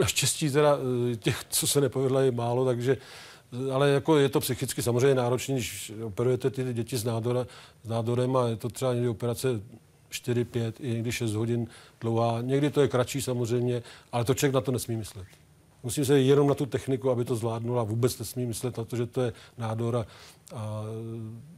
Naštěstí 0.00 0.50
teda 0.50 0.78
eh, 1.12 1.16
těch, 1.16 1.44
co 1.48 1.66
se 1.66 1.80
nepovedlo, 1.80 2.20
je 2.20 2.30
málo, 2.30 2.64
takže 2.64 2.96
ale 3.72 3.88
jako 3.90 4.16
je 4.16 4.28
to 4.28 4.40
psychicky 4.40 4.82
samozřejmě 4.82 5.14
náročné, 5.14 5.54
když 5.54 5.92
operujete 6.02 6.50
ty 6.50 6.72
děti 6.74 6.96
s, 6.98 7.04
nádora, 7.04 7.46
s 7.84 7.88
nádorem 7.88 8.36
a 8.36 8.48
je 8.48 8.56
to 8.56 8.68
třeba 8.68 8.94
někdy 8.94 9.08
operace 9.08 9.48
4, 10.08 10.44
5, 10.44 10.80
i 10.80 10.88
někdy 10.88 11.12
6 11.12 11.34
hodin 11.34 11.66
dlouhá. 12.00 12.40
Někdy 12.40 12.70
to 12.70 12.80
je 12.80 12.88
kratší 12.88 13.22
samozřejmě, 13.22 13.82
ale 14.12 14.24
to 14.24 14.34
člověk 14.34 14.54
na 14.54 14.60
to 14.60 14.72
nesmí 14.72 14.96
myslet. 14.96 15.26
Musím 15.82 16.04
se 16.04 16.20
jenom 16.20 16.48
na 16.48 16.54
tu 16.54 16.66
techniku, 16.66 17.10
aby 17.10 17.24
to 17.24 17.36
zvládnul 17.36 17.80
a 17.80 17.82
vůbec 17.82 18.18
nesmí 18.18 18.46
myslet 18.46 18.76
na 18.78 18.84
to, 18.84 18.96
že 18.96 19.06
to 19.06 19.22
je 19.22 19.32
nádor 19.58 19.96
a, 19.96 20.06
a 20.54 20.82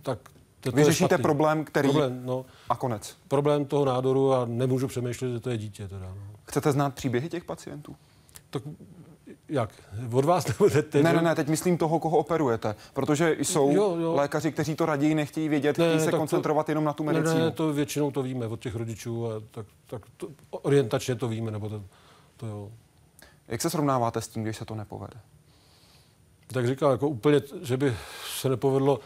tak 0.02 0.18
to, 0.60 0.70
to 0.70 0.76
Vy 0.76 0.84
řešíte 0.84 1.06
špatný. 1.06 1.22
problém, 1.22 1.64
který... 1.64 1.88
Problém, 1.88 2.22
no, 2.24 2.46
A 2.68 2.76
konec. 2.76 3.16
problém 3.28 3.64
toho 3.64 3.84
nádoru 3.84 4.32
a 4.34 4.44
nemůžu 4.46 4.88
přemýšlet, 4.88 5.32
že 5.32 5.40
to 5.40 5.50
je 5.50 5.58
dítě. 5.58 5.88
Teda, 5.88 6.06
no. 6.08 6.22
Chcete 6.44 6.72
znát 6.72 6.94
příběhy 6.94 7.28
těch 7.28 7.44
pacientů? 7.44 7.96
Tak 8.50 8.62
jak? 9.50 9.70
Od 10.12 10.24
vás 10.24 10.46
nebo 10.46 10.70
teď? 10.70 10.94
Ne, 10.94 11.12
ne, 11.12 11.22
ne, 11.22 11.34
teď 11.34 11.48
myslím 11.48 11.78
toho, 11.78 11.98
koho 11.98 12.18
operujete. 12.18 12.74
Protože 12.92 13.36
jsou 13.38 13.70
Jo, 13.74 13.96
jo. 14.00 14.14
lékaři, 14.14 14.52
kteří 14.52 14.74
to 14.74 14.86
raději 14.86 15.14
nechtějí 15.14 15.48
vědět, 15.48 15.78
Ne, 15.78 15.84
chtějí 15.86 15.98
se 16.00 16.04
tak 16.04 16.10
to- 16.14 16.18
koncentrovat 16.18 16.68
jenom 16.68 16.84
na 16.84 16.92
tu 16.92 17.04
Ne, 17.04 17.12
medicínu. 17.12 17.40
ne, 17.44 17.50
to 17.50 17.72
většinou 17.72 18.10
to 18.10 18.22
víme 18.22 18.46
od 18.46 18.60
těch 18.60 18.74
rodičů, 18.74 19.26
a 19.26 19.30
tak, 19.50 19.66
tak 19.86 20.02
to, 20.16 20.28
orientačně 20.50 21.14
to 21.14 21.28
víme, 21.28 21.50
nebo 21.50 21.68
to, 21.68 21.82
to 22.36 22.46
jo. 22.46 22.70
Jak 23.48 23.62
se 23.62 23.70
srovnáváte 23.70 24.20
s 24.20 24.28
tím, 24.28 24.42
když 24.42 24.56
se 24.56 24.64
to 24.64 24.74
nepovede? 24.74 25.14
Tak 26.46 26.66
říkám, 26.66 26.90
jako 26.90 27.08
úplně, 27.08 27.40
že 27.62 27.76
by 27.76 27.94
se 28.40 28.48
nepovedlo. 28.48 29.00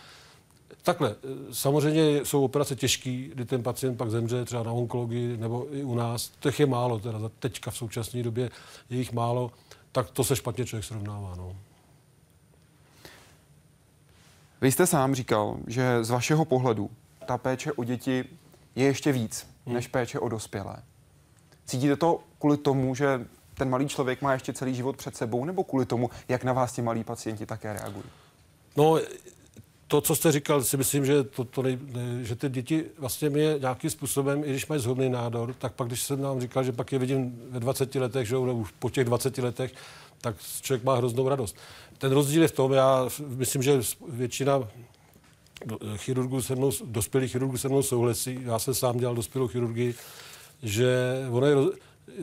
Takhle, 0.82 1.10
eh, 1.10 1.54
samozřejmě 1.54 2.24
jsou 2.24 2.44
operace 2.44 2.76
těžké, 2.76 3.10
kdy 3.10 3.44
ten 3.44 3.62
pacient 3.62 3.96
pak 3.96 4.10
zemře 4.10 4.44
třeba 4.44 4.62
na 4.62 4.72
onkologii 4.72 5.36
nebo 5.36 5.66
i 5.70 5.84
u 5.84 5.94
nás. 5.94 6.30
Těch 6.40 6.60
je 6.60 6.66
málo, 6.66 6.98
teda 6.98 7.18
za 7.18 7.30
teďka 7.38 7.70
v 7.70 7.76
současné 7.76 8.22
době 8.22 8.50
je 8.90 8.98
jich 8.98 9.12
málo, 9.12 9.50
tak 9.94 10.10
to 10.10 10.24
se 10.24 10.36
špatně 10.36 10.66
člověk 10.66 10.84
srovnává. 10.84 11.34
No. 11.36 11.56
Vy 14.60 14.72
jste 14.72 14.86
sám 14.86 15.14
říkal, 15.14 15.56
že 15.66 16.04
z 16.04 16.10
vašeho 16.10 16.44
pohledu 16.44 16.90
ta 17.26 17.38
péče 17.38 17.72
o 17.72 17.84
děti 17.84 18.24
je 18.74 18.84
ještě 18.84 19.12
víc 19.12 19.46
než 19.66 19.88
péče 19.88 20.18
o 20.18 20.28
dospělé. 20.28 20.76
Cítíte 21.66 21.96
to 21.96 22.20
kvůli 22.38 22.56
tomu, 22.56 22.94
že 22.94 23.26
ten 23.54 23.70
malý 23.70 23.88
člověk 23.88 24.22
má 24.22 24.32
ještě 24.32 24.52
celý 24.52 24.74
život 24.74 24.96
před 24.96 25.16
sebou, 25.16 25.44
nebo 25.44 25.64
kvůli 25.64 25.86
tomu, 25.86 26.10
jak 26.28 26.44
na 26.44 26.52
vás 26.52 26.72
ti 26.72 26.82
malí 26.82 27.04
pacienti 27.04 27.46
také 27.46 27.72
reagují? 27.72 28.04
No, 28.76 28.98
to, 29.94 30.00
co 30.00 30.16
jste 30.16 30.32
říkal, 30.32 30.64
si 30.64 30.76
myslím, 30.76 31.06
že, 31.06 31.24
to, 31.24 31.44
to 31.44 31.62
nej, 31.62 31.78
ne, 31.92 32.24
že 32.24 32.36
ty 32.36 32.48
děti 32.48 32.84
vlastně 32.98 33.30
mě 33.30 33.56
nějakým 33.60 33.90
způsobem, 33.90 34.42
i 34.44 34.50
když 34.50 34.66
mají 34.66 34.80
zhubný 34.80 35.08
nádor, 35.08 35.54
tak 35.58 35.72
pak, 35.72 35.88
když 35.88 36.02
jsem 36.02 36.22
nám 36.22 36.40
říkal, 36.40 36.64
že 36.64 36.72
pak 36.72 36.92
je 36.92 36.98
vidím 36.98 37.42
ve 37.50 37.60
20 37.60 37.94
letech, 37.94 38.28
že 38.28 38.34
nebo 38.34 38.64
po 38.78 38.90
těch 38.90 39.04
20 39.04 39.38
letech, 39.38 39.74
tak 40.20 40.36
člověk 40.60 40.84
má 40.84 40.96
hroznou 40.96 41.28
radost. 41.28 41.56
Ten 41.98 42.12
rozdíl 42.12 42.42
je 42.42 42.48
v 42.48 42.52
tom, 42.52 42.72
já 42.72 43.08
myslím, 43.26 43.62
že 43.62 43.80
většina 44.08 44.68
do- 45.66 45.78
chirurgů 45.96 46.42
se 46.42 46.54
mnou, 46.54 46.70
dospělých 46.84 47.32
chirurgů 47.32 47.56
se 47.56 47.68
mnou 47.68 47.82
souhlasí, 47.82 48.38
já 48.42 48.58
jsem 48.58 48.74
sám 48.74 48.98
dělal 48.98 49.14
dospělou 49.14 49.48
chirurgii, 49.48 49.94
že 50.62 50.88
ono 51.30 51.46
je, 51.46 51.56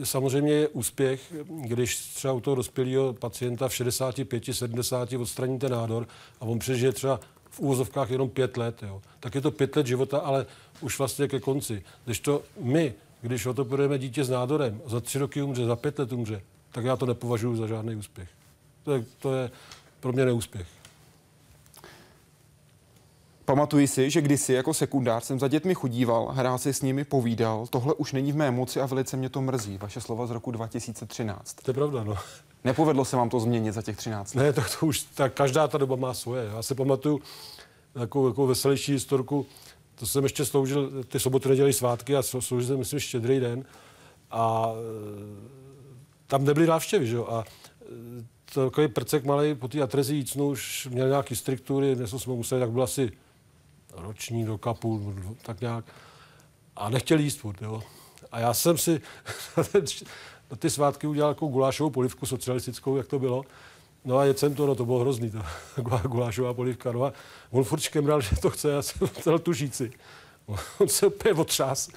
samozřejmě 0.04 0.52
je 0.52 0.68
úspěch, 0.68 1.34
když 1.48 1.96
třeba 1.96 2.32
u 2.32 2.40
toho 2.40 2.56
dospělého 2.56 3.12
pacienta 3.12 3.68
v 3.68 3.74
65, 3.74 4.44
70 4.52 5.12
odstraníte 5.12 5.68
nádor 5.68 6.08
a 6.40 6.44
on 6.44 6.58
přežije 6.58 6.92
třeba 6.92 7.20
v 7.52 7.60
úvozovkách 7.60 8.10
jenom 8.10 8.30
pět 8.30 8.56
let, 8.56 8.82
jo. 8.82 9.02
tak 9.20 9.34
je 9.34 9.40
to 9.40 9.50
pět 9.50 9.76
let 9.76 9.86
života, 9.86 10.18
ale 10.18 10.46
už 10.80 10.98
vlastně 10.98 11.28
ke 11.28 11.40
konci. 11.40 11.82
Když 12.04 12.20
to 12.20 12.42
my, 12.60 12.94
když 13.22 13.46
odoperujeme 13.46 13.98
dítě 13.98 14.24
s 14.24 14.30
nádorem, 14.30 14.80
za 14.86 15.00
tři 15.00 15.18
roky 15.18 15.42
umře, 15.42 15.64
za 15.64 15.76
pět 15.76 15.98
let 15.98 16.12
umře, 16.12 16.42
tak 16.72 16.84
já 16.84 16.96
to 16.96 17.06
nepovažuji 17.06 17.56
za 17.56 17.66
žádný 17.66 17.96
úspěch. 17.96 18.28
To 18.84 18.92
je, 18.92 19.04
to 19.18 19.34
je 19.34 19.50
pro 20.00 20.12
mě 20.12 20.24
neúspěch. 20.24 20.81
Pamatuji 23.44 23.86
si, 23.86 24.10
že 24.10 24.20
kdysi 24.20 24.52
jako 24.52 24.74
sekundář 24.74 25.24
jsem 25.24 25.38
za 25.38 25.48
dětmi 25.48 25.74
chodíval, 25.74 26.28
hrál 26.28 26.58
si 26.58 26.72
s 26.72 26.82
nimi, 26.82 27.04
povídal. 27.04 27.66
Tohle 27.66 27.94
už 27.94 28.12
není 28.12 28.32
v 28.32 28.36
mé 28.36 28.50
moci 28.50 28.80
a 28.80 28.86
velice 28.86 29.16
mě 29.16 29.28
to 29.28 29.40
mrzí. 29.40 29.78
Vaše 29.78 30.00
slova 30.00 30.26
z 30.26 30.30
roku 30.30 30.50
2013. 30.50 31.54
To 31.54 31.70
je 31.70 31.74
pravda, 31.74 32.04
no. 32.04 32.16
Nepovedlo 32.64 33.04
se 33.04 33.16
vám 33.16 33.30
to 33.30 33.40
změnit 33.40 33.72
za 33.72 33.82
těch 33.82 33.96
13 33.96 34.34
let? 34.34 34.42
Ne, 34.42 34.52
tak 34.52 34.78
to 34.80 34.86
už, 34.86 35.02
tak 35.02 35.34
každá 35.34 35.68
ta 35.68 35.78
doba 35.78 35.96
má 35.96 36.14
svoje. 36.14 36.50
Já 36.54 36.62
si 36.62 36.74
pamatuju 36.74 37.20
takovou, 37.92 38.28
takovou 38.28 38.46
veselější 38.46 38.92
historku, 38.92 39.46
to 39.94 40.06
jsem 40.06 40.22
ještě 40.22 40.44
sloužil, 40.44 41.04
ty 41.04 41.20
soboty, 41.20 41.48
neděli, 41.48 41.72
svátky 41.72 42.16
a 42.16 42.22
sloužil 42.22 42.62
jsem, 42.62 42.78
myslím, 42.78 43.00
štědrý 43.00 43.40
den 43.40 43.64
a 44.30 44.72
e, 44.72 44.76
tam 46.26 46.44
nebyly 46.44 46.66
návštěvy, 46.66 47.06
že 47.06 47.16
jo, 47.16 47.26
a 47.30 47.44
e, 47.44 48.24
takový 48.54 48.88
prcek 48.88 49.24
malý 49.24 49.54
po 49.54 49.68
té 49.68 49.82
atrezi 49.82 50.14
jícnu 50.14 50.48
už 50.48 50.88
měl 50.90 51.08
nějaký 51.08 51.36
struktury, 51.36 51.94
dnes 51.94 52.10
jsme 52.10 52.34
museli, 52.34 52.60
tak 52.60 52.70
byl 52.70 52.82
asi 52.82 53.12
roční 53.92 54.44
do 54.44 54.58
kapu, 54.58 55.14
tak 55.42 55.60
nějak. 55.60 55.84
A 56.76 56.90
nechtěl 56.90 57.18
jíst 57.18 57.38
furt, 57.38 57.62
jo. 57.62 57.82
A 58.32 58.40
já 58.40 58.54
jsem 58.54 58.78
si 58.78 59.00
na, 60.50 60.56
ty 60.56 60.70
svátky 60.70 61.06
udělal 61.06 61.30
jako 61.30 61.46
gulášovou 61.46 61.90
polivku 61.90 62.26
socialistickou, 62.26 62.96
jak 62.96 63.06
to 63.06 63.18
bylo. 63.18 63.44
No 64.04 64.18
a 64.18 64.24
jedl 64.24 64.38
jsem 64.38 64.54
to, 64.54 64.66
no 64.66 64.74
to 64.74 64.86
bylo 64.86 64.98
hrozný, 64.98 65.32
gulá- 65.76 66.08
gulášová 66.08 66.54
polivka. 66.54 66.92
No 66.92 67.04
a 67.04 67.12
on 67.50 67.64
furt 67.64 67.80
škemral, 67.80 68.20
že 68.20 68.36
to 68.36 68.50
chce, 68.50 68.70
já 68.70 68.82
jsem 68.82 69.08
dal 69.26 69.38
tu 69.38 69.52
žíci. 69.52 69.92
On 70.78 70.88
se 70.88 71.06
úplně 71.06 71.34
otřás. 71.34 71.88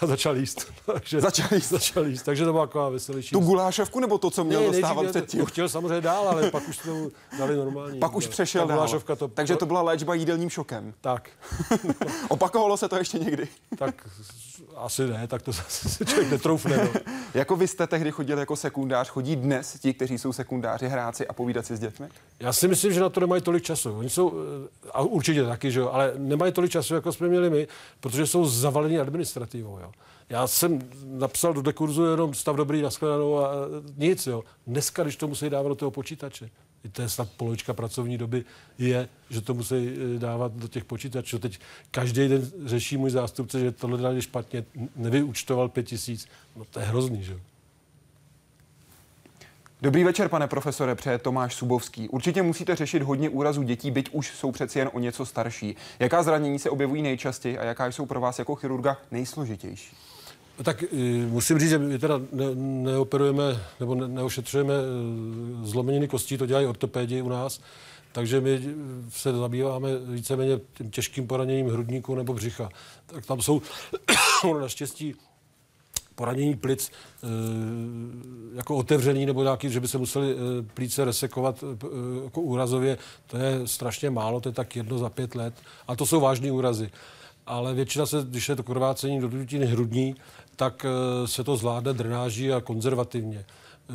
A 0.00 0.06
začal 0.06 0.36
jíst. 0.36 0.72
Takže, 0.86 1.20
Začal 1.20 1.48
jíst. 1.54 1.68
Začal 1.68 2.06
jíst, 2.06 2.22
takže 2.22 2.44
to 2.44 2.52
byla 2.52 2.66
taková 2.66 2.88
veselější. 2.88 3.30
Tu 3.32 3.40
gulášovku 3.40 4.00
nebo 4.00 4.18
to, 4.18 4.30
co 4.30 4.44
měl 4.44 4.60
nejdřív 4.60 4.80
dostávat 4.82 5.00
měl- 5.02 5.12
předtím? 5.12 5.40
To 5.40 5.46
chtěl 5.46 5.68
samozřejmě 5.68 6.00
dál, 6.00 6.28
ale 6.28 6.50
pak 6.50 6.68
už 6.68 6.84
mu 6.84 7.10
dali 7.38 7.56
normální. 7.56 7.98
Pak 7.98 8.16
už 8.16 8.26
přešel 8.26 8.62
Ta 8.62 8.68
dál. 8.68 8.76
gulášovka 8.76 9.16
to, 9.16 9.28
Takže 9.28 9.56
to 9.56 9.66
byla 9.66 9.82
léčba 9.82 10.14
jídelním 10.14 10.50
šokem. 10.50 10.94
Tak, 11.00 11.30
Opakovalo 12.28 12.76
se 12.76 12.88
to 12.88 12.96
ještě 12.96 13.18
někdy. 13.18 13.48
tak 13.78 14.08
asi 14.76 15.06
ne, 15.06 15.26
tak 15.28 15.42
to 15.42 15.52
si 15.52 16.04
člověk 16.06 16.30
netroufne. 16.30 16.76
No. 16.76 17.00
Jako 17.34 17.56
vy 17.56 17.68
jste 17.68 17.86
tehdy 17.86 18.10
chodil 18.10 18.38
jako 18.38 18.56
sekundář, 18.56 19.08
chodí 19.08 19.36
dnes 19.36 19.76
ti, 19.80 19.94
kteří 19.94 20.18
jsou 20.18 20.32
sekundáři, 20.32 20.88
hráci 20.88 21.26
a 21.28 21.32
povídat 21.32 21.66
si 21.66 21.76
s 21.76 21.80
dětmi? 21.80 22.08
Já 22.40 22.52
si 22.52 22.68
myslím, 22.68 22.92
že 22.92 23.00
na 23.00 23.08
to 23.08 23.20
nemají 23.20 23.42
tolik 23.42 23.62
času. 23.64 23.98
Oni 23.98 24.10
jsou, 24.10 24.32
eh, 24.86 24.90
a 24.92 25.00
určitě 25.02 25.44
taky, 25.44 25.70
že 25.72 25.80
jo, 25.80 25.90
ale 25.92 26.12
nemají 26.16 26.52
tolik 26.52 26.70
času, 26.70 26.94
jako 26.94 27.12
jsme 27.12 27.28
měli 27.28 27.50
my, 27.50 27.68
protože 28.00 28.26
jsou 28.26 28.46
zavaleni 28.46 28.98
administrativou. 29.00 29.78
Jo. 29.80 29.92
Já 30.28 30.46
jsem 30.46 30.78
napsal 31.04 31.54
do 31.54 31.62
dekurzu 31.62 32.04
jenom 32.04 32.34
stav 32.34 32.56
dobrý, 32.56 32.82
nashledanou 32.82 33.38
a 33.38 33.52
eh, 33.52 33.92
nic. 33.96 34.26
Jo. 34.26 34.44
Dneska, 34.66 35.02
když 35.02 35.16
to 35.16 35.28
musí 35.28 35.50
dávat 35.50 35.68
do 35.68 35.74
toho 35.74 35.90
počítače, 35.90 36.50
to 36.92 37.02
je 37.02 37.08
snad 37.08 37.30
polovička 37.36 37.74
pracovní 37.74 38.18
doby, 38.18 38.44
je, 38.78 39.08
že 39.30 39.40
to 39.40 39.54
musí 39.54 39.74
eh, 39.74 40.18
dávat 40.18 40.52
do 40.52 40.68
těch 40.68 40.84
počítačů. 40.84 41.38
Teď 41.38 41.58
každý 41.90 42.28
den 42.28 42.50
řeší 42.64 42.96
můj 42.96 43.10
zástupce, 43.10 43.60
že 43.60 43.72
tohle 43.72 43.98
dali 43.98 44.22
špatně, 44.22 44.64
nevyučtoval 44.96 45.68
pět 45.68 45.86
tisíc. 45.86 46.28
No 46.56 46.64
to 46.64 46.80
je 46.80 46.86
hrozný, 46.86 47.22
že 47.22 47.32
jo. 47.32 47.40
Dobrý 49.82 50.04
večer, 50.04 50.28
pane 50.28 50.46
profesore, 50.46 50.94
přeje 50.94 51.18
Tomáš 51.18 51.54
Subovský. 51.54 52.08
Určitě 52.08 52.42
musíte 52.42 52.76
řešit 52.76 53.02
hodně 53.02 53.28
úrazů 53.28 53.62
dětí, 53.62 53.90
byť 53.90 54.08
už 54.12 54.36
jsou 54.36 54.52
přeci 54.52 54.78
jen 54.78 54.90
o 54.92 54.98
něco 54.98 55.26
starší. 55.26 55.76
Jaká 55.98 56.22
zranění 56.22 56.58
se 56.58 56.70
objevují 56.70 57.02
nejčastěji 57.02 57.58
a 57.58 57.64
jaká 57.64 57.86
jsou 57.86 58.06
pro 58.06 58.20
vás 58.20 58.38
jako 58.38 58.54
chirurga 58.54 58.96
nejsložitější? 59.10 59.96
No 60.58 60.64
Tak 60.64 60.82
eh, 60.82 60.86
musím 61.26 61.58
říct, 61.58 61.70
že 61.70 61.78
my 61.78 61.98
teda 61.98 62.18
ne, 62.32 62.44
neoperujeme 62.54 63.42
nebo 63.80 63.94
ne, 63.94 64.08
neošetřujeme 64.08 64.74
eh, 64.74 65.66
zlomeniny 65.66 66.08
kostí, 66.08 66.38
to 66.38 66.46
dělají 66.46 66.66
ortopédi 66.66 67.22
u 67.22 67.28
nás, 67.28 67.60
takže 68.12 68.40
my 68.40 68.54
eh, 68.54 68.70
se 69.10 69.32
zabýváme 69.32 69.88
víceméně 69.98 70.60
těžkým 70.90 71.26
poraněním 71.26 71.68
hrudníku 71.68 72.14
nebo 72.14 72.34
břicha. 72.34 72.68
Tak 73.06 73.26
tam 73.26 73.42
jsou 73.42 73.62
naštěstí 74.60 75.14
poranění 76.20 76.56
plic 76.56 76.90
e, 76.90 77.26
jako 78.56 78.76
otevřený 78.76 79.26
nebo 79.26 79.42
nějaký, 79.42 79.70
že 79.70 79.80
by 79.80 79.88
se 79.88 79.98
museli 79.98 80.32
e, 80.32 80.36
plíce 80.74 81.04
resekovat 81.04 81.64
e, 81.64 81.66
jako 82.24 82.40
úrazově, 82.40 82.98
to 83.26 83.36
je 83.36 83.60
strašně 83.64 84.10
málo, 84.10 84.40
to 84.40 84.48
je 84.48 84.52
tak 84.52 84.76
jedno 84.76 84.98
za 84.98 85.10
pět 85.10 85.34
let. 85.34 85.54
A 85.88 85.96
to 85.96 86.06
jsou 86.06 86.20
vážné 86.20 86.52
úrazy. 86.52 86.90
Ale 87.46 87.74
většina 87.74 88.06
se, 88.06 88.16
když 88.30 88.48
je 88.48 88.56
to 88.56 88.62
krvácení 88.62 89.20
do 89.20 89.28
dutiny 89.28 89.66
hrudní, 89.66 90.14
tak 90.56 90.86
se 91.24 91.44
to 91.44 91.56
zvládne 91.56 91.92
drenáží 91.92 92.52
a 92.52 92.60
konzervativně. 92.60 93.44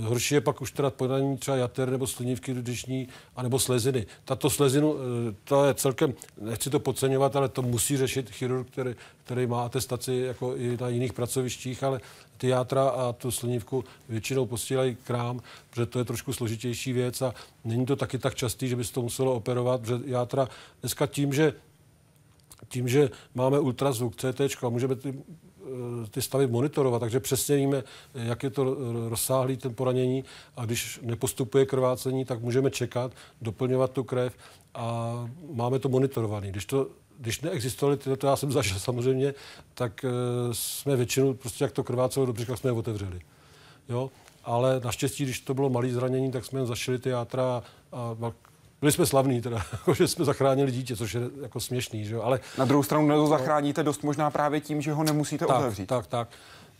Horší 0.02 0.36
je 0.36 0.42
pak 0.42 0.62
už 0.62 0.72
teda 0.72 0.90
poranění 0.90 1.38
třeba 1.38 1.58
jater 1.58 1.90
nebo 1.90 2.08
slinivky 2.08 2.54
dudiční, 2.54 3.08
anebo 3.36 3.60
sleziny. 3.60 4.06
Tato 4.26 4.50
slezinu, 4.50 4.96
eh, 4.96 5.36
to 5.44 5.66
je 5.66 5.74
celkem, 5.74 6.14
nechci 6.42 6.70
to 6.70 6.80
podceňovat, 6.80 7.36
ale 7.36 7.50
to 7.50 7.62
musí 7.62 7.98
řešit 7.98 8.30
chirurg, 8.30 8.68
který, 8.72 8.96
který 9.24 9.48
má 9.48 9.66
atestaci 9.66 10.14
jako 10.16 10.56
i 10.56 10.78
na 10.82 10.90
jiných 10.90 11.14
pracovištích, 11.14 11.84
ale 11.84 12.00
ty 12.38 12.48
játra 12.48 12.90
a 12.90 13.14
tu 13.14 13.32
slinivku 13.32 13.84
většinou 14.10 14.46
posílají 14.46 14.96
k 14.96 15.10
nám, 15.10 15.40
protože 15.70 15.86
to 15.86 16.00
je 16.00 16.06
trošku 16.06 16.34
složitější 16.34 16.94
věc 16.94 17.22
a 17.22 17.34
není 17.64 17.86
to 17.86 17.96
taky 17.96 18.18
tak 18.18 18.36
častý, 18.36 18.68
že 18.68 18.76
by 18.76 18.84
se 18.84 18.94
to 18.94 19.02
muselo 19.02 19.34
operovat, 19.34 19.82
protože 19.82 20.00
játra 20.06 20.50
dneska 20.82 21.08
tím, 21.08 21.34
že 21.34 21.54
tím, 22.68 22.88
že 22.88 23.10
máme 23.36 23.60
ultrazvuk, 23.60 24.16
CT 24.16 24.64
a 24.64 24.70
můžeme 24.70 24.96
ty, 24.96 25.14
ty 26.12 26.22
stavy 26.22 26.48
monitorovat, 26.48 27.00
takže 27.00 27.20
přesně 27.20 27.56
víme, 27.56 27.84
jak 28.14 28.44
je 28.44 28.50
to 28.50 28.78
rozsáhlý 29.10 29.58
ten 29.58 29.76
poranění 29.76 30.24
a 30.58 30.66
když 30.66 31.00
nepostupuje 31.04 31.66
krvácení, 31.66 32.26
tak 32.26 32.42
můžeme 32.42 32.72
čekat, 32.72 33.12
doplňovat 33.42 33.92
tu 33.92 34.04
krev 34.04 34.38
a 34.76 35.14
máme 35.54 35.80
to 35.80 35.90
monitorovaný. 35.90 36.52
Když 36.52 36.66
to 36.66 36.88
když 37.20 37.42
neexistovaly 37.42 37.98
tyto, 37.98 38.16
to 38.16 38.28
já 38.28 38.36
jsem 38.36 38.52
zažil 38.60 38.80
samozřejmě, 38.80 39.34
tak 39.74 40.06
uh, 40.06 40.12
jsme 40.52 40.96
většinu, 40.96 41.34
prostě 41.34 41.64
jak 41.64 41.72
to 41.72 41.84
krvácelo 41.84 42.26
dobře, 42.26 42.46
tak 42.46 42.58
jsme 42.58 42.68
je 42.68 42.72
otevřeli. 42.72 43.20
Jo? 43.90 44.12
Ale 44.44 44.82
naštěstí, 44.84 45.24
když 45.24 45.40
to 45.40 45.54
bylo 45.54 45.70
malé 45.70 45.90
zranění, 45.90 46.32
tak 46.32 46.46
jsme 46.46 46.66
zašili 46.66 47.00
ty 47.00 47.10
játra 47.10 47.64
a 47.92 48.16
byli 48.86 48.92
jsme 48.92 49.06
slavní, 49.06 49.42
teda, 49.42 49.58
jako, 49.72 49.94
že 49.94 50.08
jsme 50.08 50.26
zachránili 50.26 50.72
dítě, 50.72 50.96
což 50.96 51.14
je 51.14 51.22
jako 51.42 51.60
směšný, 51.60 52.06
že 52.06 52.16
jo? 52.16 52.22
ale 52.22 52.40
Na 52.58 52.66
druhou 52.66 52.84
stranu 52.84 53.08
to 53.08 53.28
zachráníte 53.28 53.84
dost 53.84 54.04
možná 54.04 54.30
právě 54.30 54.62
tím, 54.62 54.82
že 54.82 54.94
ho 54.94 55.04
nemusíte 55.04 55.46
tak, 55.46 55.60
otevřít. 55.60 55.86
tak, 55.86 56.08
tak. 56.08 56.28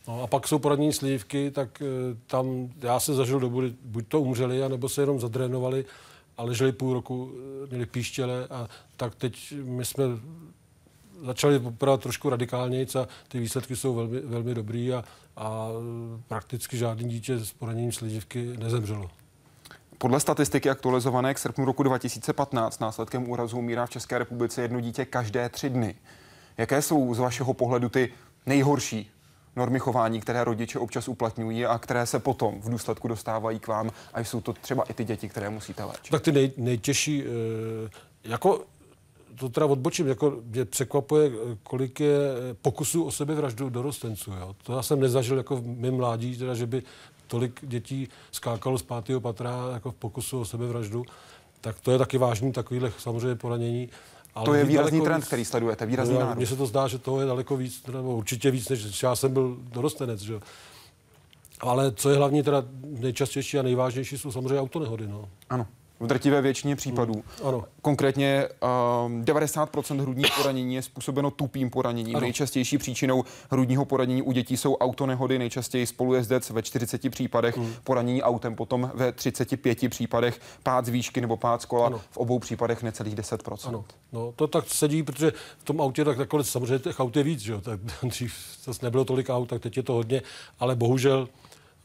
No 0.08 0.22
a 0.22 0.26
pak 0.26 0.48
jsou 0.48 0.58
poradní 0.58 0.92
slívky, 0.92 1.50
tak 1.50 1.82
eh, 1.82 2.16
tam 2.26 2.68
já 2.82 3.00
jsem 3.00 3.14
zažil 3.14 3.40
dobu, 3.40 3.62
buď 3.84 4.04
to 4.08 4.20
umřeli, 4.20 4.62
anebo 4.62 4.88
se 4.88 5.02
jenom 5.02 5.20
zadrénovali 5.20 5.84
a 6.36 6.42
leželi 6.42 6.72
půl 6.72 6.94
roku, 6.94 7.32
eh, 7.64 7.66
měli 7.70 7.86
píštěle 7.86 8.46
a 8.50 8.68
tak 8.96 9.14
teď 9.14 9.54
my 9.64 9.84
jsme 9.84 10.04
začali 11.24 11.58
opravdu 11.58 12.02
trošku 12.02 12.30
radikálněji 12.30 12.86
a 13.00 13.08
ty 13.28 13.38
výsledky 13.40 13.76
jsou 13.76 13.94
velmi, 13.94 14.20
velmi 14.20 14.54
dobrý 14.54 14.92
a, 14.92 15.04
a 15.36 15.68
prakticky 16.28 16.76
žádný 16.76 17.08
dítě 17.08 17.38
s 17.38 17.52
poraněním 17.52 17.92
slizivky 17.92 18.56
nezemřelo. 18.58 19.10
Podle 19.98 20.20
statistiky 20.20 20.70
aktualizované 20.70 21.34
k 21.34 21.38
srpnu 21.38 21.64
roku 21.64 21.82
2015 21.82 22.80
následkem 22.80 23.30
úrazu 23.30 23.58
umírá 23.58 23.86
v 23.86 23.90
České 23.90 24.18
republice 24.18 24.62
jedno 24.62 24.80
dítě 24.80 25.04
každé 25.04 25.48
tři 25.48 25.70
dny. 25.70 25.94
Jaké 26.58 26.82
jsou 26.82 27.14
z 27.14 27.18
vašeho 27.18 27.54
pohledu 27.54 27.88
ty 27.88 28.12
nejhorší 28.46 29.10
normy 29.56 29.78
chování, 29.78 30.20
které 30.20 30.44
rodiče 30.44 30.78
občas 30.78 31.08
uplatňují 31.08 31.66
a 31.66 31.78
které 31.78 32.06
se 32.06 32.18
potom 32.18 32.60
v 32.60 32.70
důsledku 32.70 33.08
dostávají 33.08 33.58
k 33.58 33.66
vám 33.66 33.90
a 34.14 34.20
jsou 34.20 34.40
to 34.40 34.52
třeba 34.52 34.84
i 34.84 34.94
ty 34.94 35.04
děti, 35.04 35.28
které 35.28 35.50
musíte 35.50 35.84
léčit? 35.84 36.10
Tak 36.10 36.22
ty 36.22 36.32
nej, 36.32 36.52
nejtěžší, 36.56 37.24
eh, 37.24 37.90
jako 38.24 38.64
to 39.38 39.48
teda 39.48 39.66
odbočím, 39.66 40.08
jako 40.08 40.36
mě 40.44 40.64
překvapuje, 40.64 41.30
kolik 41.62 42.00
je 42.00 42.18
pokusů 42.62 43.04
o 43.04 43.10
sebevraždu 43.10 43.70
dorostenců. 43.70 44.32
Jo. 44.32 44.56
To 44.62 44.76
já 44.76 44.82
jsem 44.82 45.00
nezažil 45.00 45.36
jako 45.36 45.56
v 45.56 45.66
mém 45.66 45.96
mládí, 45.96 46.36
teda, 46.36 46.54
že 46.54 46.66
by 46.66 46.82
tolik 47.26 47.60
dětí 47.62 48.08
skákalo 48.32 48.78
z 48.78 48.82
pátého 48.82 49.20
patra 49.20 49.70
jako 49.72 49.90
v 49.90 49.94
pokusu 49.94 50.40
o 50.40 50.44
sebevraždu. 50.44 51.04
Tak 51.60 51.80
to 51.80 51.90
je 51.90 51.98
taky 51.98 52.18
vážný 52.18 52.52
takovýhle 52.52 52.92
samozřejmě 52.98 53.34
poranění. 53.36 53.88
Ale 54.34 54.44
To 54.44 54.54
je 54.54 54.64
výrazný 54.64 55.00
trend, 55.00 55.20
víc- 55.20 55.26
který 55.26 55.44
sledujete, 55.44 55.86
výrazný 55.86 56.18
No. 56.18 56.34
Mně 56.34 56.46
se 56.46 56.56
to 56.56 56.66
zdá, 56.66 56.88
že 56.88 56.98
toho 56.98 57.20
je 57.20 57.26
daleko 57.26 57.56
víc, 57.56 57.86
nebo 57.86 58.16
určitě 58.16 58.50
víc, 58.50 58.68
než 58.68 59.02
já 59.02 59.16
jsem 59.16 59.32
byl 59.32 59.56
dorostenec. 59.72 60.20
Že? 60.20 60.40
Ale 61.60 61.92
co 61.92 62.10
je 62.10 62.16
hlavně 62.16 62.42
teda 62.42 62.64
nejčastější 62.82 63.58
a 63.58 63.62
nejvážnější, 63.62 64.18
jsou 64.18 64.32
samozřejmě 64.32 64.60
autonehody. 64.60 65.06
No. 65.06 65.28
Ano. 65.50 65.66
V 66.00 66.06
drtivé 66.06 66.40
většině 66.40 66.76
případů. 66.76 67.24
Ano. 67.44 67.64
Konkrétně 67.82 68.48
um, 69.06 69.22
90% 69.24 70.00
hrudních 70.00 70.32
poranění 70.36 70.74
je 70.74 70.82
způsobeno 70.82 71.30
tupým 71.30 71.70
poraněním. 71.70 72.16
Ano. 72.16 72.20
Nejčastější 72.20 72.78
příčinou 72.78 73.24
hrudního 73.50 73.84
poranění 73.84 74.22
u 74.22 74.32
dětí 74.32 74.56
jsou 74.56 74.74
autonehody, 74.76 75.38
nejčastěji 75.38 75.86
spolujezdec 75.86 76.50
ve 76.50 76.62
40 76.62 77.10
případech, 77.10 77.56
Hmm. 77.56 77.72
poranění 77.84 78.22
autem 78.22 78.54
potom 78.54 78.90
ve 78.94 79.12
35 79.12 79.88
případech, 79.90 80.40
pád 80.62 80.86
z 80.86 80.88
výšky 80.88 81.20
nebo 81.20 81.36
pád 81.36 81.62
z 81.62 81.64
kola, 81.64 81.86
Ano. 81.86 82.00
v 82.10 82.16
obou 82.16 82.38
případech 82.38 82.82
necelých 82.82 83.14
10%. 83.14 83.68
Ano, 83.68 83.84
no, 84.12 84.32
to 84.36 84.46
tak 84.46 84.64
sedí, 84.68 85.02
protože 85.02 85.32
v 85.58 85.64
tom 85.64 85.80
autě 85.80 86.04
tak 86.04 86.18
nakonec 86.18 86.48
samozřejmě 86.48 86.78
těch 86.78 87.00
aut 87.00 87.16
je 87.16 87.22
víc, 87.22 87.40
že 87.40 87.52
jo? 87.52 87.60
Tak 87.60 87.80
dřív 88.02 88.34
zase 88.64 88.86
nebylo 88.86 89.04
tolik 89.04 89.28
aut, 89.30 89.48
tak 89.48 89.62
teď 89.62 89.76
je 89.76 89.82
to 89.82 89.92
hodně, 89.92 90.22
ale 90.60 90.76
bohužel, 90.76 91.28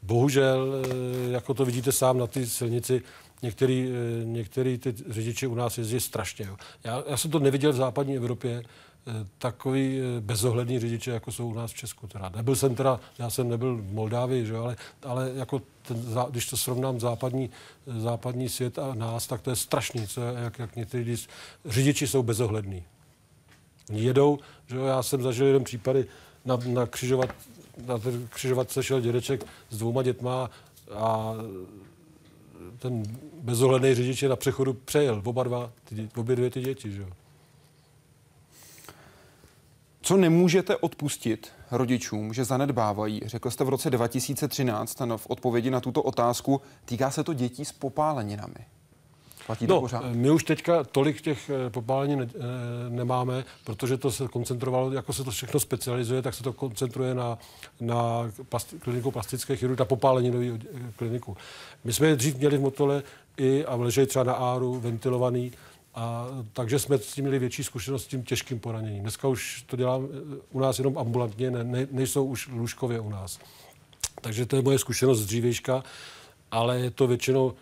bohužel, 0.03 0.73
eh, 0.85 1.31
jako 1.31 1.53
to 1.53 1.65
vidíte 1.65 1.91
sám 1.91 2.17
na 2.17 2.27
ty 2.27 2.45
silnici, 2.47 3.01
některý, 3.41 3.89
eh, 3.91 4.25
některý 4.25 4.77
ty 4.77 4.95
řidiči 5.09 5.47
u 5.47 5.55
nás 5.55 5.77
jezdí 5.77 5.99
strašně. 5.99 6.45
Jo. 6.45 6.57
Já, 6.83 7.03
já 7.07 7.17
jsem 7.17 7.31
to 7.31 7.39
neviděl 7.39 7.73
v 7.73 7.75
západní 7.75 8.15
Evropě, 8.15 8.63
eh, 8.63 9.27
takový 9.37 9.99
eh, 9.99 10.21
bezohledný 10.21 10.79
řidiče, 10.79 11.11
jako 11.11 11.31
jsou 11.31 11.47
u 11.49 11.53
nás 11.53 11.71
v 11.71 11.75
Česku. 11.75 12.07
Teda. 12.07 12.31
Nebyl 12.35 12.55
jsem 12.55 12.75
teda, 12.75 12.99
já 13.19 13.29
jsem 13.29 13.49
nebyl 13.49 13.77
v 13.77 13.93
Moldávii, 13.93 14.45
že, 14.45 14.55
ale, 14.57 14.75
ale 15.03 15.31
jako 15.35 15.61
ten, 15.87 16.05
když 16.29 16.45
to 16.45 16.57
srovnám 16.57 16.99
západní, 16.99 17.49
západní 17.97 18.49
svět 18.49 18.79
a 18.79 18.93
nás, 18.93 19.27
tak 19.27 19.41
to 19.41 19.49
je 19.49 19.55
strašný, 19.55 20.07
co, 20.07 20.21
jak, 20.21 20.59
jak 20.59 20.75
někteří 20.75 21.25
řidiči 21.65 22.07
jsou 22.07 22.23
bezohlední. 22.23 22.83
Jedou, 23.91 24.39
že 24.67 24.77
já 24.77 25.03
jsem 25.03 25.23
zažil 25.23 25.45
jeden 25.45 25.63
případy 25.63 26.05
na, 26.45 26.57
na 26.65 26.85
křižovat, 26.85 27.29
na 27.85 27.97
ten 27.97 28.27
křižovat 28.27 28.71
se 28.71 28.83
šel 28.83 29.01
dědeček 29.01 29.45
s 29.69 29.77
dvouma 29.77 30.03
dětma 30.03 30.49
a 30.93 31.33
ten 32.81 33.03
bezohledný 33.41 33.95
řidič 33.95 34.23
je 34.23 34.29
na 34.29 34.35
přechodu 34.35 34.73
přejel, 34.73 35.21
oba 35.25 35.43
dva, 35.43 35.71
ty, 35.83 36.09
obě 36.15 36.35
dvě 36.35 36.49
ty 36.49 36.61
děti, 36.61 36.91
že 36.91 37.01
jo. 37.01 37.07
Co 40.01 40.17
nemůžete 40.17 40.77
odpustit 40.77 41.51
rodičům, 41.71 42.33
že 42.33 42.45
zanedbávají? 42.45 43.21
Řekl 43.25 43.51
jste 43.51 43.63
v 43.63 43.69
roce 43.69 43.89
2013 43.89 44.95
ten 44.95 45.17
v 45.17 45.27
odpovědi 45.29 45.71
na 45.71 45.79
tuto 45.79 46.03
otázku, 46.03 46.61
týká 46.85 47.11
se 47.11 47.23
to 47.23 47.33
dětí 47.33 47.65
s 47.65 47.71
popáleninami. 47.71 48.65
Platí 49.47 49.67
to 49.67 49.73
No, 49.73 49.81
pořád? 49.81 50.03
my 50.11 50.31
už 50.31 50.43
teďka 50.43 50.83
tolik 50.83 51.21
těch 51.21 51.49
eh, 51.49 51.69
popálení 51.69 52.15
ne, 52.15 52.27
eh, 52.35 52.39
nemáme, 52.89 53.45
protože 53.63 53.97
to 53.97 54.11
se 54.11 54.27
koncentrovalo, 54.27 54.91
jako 54.91 55.13
se 55.13 55.23
to 55.23 55.31
všechno 55.31 55.59
specializuje, 55.59 56.21
tak 56.21 56.33
se 56.33 56.43
to 56.43 56.53
koncentruje 56.53 57.13
na, 57.13 57.37
na 57.79 58.31
plasti, 58.49 58.79
kliniku 58.79 59.11
plastické 59.11 59.55
chirurgie, 59.55 59.79
na 59.79 59.85
popálení 59.85 60.31
nový 60.31 60.51
eh, 60.51 60.77
kliniku. 60.95 61.37
My 61.83 61.93
jsme 61.93 62.07
je 62.07 62.15
dřív 62.15 62.35
měli 62.37 62.57
v 62.57 62.61
Motole 62.61 63.03
i 63.37 63.65
a 63.65 63.75
leželi 63.75 64.07
třeba 64.07 64.23
na 64.23 64.33
áru, 64.33 64.79
ventilovaný, 64.79 65.51
a 65.95 66.27
takže 66.53 66.79
jsme 66.79 66.97
s 66.97 67.13
tím 67.13 67.23
měli 67.23 67.39
větší 67.39 67.63
zkušenost 67.63 68.03
s 68.03 68.07
tím 68.07 68.23
těžkým 68.23 68.59
poraněním. 68.59 69.01
Dneska 69.01 69.27
už 69.27 69.63
to 69.67 69.75
dělám 69.77 70.07
u 70.51 70.59
nás 70.59 70.77
jenom 70.79 70.97
ambulantně, 70.97 71.51
ne, 71.51 71.63
ne, 71.63 71.87
nejsou 71.91 72.25
už 72.25 72.47
lůžkově 72.47 72.99
u 72.99 73.09
nás. 73.09 73.39
Takže 74.21 74.45
to 74.45 74.55
je 74.55 74.61
moje 74.61 74.79
zkušenost 74.79 75.19
z 75.19 75.25
dřívějška, 75.25 75.83
ale 76.51 76.79
je 76.79 76.91
to 76.91 77.07
většinou 77.07 77.53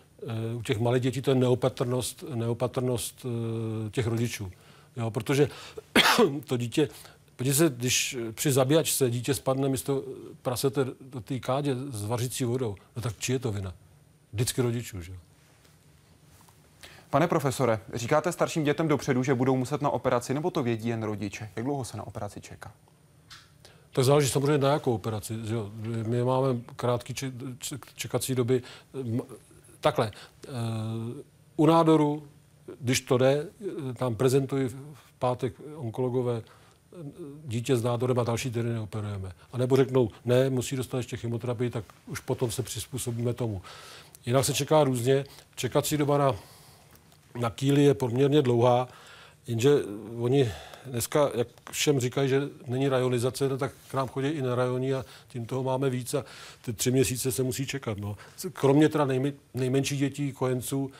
u 0.56 0.62
těch 0.62 0.78
malých 0.78 1.02
dětí 1.02 1.22
to 1.22 1.30
je 1.30 1.34
neopatrnost, 1.34 2.24
neopatrnost 2.34 3.26
eh, 3.26 3.90
těch 3.90 4.06
rodičů. 4.06 4.52
Jo, 4.96 5.10
protože 5.10 5.48
to 6.44 6.56
dítě, 6.56 6.88
podívejte 7.36 7.68
se, 7.68 7.74
když 7.76 8.16
při 8.32 8.52
zabíjačce 8.52 9.10
dítě 9.10 9.34
spadne 9.34 9.68
místo 9.68 10.04
prasete 10.42 10.86
do 11.00 11.20
té 11.20 11.38
kádě 11.38 11.74
s 11.90 12.04
vařící 12.04 12.44
vodou, 12.44 12.76
no 12.96 13.02
tak 13.02 13.18
či 13.18 13.32
je 13.32 13.38
to 13.38 13.52
vina? 13.52 13.74
Vždycky 14.32 14.62
rodičů, 14.62 15.02
že 15.02 15.12
jo? 15.12 15.18
Pane 17.10 17.28
profesore, 17.28 17.80
říkáte 17.94 18.32
starším 18.32 18.64
dětem 18.64 18.88
dopředu, 18.88 19.22
že 19.22 19.34
budou 19.34 19.56
muset 19.56 19.82
na 19.82 19.90
operaci, 19.90 20.34
nebo 20.34 20.50
to 20.50 20.62
vědí 20.62 20.88
jen 20.88 21.02
rodiče? 21.02 21.50
Jak 21.56 21.64
dlouho 21.64 21.84
se 21.84 21.96
na 21.96 22.06
operaci 22.06 22.40
čeká? 22.40 22.72
Tak 23.92 24.04
záleží 24.04 24.28
samozřejmě 24.28 24.58
na 24.58 24.72
jakou 24.72 24.94
operaci. 24.94 25.34
Že 25.44 25.54
jo. 25.54 25.70
My 26.06 26.24
máme 26.24 26.48
krátké 26.76 27.14
čekací 27.94 28.34
doby. 28.34 28.62
Takhle, 29.80 30.10
eh, 30.48 30.50
u 31.56 31.66
nádoru, 31.66 32.28
když 32.80 33.00
to 33.00 33.18
jde, 33.18 33.46
eh, 33.90 33.94
tam 33.94 34.14
prezentuji 34.14 34.68
v 34.68 35.12
pátek 35.18 35.54
onkologové 35.74 36.42
eh, 36.42 36.96
dítě 37.44 37.76
s 37.76 37.82
nádorem 37.82 38.18
a 38.18 38.24
další 38.24 38.50
tedy 38.50 38.68
neoperujeme. 38.68 39.32
A 39.52 39.58
nebo 39.58 39.76
řeknou, 39.76 40.10
ne, 40.24 40.50
musí 40.50 40.76
dostat 40.76 40.96
ještě 40.96 41.16
chemoterapii, 41.16 41.70
tak 41.70 41.84
už 42.06 42.20
potom 42.20 42.50
se 42.50 42.62
přizpůsobíme 42.62 43.34
tomu. 43.34 43.62
Jinak 44.26 44.44
se 44.44 44.54
čeká 44.54 44.84
různě. 44.84 45.24
Čekací 45.56 45.96
doba 45.96 46.18
na, 46.18 46.36
na 47.40 47.50
kýli 47.50 47.84
je 47.84 47.94
poměrně 47.94 48.42
dlouhá, 48.42 48.88
jenže 49.46 49.70
oni 50.18 50.50
dneska, 50.86 51.30
jak 51.34 51.48
všem 51.70 52.00
říkají, 52.00 52.28
že 52.28 52.48
není 52.66 52.88
rajonizace, 52.88 53.48
no 53.48 53.58
tak 53.58 53.72
k 53.90 53.94
nám 53.94 54.08
chodí 54.08 54.28
i 54.28 54.42
na 54.42 54.54
rajoni 54.54 54.94
a 54.94 55.04
tím 55.28 55.46
toho 55.46 55.62
máme 55.62 55.90
víc 55.90 56.14
a 56.14 56.24
ty 56.64 56.72
tři 56.72 56.90
měsíce 56.90 57.32
se 57.32 57.42
musí 57.42 57.66
čekat. 57.66 57.98
No. 57.98 58.16
Kromě 58.52 58.88
teda 58.88 59.04
nejmi, 59.04 59.32
nejmenších 59.54 59.98
dětí, 59.98 60.32
kojenců, 60.32 60.90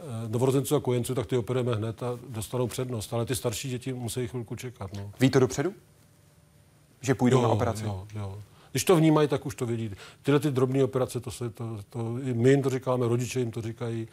eh, 0.00 0.04
novorozenců 0.28 0.76
a 0.76 0.80
kojenců, 0.80 1.14
tak 1.14 1.26
ty 1.26 1.36
operujeme 1.36 1.74
hned 1.74 2.02
a 2.02 2.18
dostanou 2.28 2.66
přednost. 2.66 3.14
Ale 3.14 3.26
ty 3.26 3.36
starší 3.36 3.70
děti 3.70 3.92
musí 3.92 4.28
chvilku 4.28 4.56
čekat. 4.56 4.90
No. 4.96 5.12
Ví 5.20 5.30
to 5.30 5.40
dopředu? 5.40 5.74
Že 7.00 7.14
půjdou 7.14 7.42
na 7.42 7.48
operaci? 7.48 7.84
Jo, 7.84 8.06
jo. 8.14 8.42
Když 8.70 8.84
to 8.84 8.96
vnímají, 8.96 9.28
tak 9.28 9.46
už 9.46 9.54
to 9.54 9.66
vědí. 9.66 9.90
Tyhle 10.22 10.40
ty 10.40 10.50
drobné 10.50 10.84
operace, 10.84 11.20
to 11.20 11.30
se, 11.30 11.50
to, 11.50 11.78
to, 11.90 12.18
my 12.32 12.50
jim 12.50 12.62
to 12.62 12.70
říkáme, 12.70 13.08
rodiče 13.08 13.40
jim 13.40 13.50
to 13.50 13.62
říkají, 13.62 14.08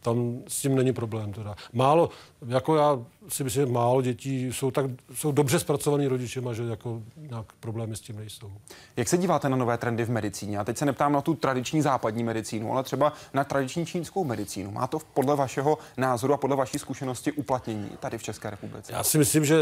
tam 0.00 0.38
s 0.48 0.60
tím 0.60 0.76
není 0.76 0.92
problém. 0.92 1.32
Teda. 1.32 1.56
Málo, 1.72 2.10
jako 2.46 2.76
já 2.76 2.98
si 3.28 3.44
myslím, 3.44 3.66
že 3.66 3.72
málo 3.72 4.02
dětí 4.02 4.46
jsou, 4.46 4.70
tak, 4.70 4.86
jsou 5.14 5.32
dobře 5.32 5.58
zpracovaný 5.58 6.06
rodičema, 6.06 6.52
že 6.52 6.62
jako 6.62 7.02
nějak 7.16 7.52
problémy 7.60 7.96
s 7.96 8.00
tím 8.00 8.16
nejsou. 8.16 8.52
Jak 8.96 9.08
se 9.08 9.18
díváte 9.18 9.48
na 9.48 9.56
nové 9.56 9.78
trendy 9.78 10.04
v 10.04 10.10
medicíně? 10.10 10.58
A 10.58 10.64
teď 10.64 10.78
se 10.78 10.86
neptám 10.86 11.12
na 11.12 11.20
tu 11.20 11.34
tradiční 11.34 11.82
západní 11.82 12.24
medicínu, 12.24 12.72
ale 12.72 12.82
třeba 12.82 13.12
na 13.34 13.44
tradiční 13.44 13.86
čínskou 13.86 14.24
medicínu. 14.24 14.70
Má 14.70 14.86
to 14.86 14.98
podle 15.14 15.36
vašeho 15.36 15.78
názoru 15.96 16.34
a 16.34 16.36
podle 16.36 16.56
vaší 16.56 16.78
zkušenosti 16.78 17.32
uplatnění 17.32 17.90
tady 18.00 18.18
v 18.18 18.22
České 18.22 18.50
republice? 18.50 18.92
Já 18.92 19.02
si 19.02 19.18
myslím, 19.18 19.44
že 19.44 19.56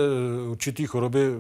určitý 0.51 0.87
choroby 0.87 1.31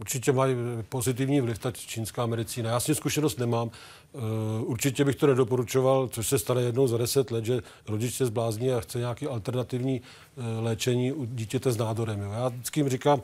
určitě 0.00 0.32
mají 0.32 0.56
pozitivní 0.88 1.40
vliv 1.40 1.58
ta 1.58 1.70
čínská 1.70 2.26
medicína. 2.26 2.70
Já 2.70 2.80
s 2.80 2.84
tím 2.84 2.94
zkušenost 2.94 3.38
nemám. 3.38 3.70
Eh, 4.14 4.18
Určitě 4.64 5.04
bych 5.04 5.16
to 5.16 5.26
nedoporučoval, 5.26 6.08
což 6.08 6.26
se 6.28 6.38
stane 6.38 6.62
jednou 6.62 6.86
za 6.86 6.98
deset 6.98 7.30
let, 7.30 7.44
že 7.44 7.60
rodič 7.88 8.14
se 8.14 8.26
zblázní 8.26 8.72
a 8.72 8.80
chce 8.80 8.98
nějaký 8.98 9.26
alternativní 9.26 10.00
eh, 10.02 10.60
léčení 10.60 11.12
u 11.12 11.24
dítěte 11.24 11.72
s 11.72 11.76
nádorem. 11.76 12.20
Já 12.20 12.48
vždycky 12.48 12.80
jim 12.80 12.88
říkám, 12.88 13.22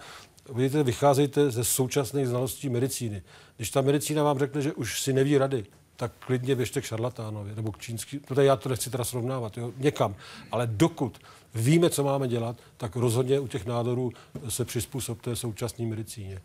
vidíte, 0.55 0.83
vycházejte 0.83 1.51
ze 1.51 1.65
současných 1.65 2.29
znalostí 2.29 2.69
medicíny. 2.69 3.23
Když 3.57 3.71
ta 3.71 3.81
medicína 3.81 4.23
vám 4.23 4.39
řekne, 4.39 4.63
že 4.63 4.73
už 4.73 5.01
si 5.03 5.13
neví 5.13 5.39
rady, 5.39 5.65
tak 5.97 6.13
klidně 6.19 6.55
běžte 6.55 6.81
k 6.81 6.85
šarlatánovi 6.85 7.55
nebo 7.57 7.73
k 7.73 7.79
čínský. 7.79 8.19
Protože 8.19 8.45
já 8.45 8.57
to 8.57 8.69
nechci 8.69 8.91
teda 8.91 9.05
srovnávat, 9.05 9.59
jo, 9.59 9.73
někam. 9.77 10.15
Ale 10.53 10.67
dokud 10.67 11.19
víme, 11.55 11.91
co 11.91 12.05
máme 12.05 12.29
dělat, 12.29 12.57
tak 12.77 12.97
rozhodně 12.97 13.41
u 13.41 13.47
těch 13.47 13.67
nádorů 13.67 14.13
se 14.49 14.65
přizpůsobte 14.65 15.37
současné 15.37 15.87
medicíně. 15.87 16.41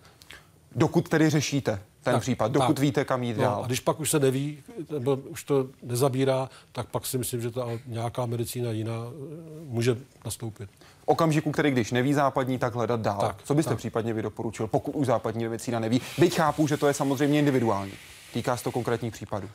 Dokud 0.76 1.10
tedy 1.10 1.30
řešíte 1.30 1.72
ten 2.04 2.14
tak, 2.14 2.22
případ, 2.22 2.52
dokud 2.52 2.74
tak. 2.74 2.80
víte, 2.80 3.06
kam 3.06 3.24
jít 3.24 3.38
no, 3.38 3.44
dál. 3.44 3.62
A 3.64 3.68
když 3.68 3.80
pak 3.80 4.00
už 4.00 4.10
se 4.12 4.20
neví, 4.20 4.64
nebo 4.92 5.16
už 5.16 5.44
to 5.44 5.68
nezabírá, 5.84 6.50
tak 6.72 6.88
pak 6.88 7.06
si 7.06 7.18
myslím, 7.18 7.42
že 7.42 7.52
ta 7.52 7.68
nějaká 7.86 8.26
medicína 8.26 8.72
jiná 8.72 8.94
eh, 8.94 9.66
může 9.66 9.98
nastoupit. 10.26 10.70
V 11.00 11.04
okamžiku, 11.06 11.52
který 11.52 11.72
když 11.72 11.92
neví 11.92 12.14
západní, 12.14 12.58
tak 12.58 12.76
hledat 12.76 13.02
dál. 13.02 13.18
Tak, 13.20 13.36
Co 13.44 13.54
byste 13.56 13.70
tak. 13.70 13.78
případně 13.78 14.14
vy 14.14 14.22
doporučil, 14.22 14.68
pokud 14.68 14.92
už 14.92 15.08
západní 15.08 15.44
medicína 15.44 15.80
neví? 15.80 16.02
Byť 16.18 16.36
chápu, 16.36 16.68
že 16.68 16.78
to 16.78 16.88
je 16.88 16.94
samozřejmě 16.94 17.40
individuální. 17.40 17.94
Týká 18.34 18.58
se 18.58 18.64
to 18.64 18.72
konkrétních 18.72 19.14
případů. 19.14 19.50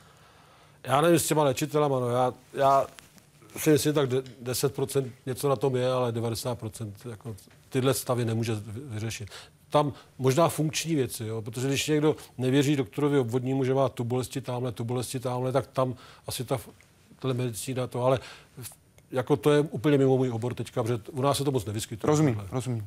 Já 0.85 1.01
nevím 1.01 1.19
s 1.19 1.27
těma 1.27 1.45
léčitelama, 1.45 2.01
no 2.01 2.09
já, 2.11 2.35
já 2.55 2.87
si 3.57 3.71
myslím, 3.71 3.95
tak 3.95 4.09
de- 4.09 4.23
10% 4.43 5.11
něco 5.27 5.49
na 5.49 5.57
tom 5.57 5.77
je, 5.77 5.93
ale 5.93 6.13
90% 6.13 6.93
jako 7.11 7.37
tyhle 7.69 7.95
stavy 7.95 8.25
nemůže 8.25 8.55
vy- 8.55 8.81
vyřešit. 8.85 9.29
Tam 9.71 9.93
možná 10.19 10.49
funkční 10.49 10.95
věci, 10.95 11.27
jo, 11.27 11.43
protože 11.43 11.69
když 11.69 11.87
někdo 11.89 12.17
nevěří 12.39 12.77
doktorovi 12.77 13.19
obvodnímu, 13.19 13.65
že 13.65 13.75
má 13.75 13.89
tu 13.89 14.05
bolesti 14.05 14.41
tamhle, 14.41 14.73
tu 14.73 14.85
bolesti 14.85 15.21
tamhle, 15.21 15.53
tak 15.53 15.67
tam 15.67 15.95
asi 16.27 16.45
ta 16.45 16.59
telemedicína 17.19 17.87
to, 17.87 18.05
ale 18.05 18.19
jako 19.11 19.37
to 19.37 19.53
je 19.53 19.61
úplně 19.61 19.99
mimo 19.99 20.17
můj 20.17 20.31
obor 20.31 20.55
teďka, 20.55 20.83
protože 20.83 20.99
u 21.13 21.23
nás 21.23 21.39
se 21.39 21.45
to 21.45 21.51
moc 21.51 21.65
nevyskytuje. 21.65 22.09
Rozumím, 22.09 22.35
tohle. 22.35 22.49
rozumím. 22.53 22.87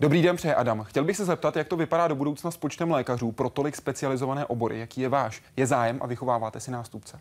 Dobrý 0.00 0.22
den, 0.22 0.36
přeje 0.36 0.54
Adam. 0.54 0.84
Chtěl 0.84 1.04
bych 1.04 1.16
se 1.16 1.24
zeptat, 1.24 1.56
jak 1.56 1.68
to 1.68 1.76
vypadá 1.76 2.08
do 2.08 2.14
budoucna 2.14 2.50
s 2.50 2.56
počtem 2.56 2.90
lékařů 2.90 3.32
pro 3.32 3.50
tolik 3.50 3.76
specializované 3.76 4.46
obory. 4.46 4.78
Jaký 4.78 5.00
je 5.00 5.08
váš? 5.08 5.42
Je 5.56 5.66
zájem 5.66 5.98
a 6.02 6.06
vychováváte 6.06 6.60
si 6.60 6.70
nástupce? 6.70 7.20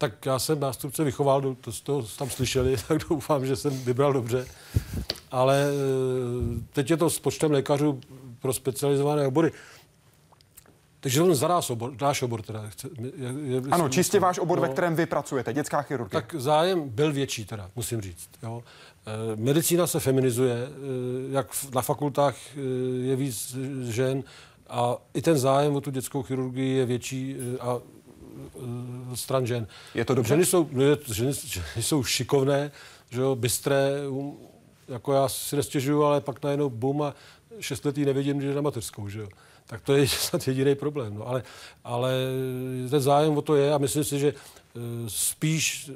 Tak 0.00 0.26
já 0.26 0.38
jsem 0.38 0.60
nástupce 0.60 1.04
vychoval, 1.04 1.40
to, 1.40 1.54
to, 1.54 1.72
to 1.82 2.08
tam 2.18 2.30
slyšeli, 2.30 2.76
tak 2.88 2.98
doufám, 3.10 3.46
že 3.46 3.56
jsem 3.56 3.78
vybral 3.78 4.12
dobře. 4.12 4.46
Ale 5.30 5.64
eh, 5.64 6.60
teď 6.72 6.90
je 6.90 6.96
to 6.96 7.10
s 7.10 7.18
počtem 7.18 7.50
lékařů 7.50 8.00
pro 8.38 8.52
specializované 8.52 9.26
obory. 9.26 9.52
Takže 11.00 11.22
on 11.22 11.34
za 11.34 11.48
nás 11.48 11.70
obor, 11.70 11.92
náš 12.00 12.22
obor 12.22 12.42
teda. 12.42 12.68
Chce, 12.68 12.88
je, 12.98 13.54
je, 13.54 13.62
Ano, 13.70 13.88
čistě 13.88 14.20
váš 14.20 14.38
obor, 14.38 14.58
no, 14.58 14.62
ve 14.62 14.68
kterém 14.68 14.96
vy 14.96 15.06
pracujete, 15.06 15.52
dětská 15.52 15.82
chirurgie. 15.82 16.22
Tak 16.22 16.34
zájem 16.38 16.88
byl 16.88 17.12
větší 17.12 17.44
teda, 17.44 17.70
musím 17.76 18.00
říct. 18.00 18.28
Jo. 18.42 18.62
Eh, 19.06 19.36
Medicína 19.36 19.86
se 19.86 20.00
feminizuje, 20.00 20.56
eh, 20.56 20.68
jak 21.30 21.46
na 21.74 21.82
fakultách 21.82 22.36
eh, 22.56 22.60
je 23.06 23.16
víc 23.16 23.56
žen 23.82 24.24
a 24.70 24.96
i 25.14 25.22
ten 25.22 25.38
zájem 25.38 25.76
o 25.76 25.80
tu 25.80 25.90
dětskou 25.90 26.22
chirurgii 26.22 26.76
je 26.76 26.86
větší 26.86 27.36
eh, 27.38 27.58
a 27.60 27.78
stran 29.14 29.46
žen. 29.46 29.66
Je 29.94 30.04
to 30.04 30.14
dobře? 30.14 30.28
Ženy 30.28 30.44
jsou, 30.44 30.68
no 30.72 30.82
ženy, 31.06 31.32
ženy 31.32 31.82
jsou 31.82 32.04
šikovné, 32.04 32.70
že 33.10 33.20
jo, 33.20 33.36
bystré, 33.36 34.08
um, 34.08 34.38
jako 34.88 35.12
já 35.12 35.28
si 35.28 35.56
nestěžuju, 35.56 36.02
ale 36.02 36.20
pak 36.20 36.44
najednou 36.44 36.70
bum 36.70 37.02
a 37.02 37.14
šestletý 37.60 38.04
nevidím, 38.04 38.38
když 38.38 38.48
je 38.48 38.54
na 38.54 38.60
mateřskou, 38.60 39.08
že 39.08 39.20
jo. 39.20 39.28
Tak 39.66 39.80
to 39.80 39.96
je 39.96 40.08
snad 40.28 40.48
jediný 40.48 40.74
problém. 40.74 41.14
No. 41.14 41.28
Ale, 41.28 41.42
ale 41.84 42.12
ten 42.90 43.00
zájem 43.00 43.36
o 43.36 43.42
to 43.42 43.56
je 43.56 43.74
a 43.74 43.78
myslím 43.78 44.04
si, 44.04 44.18
že 44.18 44.28
eh, 44.28 44.59
spíš 45.06 45.90
eh, 45.90 45.94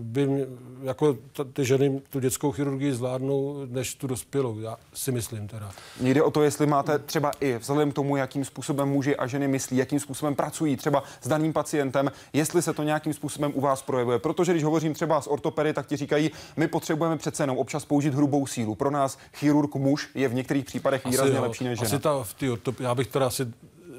by 0.00 0.26
mě, 0.26 0.46
jako 0.82 1.16
ta, 1.32 1.44
ty 1.44 1.64
ženy 1.64 2.02
tu 2.10 2.20
dětskou 2.20 2.52
chirurgii 2.52 2.92
zvládnou, 2.92 3.66
než 3.66 3.94
tu 3.94 4.06
dospělou. 4.06 4.58
Já 4.58 4.76
si 4.94 5.12
myslím 5.12 5.48
teda. 5.48 5.70
Mně 6.00 6.14
jde 6.14 6.22
o 6.22 6.30
to, 6.30 6.42
jestli 6.42 6.66
máte 6.66 6.98
třeba 6.98 7.30
i 7.40 7.58
vzhledem 7.58 7.90
k 7.90 7.94
tomu, 7.94 8.16
jakým 8.16 8.44
způsobem 8.44 8.88
muži 8.88 9.16
a 9.16 9.26
ženy 9.26 9.48
myslí, 9.48 9.76
jakým 9.76 10.00
způsobem 10.00 10.34
pracují 10.34 10.76
třeba 10.76 11.02
s 11.20 11.28
daným 11.28 11.52
pacientem, 11.52 12.12
jestli 12.32 12.62
se 12.62 12.72
to 12.72 12.82
nějakým 12.82 13.12
způsobem 13.12 13.52
u 13.54 13.60
vás 13.60 13.82
projevuje. 13.82 14.18
Protože 14.18 14.52
když 14.52 14.64
hovořím 14.64 14.94
třeba 14.94 15.20
s 15.20 15.30
ortopedy, 15.30 15.72
tak 15.72 15.86
ti 15.86 15.96
říkají, 15.96 16.30
my 16.56 16.68
potřebujeme 16.68 17.16
přece 17.16 17.42
jenom 17.42 17.58
občas 17.58 17.84
použít 17.84 18.14
hrubou 18.14 18.46
sílu. 18.46 18.74
Pro 18.74 18.90
nás 18.90 19.18
chirurg 19.34 19.74
muž 19.74 20.08
je 20.14 20.28
v 20.28 20.34
některých 20.34 20.64
případech 20.64 21.04
výrazně 21.06 21.36
jo, 21.36 21.42
lepší 21.42 21.64
než 21.64 21.78
žena. 21.78 21.88
Asi 21.88 21.98
ta, 21.98 22.22
v 22.22 22.34
ty 22.34 22.50
ortop, 22.50 22.80
já 22.80 22.94
bych 22.94 23.06
teda 23.06 23.26
asi 23.26 23.46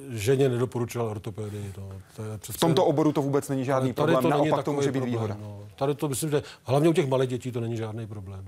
ženě 0.09 0.49
nedoporučoval 0.49 1.07
ortopedii. 1.07 1.73
No. 1.77 1.89
To 2.15 2.23
je 2.23 2.37
přece, 2.37 2.57
V 2.57 2.59
tomto 2.61 2.85
oboru 2.85 3.11
to 3.11 3.21
vůbec 3.21 3.49
není 3.49 3.65
žádný 3.65 3.93
tady 3.93 4.13
problém, 4.13 4.31
to 4.31 4.37
není 4.37 4.49
naopak 4.49 4.65
to 4.65 4.73
může 4.73 4.91
být 4.91 4.99
problém, 4.99 5.11
výhoda. 5.11 5.37
No. 5.41 5.59
Tady 5.75 5.95
to 5.95 6.09
myslím, 6.09 6.29
že 6.29 6.43
hlavně 6.63 6.89
u 6.89 6.93
těch 6.93 7.07
malých 7.09 7.29
dětí 7.29 7.51
to 7.51 7.59
není 7.59 7.77
žádný 7.77 8.07
problém. 8.07 8.45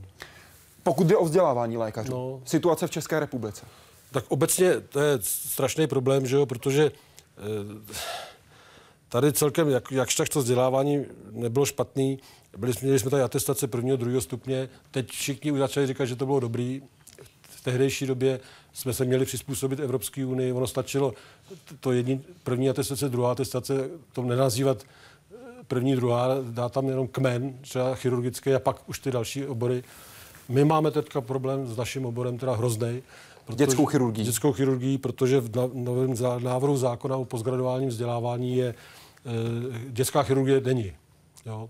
Pokud 0.83 1.07
jde 1.07 1.17
o 1.17 1.25
vzdělávání 1.25 1.77
lékařů, 1.77 2.11
No. 2.11 2.41
situace 2.45 2.87
v 2.87 2.91
České 2.91 3.19
republice. 3.19 3.65
Tak 4.11 4.25
obecně 4.27 4.79
to 4.81 4.99
je 4.99 5.17
strašný 5.21 5.87
problém, 5.87 6.25
že 6.25 6.35
jo, 6.35 6.45
protože 6.45 6.91
eh, 7.37 7.93
tady 9.09 9.33
celkem, 9.33 9.69
jak, 9.69 9.91
jakž 9.91 10.15
tak 10.15 10.29
to 10.29 10.39
vzdělávání 10.39 11.05
nebylo 11.31 11.65
špatný. 11.65 12.19
Byli, 12.57 12.73
měli 12.81 12.99
jsme 12.99 13.11
tady 13.11 13.23
atestace 13.23 13.67
prvního, 13.67 13.97
druhého 13.97 14.21
stupně. 14.21 14.69
Teď 14.91 15.11
všichni 15.11 15.51
už 15.51 15.59
začali 15.59 15.87
říkat, 15.87 16.05
že 16.05 16.15
to 16.15 16.25
bylo 16.25 16.39
dobrý. 16.39 16.81
V 17.57 17.61
tehdejší 17.61 18.05
době 18.05 18.39
jsme 18.73 18.93
se 18.93 19.05
měli 19.05 19.25
přizpůsobit 19.25 19.79
Evropské 19.79 20.25
unii. 20.25 20.51
Ono 20.51 20.67
stačilo 20.67 21.13
to 21.79 21.91
jední, 21.91 22.21
první 22.43 22.69
atestace, 22.69 23.09
druhá 23.09 23.31
atestace, 23.31 23.89
to 24.13 24.21
nenazývat 24.21 24.83
eh, 24.83 25.35
první, 25.67 25.95
druhá, 25.95 26.27
dá 26.41 26.69
tam 26.69 26.87
jenom 26.87 27.07
kmen, 27.07 27.53
třeba 27.61 27.95
chirurgický 27.95 28.53
a 28.53 28.59
pak 28.59 28.89
už 28.89 28.99
ty 28.99 29.11
další 29.11 29.45
obory. 29.45 29.83
My 30.49 30.65
máme 30.65 30.91
teďka 30.91 31.21
problém 31.21 31.67
s 31.67 31.77
naším 31.77 32.05
oborem, 32.05 32.37
teda 32.37 32.55
hrozný. 32.55 33.03
Dětskou 33.55 33.85
chirurgii. 33.85 34.25
Dětskou 34.25 34.53
chirurgii, 34.53 34.97
protože 34.97 35.39
v 35.39 35.49
novém 35.73 36.13
návrhu 36.39 36.77
zákona 36.77 37.17
o 37.17 37.25
postgraduálním 37.25 37.89
vzdělávání 37.89 38.57
je 38.57 38.67
e, 38.67 38.75
dětská 39.89 40.23
chirurgie 40.23 40.61
není. 40.61 40.93
Jo. 41.45 41.69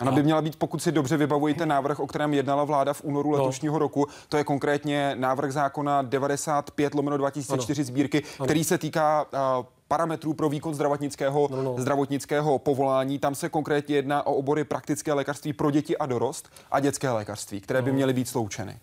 Ona 0.00 0.12
by 0.12 0.22
měla 0.22 0.42
být, 0.42 0.56
pokud 0.56 0.82
si 0.82 0.92
dobře 0.92 1.16
vybavuji 1.16 1.54
ten 1.54 1.68
návrh, 1.68 2.00
o 2.00 2.06
kterém 2.06 2.34
jednala 2.34 2.64
vláda 2.64 2.92
v 2.92 3.04
únoru 3.04 3.30
no. 3.30 3.38
letošního 3.38 3.78
roku, 3.78 4.06
to 4.28 4.36
je 4.36 4.44
konkrétně 4.44 5.14
návrh 5.18 5.52
zákona 5.52 6.02
95 6.02 6.94
lomeno 6.94 7.16
2004 7.16 7.82
ano. 7.82 7.86
sbírky, 7.86 8.22
ano. 8.38 8.46
který 8.46 8.64
se 8.64 8.78
týká 8.78 9.26
uh, 9.58 9.66
parametrů 9.88 10.34
pro 10.34 10.48
výkon 10.48 10.74
zdravotnického, 10.74 11.48
no, 11.50 11.62
no. 11.62 11.74
zdravotnického 11.78 12.58
povolání. 12.58 13.18
Tam 13.18 13.34
se 13.34 13.48
konkrétně 13.48 13.96
jedná 13.96 14.26
o 14.26 14.34
obory 14.34 14.64
praktické 14.64 15.12
lékařství 15.12 15.52
pro 15.52 15.70
děti 15.70 15.98
a 15.98 16.06
dorost 16.06 16.50
a 16.70 16.80
dětské 16.80 17.10
lékařství, 17.10 17.60
které 17.60 17.80
no. 17.80 17.84
by 17.84 17.92
měly 17.92 18.12
být 18.12 18.28
sloučeny. 18.28 18.78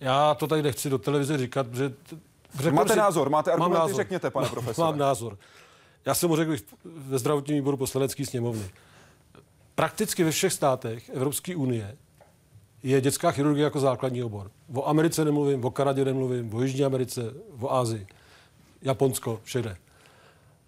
Já 0.00 0.34
to 0.34 0.46
tady 0.46 0.62
nechci 0.62 0.90
do 0.90 0.98
televize 0.98 1.38
říkat, 1.38 1.66
protože... 1.66 1.92
Máte 2.70 2.92
si, 2.92 2.98
názor, 2.98 3.30
máte 3.30 3.52
argumenty, 3.52 3.78
názor. 3.78 3.96
řekněte, 3.96 4.30
pane 4.30 4.48
profesor. 4.48 4.84
Mám 4.84 4.98
názor. 4.98 5.38
Já 6.06 6.14
jsem 6.14 6.28
mu 6.28 6.36
řekl 6.36 6.56
ve 6.84 7.18
zdravotním 7.18 7.56
výboru 7.56 7.76
poslanecké 7.76 8.26
sněmovny. 8.26 8.70
Prakticky 9.74 10.24
ve 10.24 10.30
všech 10.30 10.52
státech 10.52 11.08
Evropské 11.08 11.56
unie 11.56 11.96
je 12.82 13.00
dětská 13.00 13.30
chirurgie 13.30 13.64
jako 13.64 13.80
základní 13.80 14.22
obor. 14.22 14.50
O 14.74 14.88
Americe 14.88 15.24
nemluvím, 15.24 15.64
o 15.64 15.70
Kanadě 15.70 16.04
nemluvím, 16.04 16.54
o 16.54 16.62
Jižní 16.62 16.84
Americe, 16.84 17.20
o 17.60 17.72
Ázii, 17.72 18.06
Japonsko, 18.82 19.40
všude. 19.44 19.76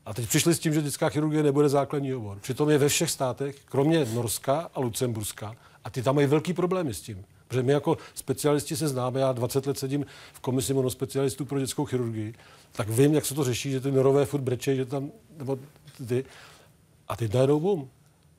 A 0.07 0.15
teď 0.15 0.29
přišli 0.29 0.55
s 0.55 0.59
tím, 0.59 0.75
že 0.75 0.83
dětská 0.83 1.09
chirurgie 1.09 1.43
nebude 1.43 1.69
základní 1.69 2.15
obor. 2.15 2.39
Přitom 2.39 2.71
je 2.71 2.79
ve 2.79 2.89
všech 2.89 3.11
státech, 3.11 3.57
kromě 3.65 4.05
Norska 4.05 4.71
a 4.75 4.81
Lucemburska, 4.81 5.57
a 5.85 5.91
ty 5.91 6.03
tam 6.03 6.15
mají 6.15 6.27
velký 6.27 6.53
problémy 6.53 6.95
s 6.95 7.01
tím. 7.01 7.25
Protože 7.49 7.63
my 7.63 7.73
jako 7.73 7.99
specialisti 8.15 8.77
se 8.77 8.89
známe, 8.89 9.21
já 9.21 9.33
20 9.33 9.67
let 9.67 9.79
sedím 9.79 10.07
v 10.33 10.41
komisi 10.41 10.75
monospecialistů 10.75 11.45
pro 11.45 11.61
dětskou 11.61 11.85
chirurgii, 11.85 12.35
tak 12.73 12.89
vím, 12.89 13.15
jak 13.15 13.25
se 13.25 13.35
to 13.35 13.45
řeší, 13.45 13.71
že 13.71 13.81
ty 13.81 13.91
norové 13.91 14.27
furt 14.27 14.41
brečej, 14.41 14.77
že 14.77 14.87
tam, 14.87 15.11
nebo 15.39 15.59
ty, 16.09 16.25
a 17.09 17.17
teď 17.17 17.35
najednou 17.35 17.61
bum. 17.61 17.91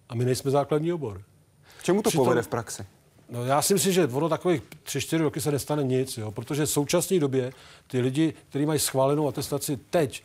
A 0.09 0.15
my 0.15 0.25
nejsme 0.25 0.51
základní 0.51 0.93
obor. 0.93 1.21
K 1.79 1.83
čemu 1.83 2.01
to 2.01 2.09
Přitom, 2.09 2.25
povede 2.25 2.41
v 2.41 2.47
praxi? 2.47 2.85
No 3.29 3.45
já 3.45 3.61
si 3.61 3.73
myslím, 3.73 3.93
že 3.93 4.07
ono 4.07 4.29
takových 4.29 4.61
3-4 4.85 5.21
roky 5.21 5.41
se 5.41 5.51
nestane 5.51 5.83
nic, 5.83 6.17
jo, 6.17 6.31
protože 6.31 6.65
v 6.65 6.69
současné 6.69 7.19
době 7.19 7.53
ty 7.87 8.01
lidi, 8.01 8.33
kteří 8.49 8.65
mají 8.65 8.79
schválenou 8.79 9.27
atestaci 9.27 9.77
teď, 9.77 10.23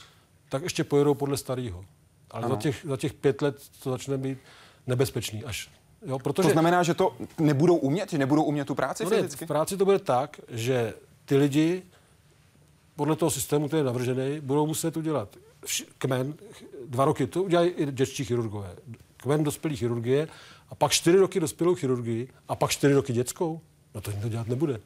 tak 0.48 0.62
ještě 0.62 0.84
pojedou 0.84 1.14
podle 1.14 1.36
starého. 1.36 1.84
Ale 2.30 2.48
za 2.48 2.56
těch, 2.56 2.86
za 2.88 2.96
těch 2.96 3.14
pět 3.14 3.42
let 3.42 3.56
to 3.82 3.90
začne 3.90 4.18
být 4.18 4.38
nebezpečný 4.86 5.44
až. 5.44 5.70
Jo, 6.06 6.18
protože... 6.18 6.48
To 6.48 6.52
znamená, 6.52 6.82
že 6.82 6.94
to 6.94 7.16
nebudou 7.38 7.76
umět, 7.76 8.10
že 8.10 8.18
nebudou 8.18 8.42
umět 8.42 8.64
tu 8.64 8.74
práci 8.74 9.04
no 9.04 9.10
fyzicky? 9.10 9.42
Ne, 9.42 9.46
v 9.46 9.48
práci 9.48 9.76
to 9.76 9.84
bude 9.84 9.98
tak, 9.98 10.40
že 10.48 10.94
ty 11.24 11.36
lidi 11.36 11.82
podle 12.96 13.16
toho 13.16 13.30
systému, 13.30 13.66
který 13.66 13.80
je 13.80 13.84
navržený, 13.84 14.40
budou 14.40 14.66
muset 14.66 14.96
udělat 14.96 15.36
kmen, 15.98 16.34
dva 16.86 17.04
roky, 17.04 17.26
to 17.26 17.42
udělají 17.42 17.70
i 17.70 17.92
dětští 17.92 18.24
chirurgové, 18.24 18.76
kmen 19.20 19.44
dospělý 19.44 19.76
chirurgie 19.76 20.28
a 20.68 20.74
pak 20.74 20.92
čtyři 20.92 21.18
roky 21.18 21.40
dospělou 21.40 21.74
chirurgii 21.74 22.28
a 22.48 22.56
pak 22.56 22.70
čtyři 22.70 22.94
roky 22.94 23.12
dětskou. 23.12 23.60
No 23.94 24.00
to 24.00 24.10
nikdo 24.10 24.28
dělat 24.28 24.48
nebude. 24.48 24.80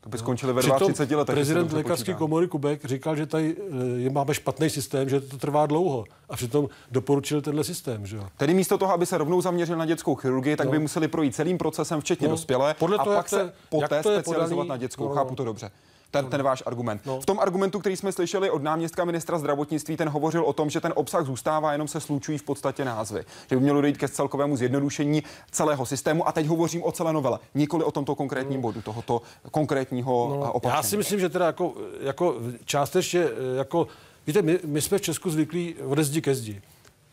To 0.00 0.08
by 0.08 0.18
skončili 0.18 0.52
ve 0.52 0.62
30 0.62 1.10
letech. 1.10 1.34
Prezident 1.34 1.72
lékařské 1.72 2.14
komory 2.14 2.48
Kubek 2.48 2.84
říkal, 2.84 3.16
že 3.16 3.26
tady 3.26 3.56
eh, 3.58 4.00
je, 4.00 4.10
máme 4.10 4.34
špatný 4.34 4.70
systém, 4.70 5.08
že 5.08 5.20
to 5.20 5.38
trvá 5.38 5.66
dlouho. 5.66 6.04
A 6.28 6.36
přitom 6.36 6.68
doporučil 6.90 7.42
tenhle 7.42 7.64
systém. 7.64 8.06
Že 8.06 8.16
jo? 8.16 8.28
Tedy 8.36 8.54
místo 8.54 8.78
toho, 8.78 8.92
aby 8.92 9.06
se 9.06 9.18
rovnou 9.18 9.40
zaměřil 9.40 9.76
na 9.76 9.86
dětskou 9.86 10.14
chirurgii, 10.14 10.56
tak 10.56 10.66
no. 10.66 10.72
by 10.72 10.78
museli 10.78 11.08
projít 11.08 11.34
celým 11.34 11.58
procesem, 11.58 12.00
včetně 12.00 12.28
no. 12.28 12.34
dospělé, 12.34 12.74
Podle 12.78 12.98
toho, 12.98 13.12
a 13.12 13.16
pak 13.16 13.28
se 13.28 13.52
poté 13.68 14.00
specializovat 14.00 14.48
podaný, 14.48 14.68
na 14.68 14.76
dětskou. 14.76 15.08
No. 15.08 15.14
Chápu 15.14 15.34
to 15.34 15.44
dobře 15.44 15.70
ten, 16.12 16.26
ten 16.26 16.42
váš 16.42 16.62
argument. 16.66 17.00
No. 17.06 17.20
V 17.20 17.26
tom 17.26 17.40
argumentu, 17.40 17.80
který 17.80 17.96
jsme 17.96 18.12
slyšeli 18.12 18.50
od 18.50 18.62
náměstka 18.62 19.04
ministra 19.04 19.38
zdravotnictví, 19.38 19.96
ten 19.96 20.08
hovořil 20.08 20.44
o 20.44 20.52
tom, 20.52 20.70
že 20.70 20.80
ten 20.80 20.92
obsah 20.96 21.26
zůstává, 21.26 21.72
jenom 21.72 21.88
se 21.88 22.00
slučují 22.00 22.38
v 22.38 22.42
podstatě 22.42 22.84
názvy. 22.84 23.24
Že 23.50 23.56
by 23.56 23.62
mělo 23.62 23.80
dojít 23.80 23.98
ke 23.98 24.08
celkovému 24.08 24.56
zjednodušení 24.56 25.22
celého 25.50 25.86
systému. 25.86 26.28
A 26.28 26.32
teď 26.32 26.46
hovořím 26.46 26.82
o 26.82 26.92
celé 26.92 27.12
novele, 27.12 27.38
nikoli 27.54 27.84
o 27.84 27.90
tomto 27.90 28.14
konkrétním 28.14 28.56
no. 28.56 28.62
bodu, 28.62 28.82
tohoto 28.82 29.22
konkrétního 29.50 30.36
no, 30.40 30.52
opatření. 30.52 30.76
Já 30.76 30.82
si 30.82 30.96
myslím, 30.96 31.20
že 31.20 31.28
teda 31.28 31.46
jako, 31.46 31.74
jako 32.00 32.36
částečně, 32.64 33.24
jako, 33.56 33.86
víte, 34.26 34.42
my, 34.42 34.58
my 34.64 34.80
jsme 34.80 34.98
v 34.98 35.02
Česku 35.02 35.30
zvyklí 35.30 35.74
ode 35.74 36.04
zdi 36.04 36.20
ke 36.20 36.34
zdi. 36.34 36.62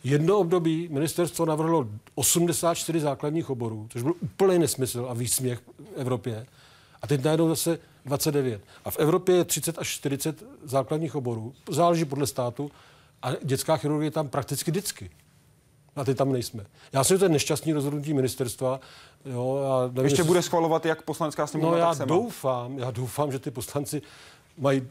Jedno 0.04 0.38
období 0.38 0.88
ministerstvo 0.92 1.46
navrhlo 1.46 1.88
84 2.16 3.00
základních 3.00 3.50
oborů, 3.50 3.88
což 3.90 4.02
byl 4.02 4.14
úplný 4.22 4.60
nesmysl 4.60 5.08
a 5.10 5.14
výsměch 5.14 5.60
v 5.60 5.64
Evropě. 5.96 6.46
A 7.02 7.08
teď 7.08 7.24
najednou 7.24 7.50
zase 7.50 7.80
29. 8.10 8.62
A 8.86 8.92
v 8.92 9.00
Evropě 9.00 9.36
je 9.36 9.44
30 9.44 9.80
až 9.80 9.88
40 9.88 10.44
základních 10.64 11.16
oborů. 11.16 11.54
Záleží 11.70 12.06
podle 12.06 12.28
státu. 12.28 12.72
A 13.22 13.32
dětská 13.44 13.78
chirurgie 13.78 14.08
je 14.08 14.12
tam 14.12 14.28
prakticky 14.28 14.72
vždycky. 14.72 15.10
A 15.96 16.04
ty 16.04 16.16
tam 16.16 16.32
nejsme. 16.32 16.66
Já 16.94 17.04
si 17.04 17.18
to 17.18 17.26
je 17.26 17.30
nešťastný 17.30 17.74
rozhodnutí 17.74 18.14
ministerstva. 18.14 18.80
Jo, 19.26 19.58
a 19.72 19.88
nevím, 19.88 20.04
Ještě 20.04 20.22
jestli... 20.22 20.28
bude 20.28 20.42
schvalovat 20.42 20.86
jak 20.86 21.02
poslanská 21.02 21.48
sněmovna, 21.48 21.78
No 21.78 21.84
já 21.84 21.96
tak 21.96 22.08
doufám, 22.08 22.80
já 22.80 22.92
doufám, 22.92 23.32
že 23.32 23.40
ty 23.40 23.52
poslanci 23.52 24.02
mají 24.58 24.88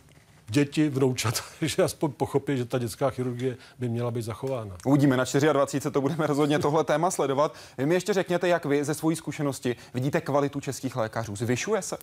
děti, 0.49 0.89
vnoučat, 0.89 1.43
že 1.63 1.83
aspoň 1.83 2.13
pochopí, 2.13 2.57
že 2.57 2.65
ta 2.65 2.79
dětská 2.79 3.11
chirurgie 3.11 3.57
by 3.79 3.89
měla 3.89 4.11
být 4.11 4.23
zachována. 4.23 4.77
Uvidíme, 4.85 5.17
na 5.17 5.25
24. 5.25 5.93
to 5.93 6.01
budeme 6.01 6.27
rozhodně 6.27 6.59
tohle 6.59 6.85
téma 6.85 7.11
sledovat. 7.11 7.55
Vy 7.79 7.87
mi 7.87 7.95
ještě 7.95 8.13
řekněte, 8.13 8.49
jak 8.49 8.65
vy 8.65 8.85
ze 8.85 8.95
své 8.95 9.17
zkušenosti 9.17 9.77
vidíte 9.95 10.21
kvalitu 10.21 10.61
českých 10.61 10.97
lékařů. 10.97 11.37
Zvyšuje 11.37 11.83
se? 11.83 11.97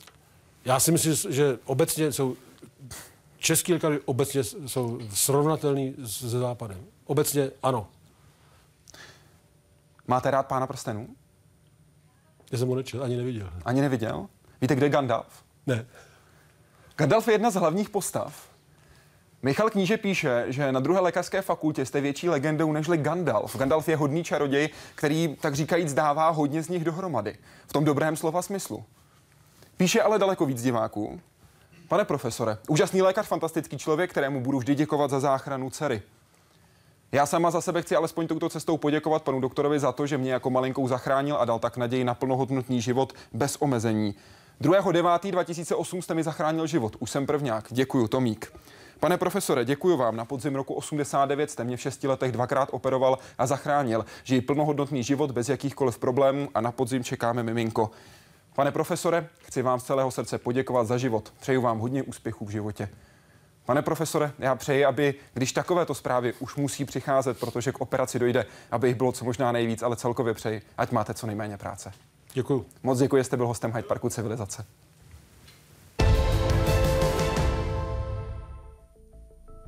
Já 0.65 0.79
si 0.79 0.91
myslím, 0.91 1.33
že 1.33 1.59
obecně 1.65 2.11
jsou 2.11 2.35
český 3.37 3.73
lékaři 3.73 3.99
obecně 4.05 4.43
jsou 4.43 4.99
srovnatelní 5.13 5.95
se 6.05 6.29
západem. 6.29 6.85
Obecně 7.05 7.51
ano. 7.63 7.87
Máte 10.07 10.31
rád 10.31 10.47
pána 10.47 10.67
prstenů? 10.67 11.07
Já 12.51 12.57
jsem 12.57 12.67
ho 12.67 12.75
nečel, 12.75 13.03
ani 13.03 13.17
neviděl. 13.17 13.49
Ani 13.65 13.81
neviděl? 13.81 14.27
Víte, 14.61 14.75
kde 14.75 14.85
je 14.85 14.89
Gandalf? 14.89 15.43
Ne. 15.67 15.85
Gandalf 16.95 17.27
je 17.27 17.33
jedna 17.33 17.49
z 17.49 17.55
hlavních 17.55 17.89
postav. 17.89 18.49
Michal 19.41 19.69
Kníže 19.69 19.97
píše, 19.97 20.45
že 20.47 20.71
na 20.71 20.79
druhé 20.79 20.99
lékařské 20.99 21.41
fakultě 21.41 21.85
jste 21.85 22.01
větší 22.01 22.29
legendou 22.29 22.71
nežli 22.71 22.97
Gandalf. 22.97 23.57
Gandalf 23.57 23.89
je 23.89 23.95
hodný 23.95 24.23
čaroděj, 24.23 24.69
který, 24.95 25.35
tak 25.41 25.55
říkajíc, 25.55 25.93
dává 25.93 26.29
hodně 26.29 26.63
z 26.63 26.69
nich 26.69 26.83
dohromady. 26.83 27.37
V 27.67 27.73
tom 27.73 27.85
dobrém 27.85 28.15
slova 28.15 28.41
smyslu. 28.41 28.85
Píše 29.77 30.01
ale 30.01 30.19
daleko 30.19 30.45
víc 30.45 30.61
diváků. 30.61 31.19
Pane 31.87 32.05
profesore, 32.05 32.57
úžasný 32.67 33.01
lékař, 33.01 33.27
fantastický 33.27 33.77
člověk, 33.77 34.11
kterému 34.11 34.41
budu 34.41 34.59
vždy 34.59 34.75
děkovat 34.75 35.11
za 35.11 35.19
záchranu 35.19 35.69
dcery. 35.69 36.01
Já 37.11 37.25
sama 37.25 37.51
za 37.51 37.61
sebe 37.61 37.81
chci 37.81 37.95
alespoň 37.95 38.27
touto 38.27 38.49
cestou 38.49 38.77
poděkovat 38.77 39.23
panu 39.23 39.39
doktorovi 39.39 39.79
za 39.79 39.91
to, 39.91 40.07
že 40.07 40.17
mě 40.17 40.33
jako 40.33 40.49
malinkou 40.49 40.87
zachránil 40.87 41.37
a 41.39 41.45
dal 41.45 41.59
tak 41.59 41.77
naději 41.77 42.03
na 42.03 42.13
plnohodnotný 42.13 42.81
život 42.81 43.13
bez 43.33 43.55
omezení. 43.59 44.15
2.9.2008 44.61 46.01
jste 46.01 46.13
mi 46.13 46.23
zachránil 46.23 46.67
život. 46.67 46.95
Už 46.99 47.11
jsem 47.11 47.25
prvňák. 47.25 47.65
Děkuju, 47.69 48.07
Tomík. 48.07 48.53
Pane 48.99 49.17
profesore, 49.17 49.65
děkuji 49.65 49.97
vám. 49.97 50.15
Na 50.15 50.25
podzim 50.25 50.55
roku 50.55 50.73
89 50.73 51.51
jste 51.51 51.63
mě 51.63 51.77
v 51.77 51.81
šesti 51.81 52.07
letech 52.07 52.31
dvakrát 52.31 52.69
operoval 52.71 53.17
a 53.37 53.47
zachránil. 53.47 54.05
Žiji 54.23 54.41
plnohodnotný 54.41 55.03
život 55.03 55.31
bez 55.31 55.49
jakýchkoliv 55.49 55.99
problémů 55.99 56.49
a 56.53 56.61
na 56.61 56.71
podzim 56.71 57.03
čekáme 57.03 57.43
miminko. 57.43 57.91
Pane 58.55 58.71
profesore, 58.71 59.27
chci 59.37 59.61
vám 59.61 59.79
z 59.79 59.83
celého 59.83 60.11
srdce 60.11 60.37
poděkovat 60.37 60.87
za 60.87 60.97
život. 60.97 61.33
Přeju 61.39 61.61
vám 61.61 61.79
hodně 61.79 62.03
úspěchů 62.03 62.45
v 62.45 62.49
životě. 62.49 62.89
Pane 63.65 63.81
profesore, 63.81 64.31
já 64.39 64.55
přeji, 64.55 64.85
aby, 64.85 65.15
když 65.33 65.51
takovéto 65.51 65.95
zprávy 65.95 66.33
už 66.39 66.55
musí 66.55 66.85
přicházet, 66.85 67.39
protože 67.39 67.71
k 67.71 67.81
operaci 67.81 68.19
dojde, 68.19 68.45
aby 68.71 68.87
jich 68.87 68.97
bylo 68.97 69.11
co 69.11 69.25
možná 69.25 69.51
nejvíc, 69.51 69.83
ale 69.83 69.95
celkově 69.95 70.33
přeji, 70.33 70.61
ať 70.77 70.91
máte 70.91 71.13
co 71.13 71.27
nejméně 71.27 71.57
práce. 71.57 71.91
Děkuji. 72.33 72.65
Moc 72.83 72.99
děkuji, 72.99 73.17
že 73.17 73.23
jste 73.23 73.37
byl 73.37 73.47
hostem 73.47 73.71
Hyde 73.71 73.87
Parku 73.87 74.09
Civilizace. 74.09 74.65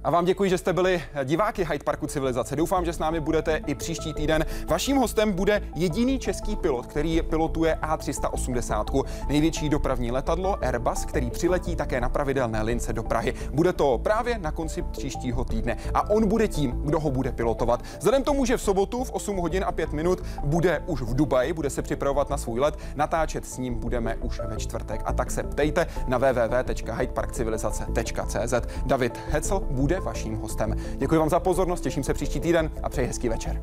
A 0.08 0.10
vám 0.10 0.26
děkuji, 0.26 0.50
že 0.50 0.58
jste 0.58 0.74
byli 0.74 1.04
diváky 1.24 1.66
Hyde 1.66 1.84
Parku 1.84 2.08
Civilizace. 2.08 2.56
Doufám, 2.56 2.86
že 2.86 2.94
s 2.94 3.00
námi 3.00 3.20
budete 3.20 3.62
i 3.66 3.76
příští 3.76 4.14
týden. 4.14 4.46
Vaším 4.68 4.98
hostem 4.98 5.32
bude 5.32 5.62
jediný 5.76 6.20
český 6.20 6.56
pilot, 6.56 6.86
který 6.86 7.22
pilotuje 7.22 7.78
A380, 7.82 9.04
největší 9.28 9.70
dopravní 9.70 10.12
letadlo 10.12 10.64
Airbus, 10.64 11.06
který 11.06 11.32
přiletí 11.32 11.76
také 11.76 12.02
na 12.02 12.10
pravidelné 12.10 12.62
lince 12.62 12.94
do 12.94 13.04
Prahy. 13.04 13.34
Bude 13.54 13.74
to 13.74 13.98
právě 13.98 14.38
na 14.38 14.52
konci 14.52 14.82
příštího 14.82 15.46
týdne 15.46 15.78
a 15.94 16.10
on 16.10 16.28
bude 16.28 16.48
tím, 16.48 16.72
kdo 16.72 17.00
ho 17.00 17.12
bude 17.12 17.32
pilotovat. 17.32 17.84
Vzhledem 17.98 18.24
tomu, 18.24 18.46
že 18.46 18.58
v 18.58 18.62
sobotu 18.62 19.04
v 19.04 19.12
8 19.12 19.38
hodin 19.38 19.64
a 19.68 19.72
5 19.72 19.94
minut 19.94 20.24
bude 20.44 20.84
už 20.86 21.02
v 21.02 21.16
Dubaji, 21.16 21.54
bude 21.54 21.70
se 21.70 21.82
připravovat 21.82 22.30
na 22.30 22.38
svůj 22.38 22.60
let, 22.60 22.80
natáčet 22.96 23.46
s 23.46 23.58
ním 23.58 23.76
budeme 23.76 24.16
už 24.16 24.42
ve 24.46 24.58
čtvrtek. 24.58 25.02
A 25.06 25.14
tak 25.14 25.32
se 25.32 25.44
ptejte 25.44 25.88
na 26.08 26.18
www.hydeparkcivilizace.cz. 26.18 28.54
David 28.86 29.20
Hecel 29.30 29.60
bude 29.60 29.97
vaším 30.00 30.36
hostem. 30.36 30.76
Děkuji 30.98 31.20
vám 31.20 31.30
za 31.30 31.40
pozornost, 31.40 31.82
těším 31.82 32.04
se 32.04 32.14
příští 32.14 32.40
týden 32.40 32.72
a 32.84 32.90
přeji 32.90 33.08
hezký 33.08 33.30
večer. 33.30 33.62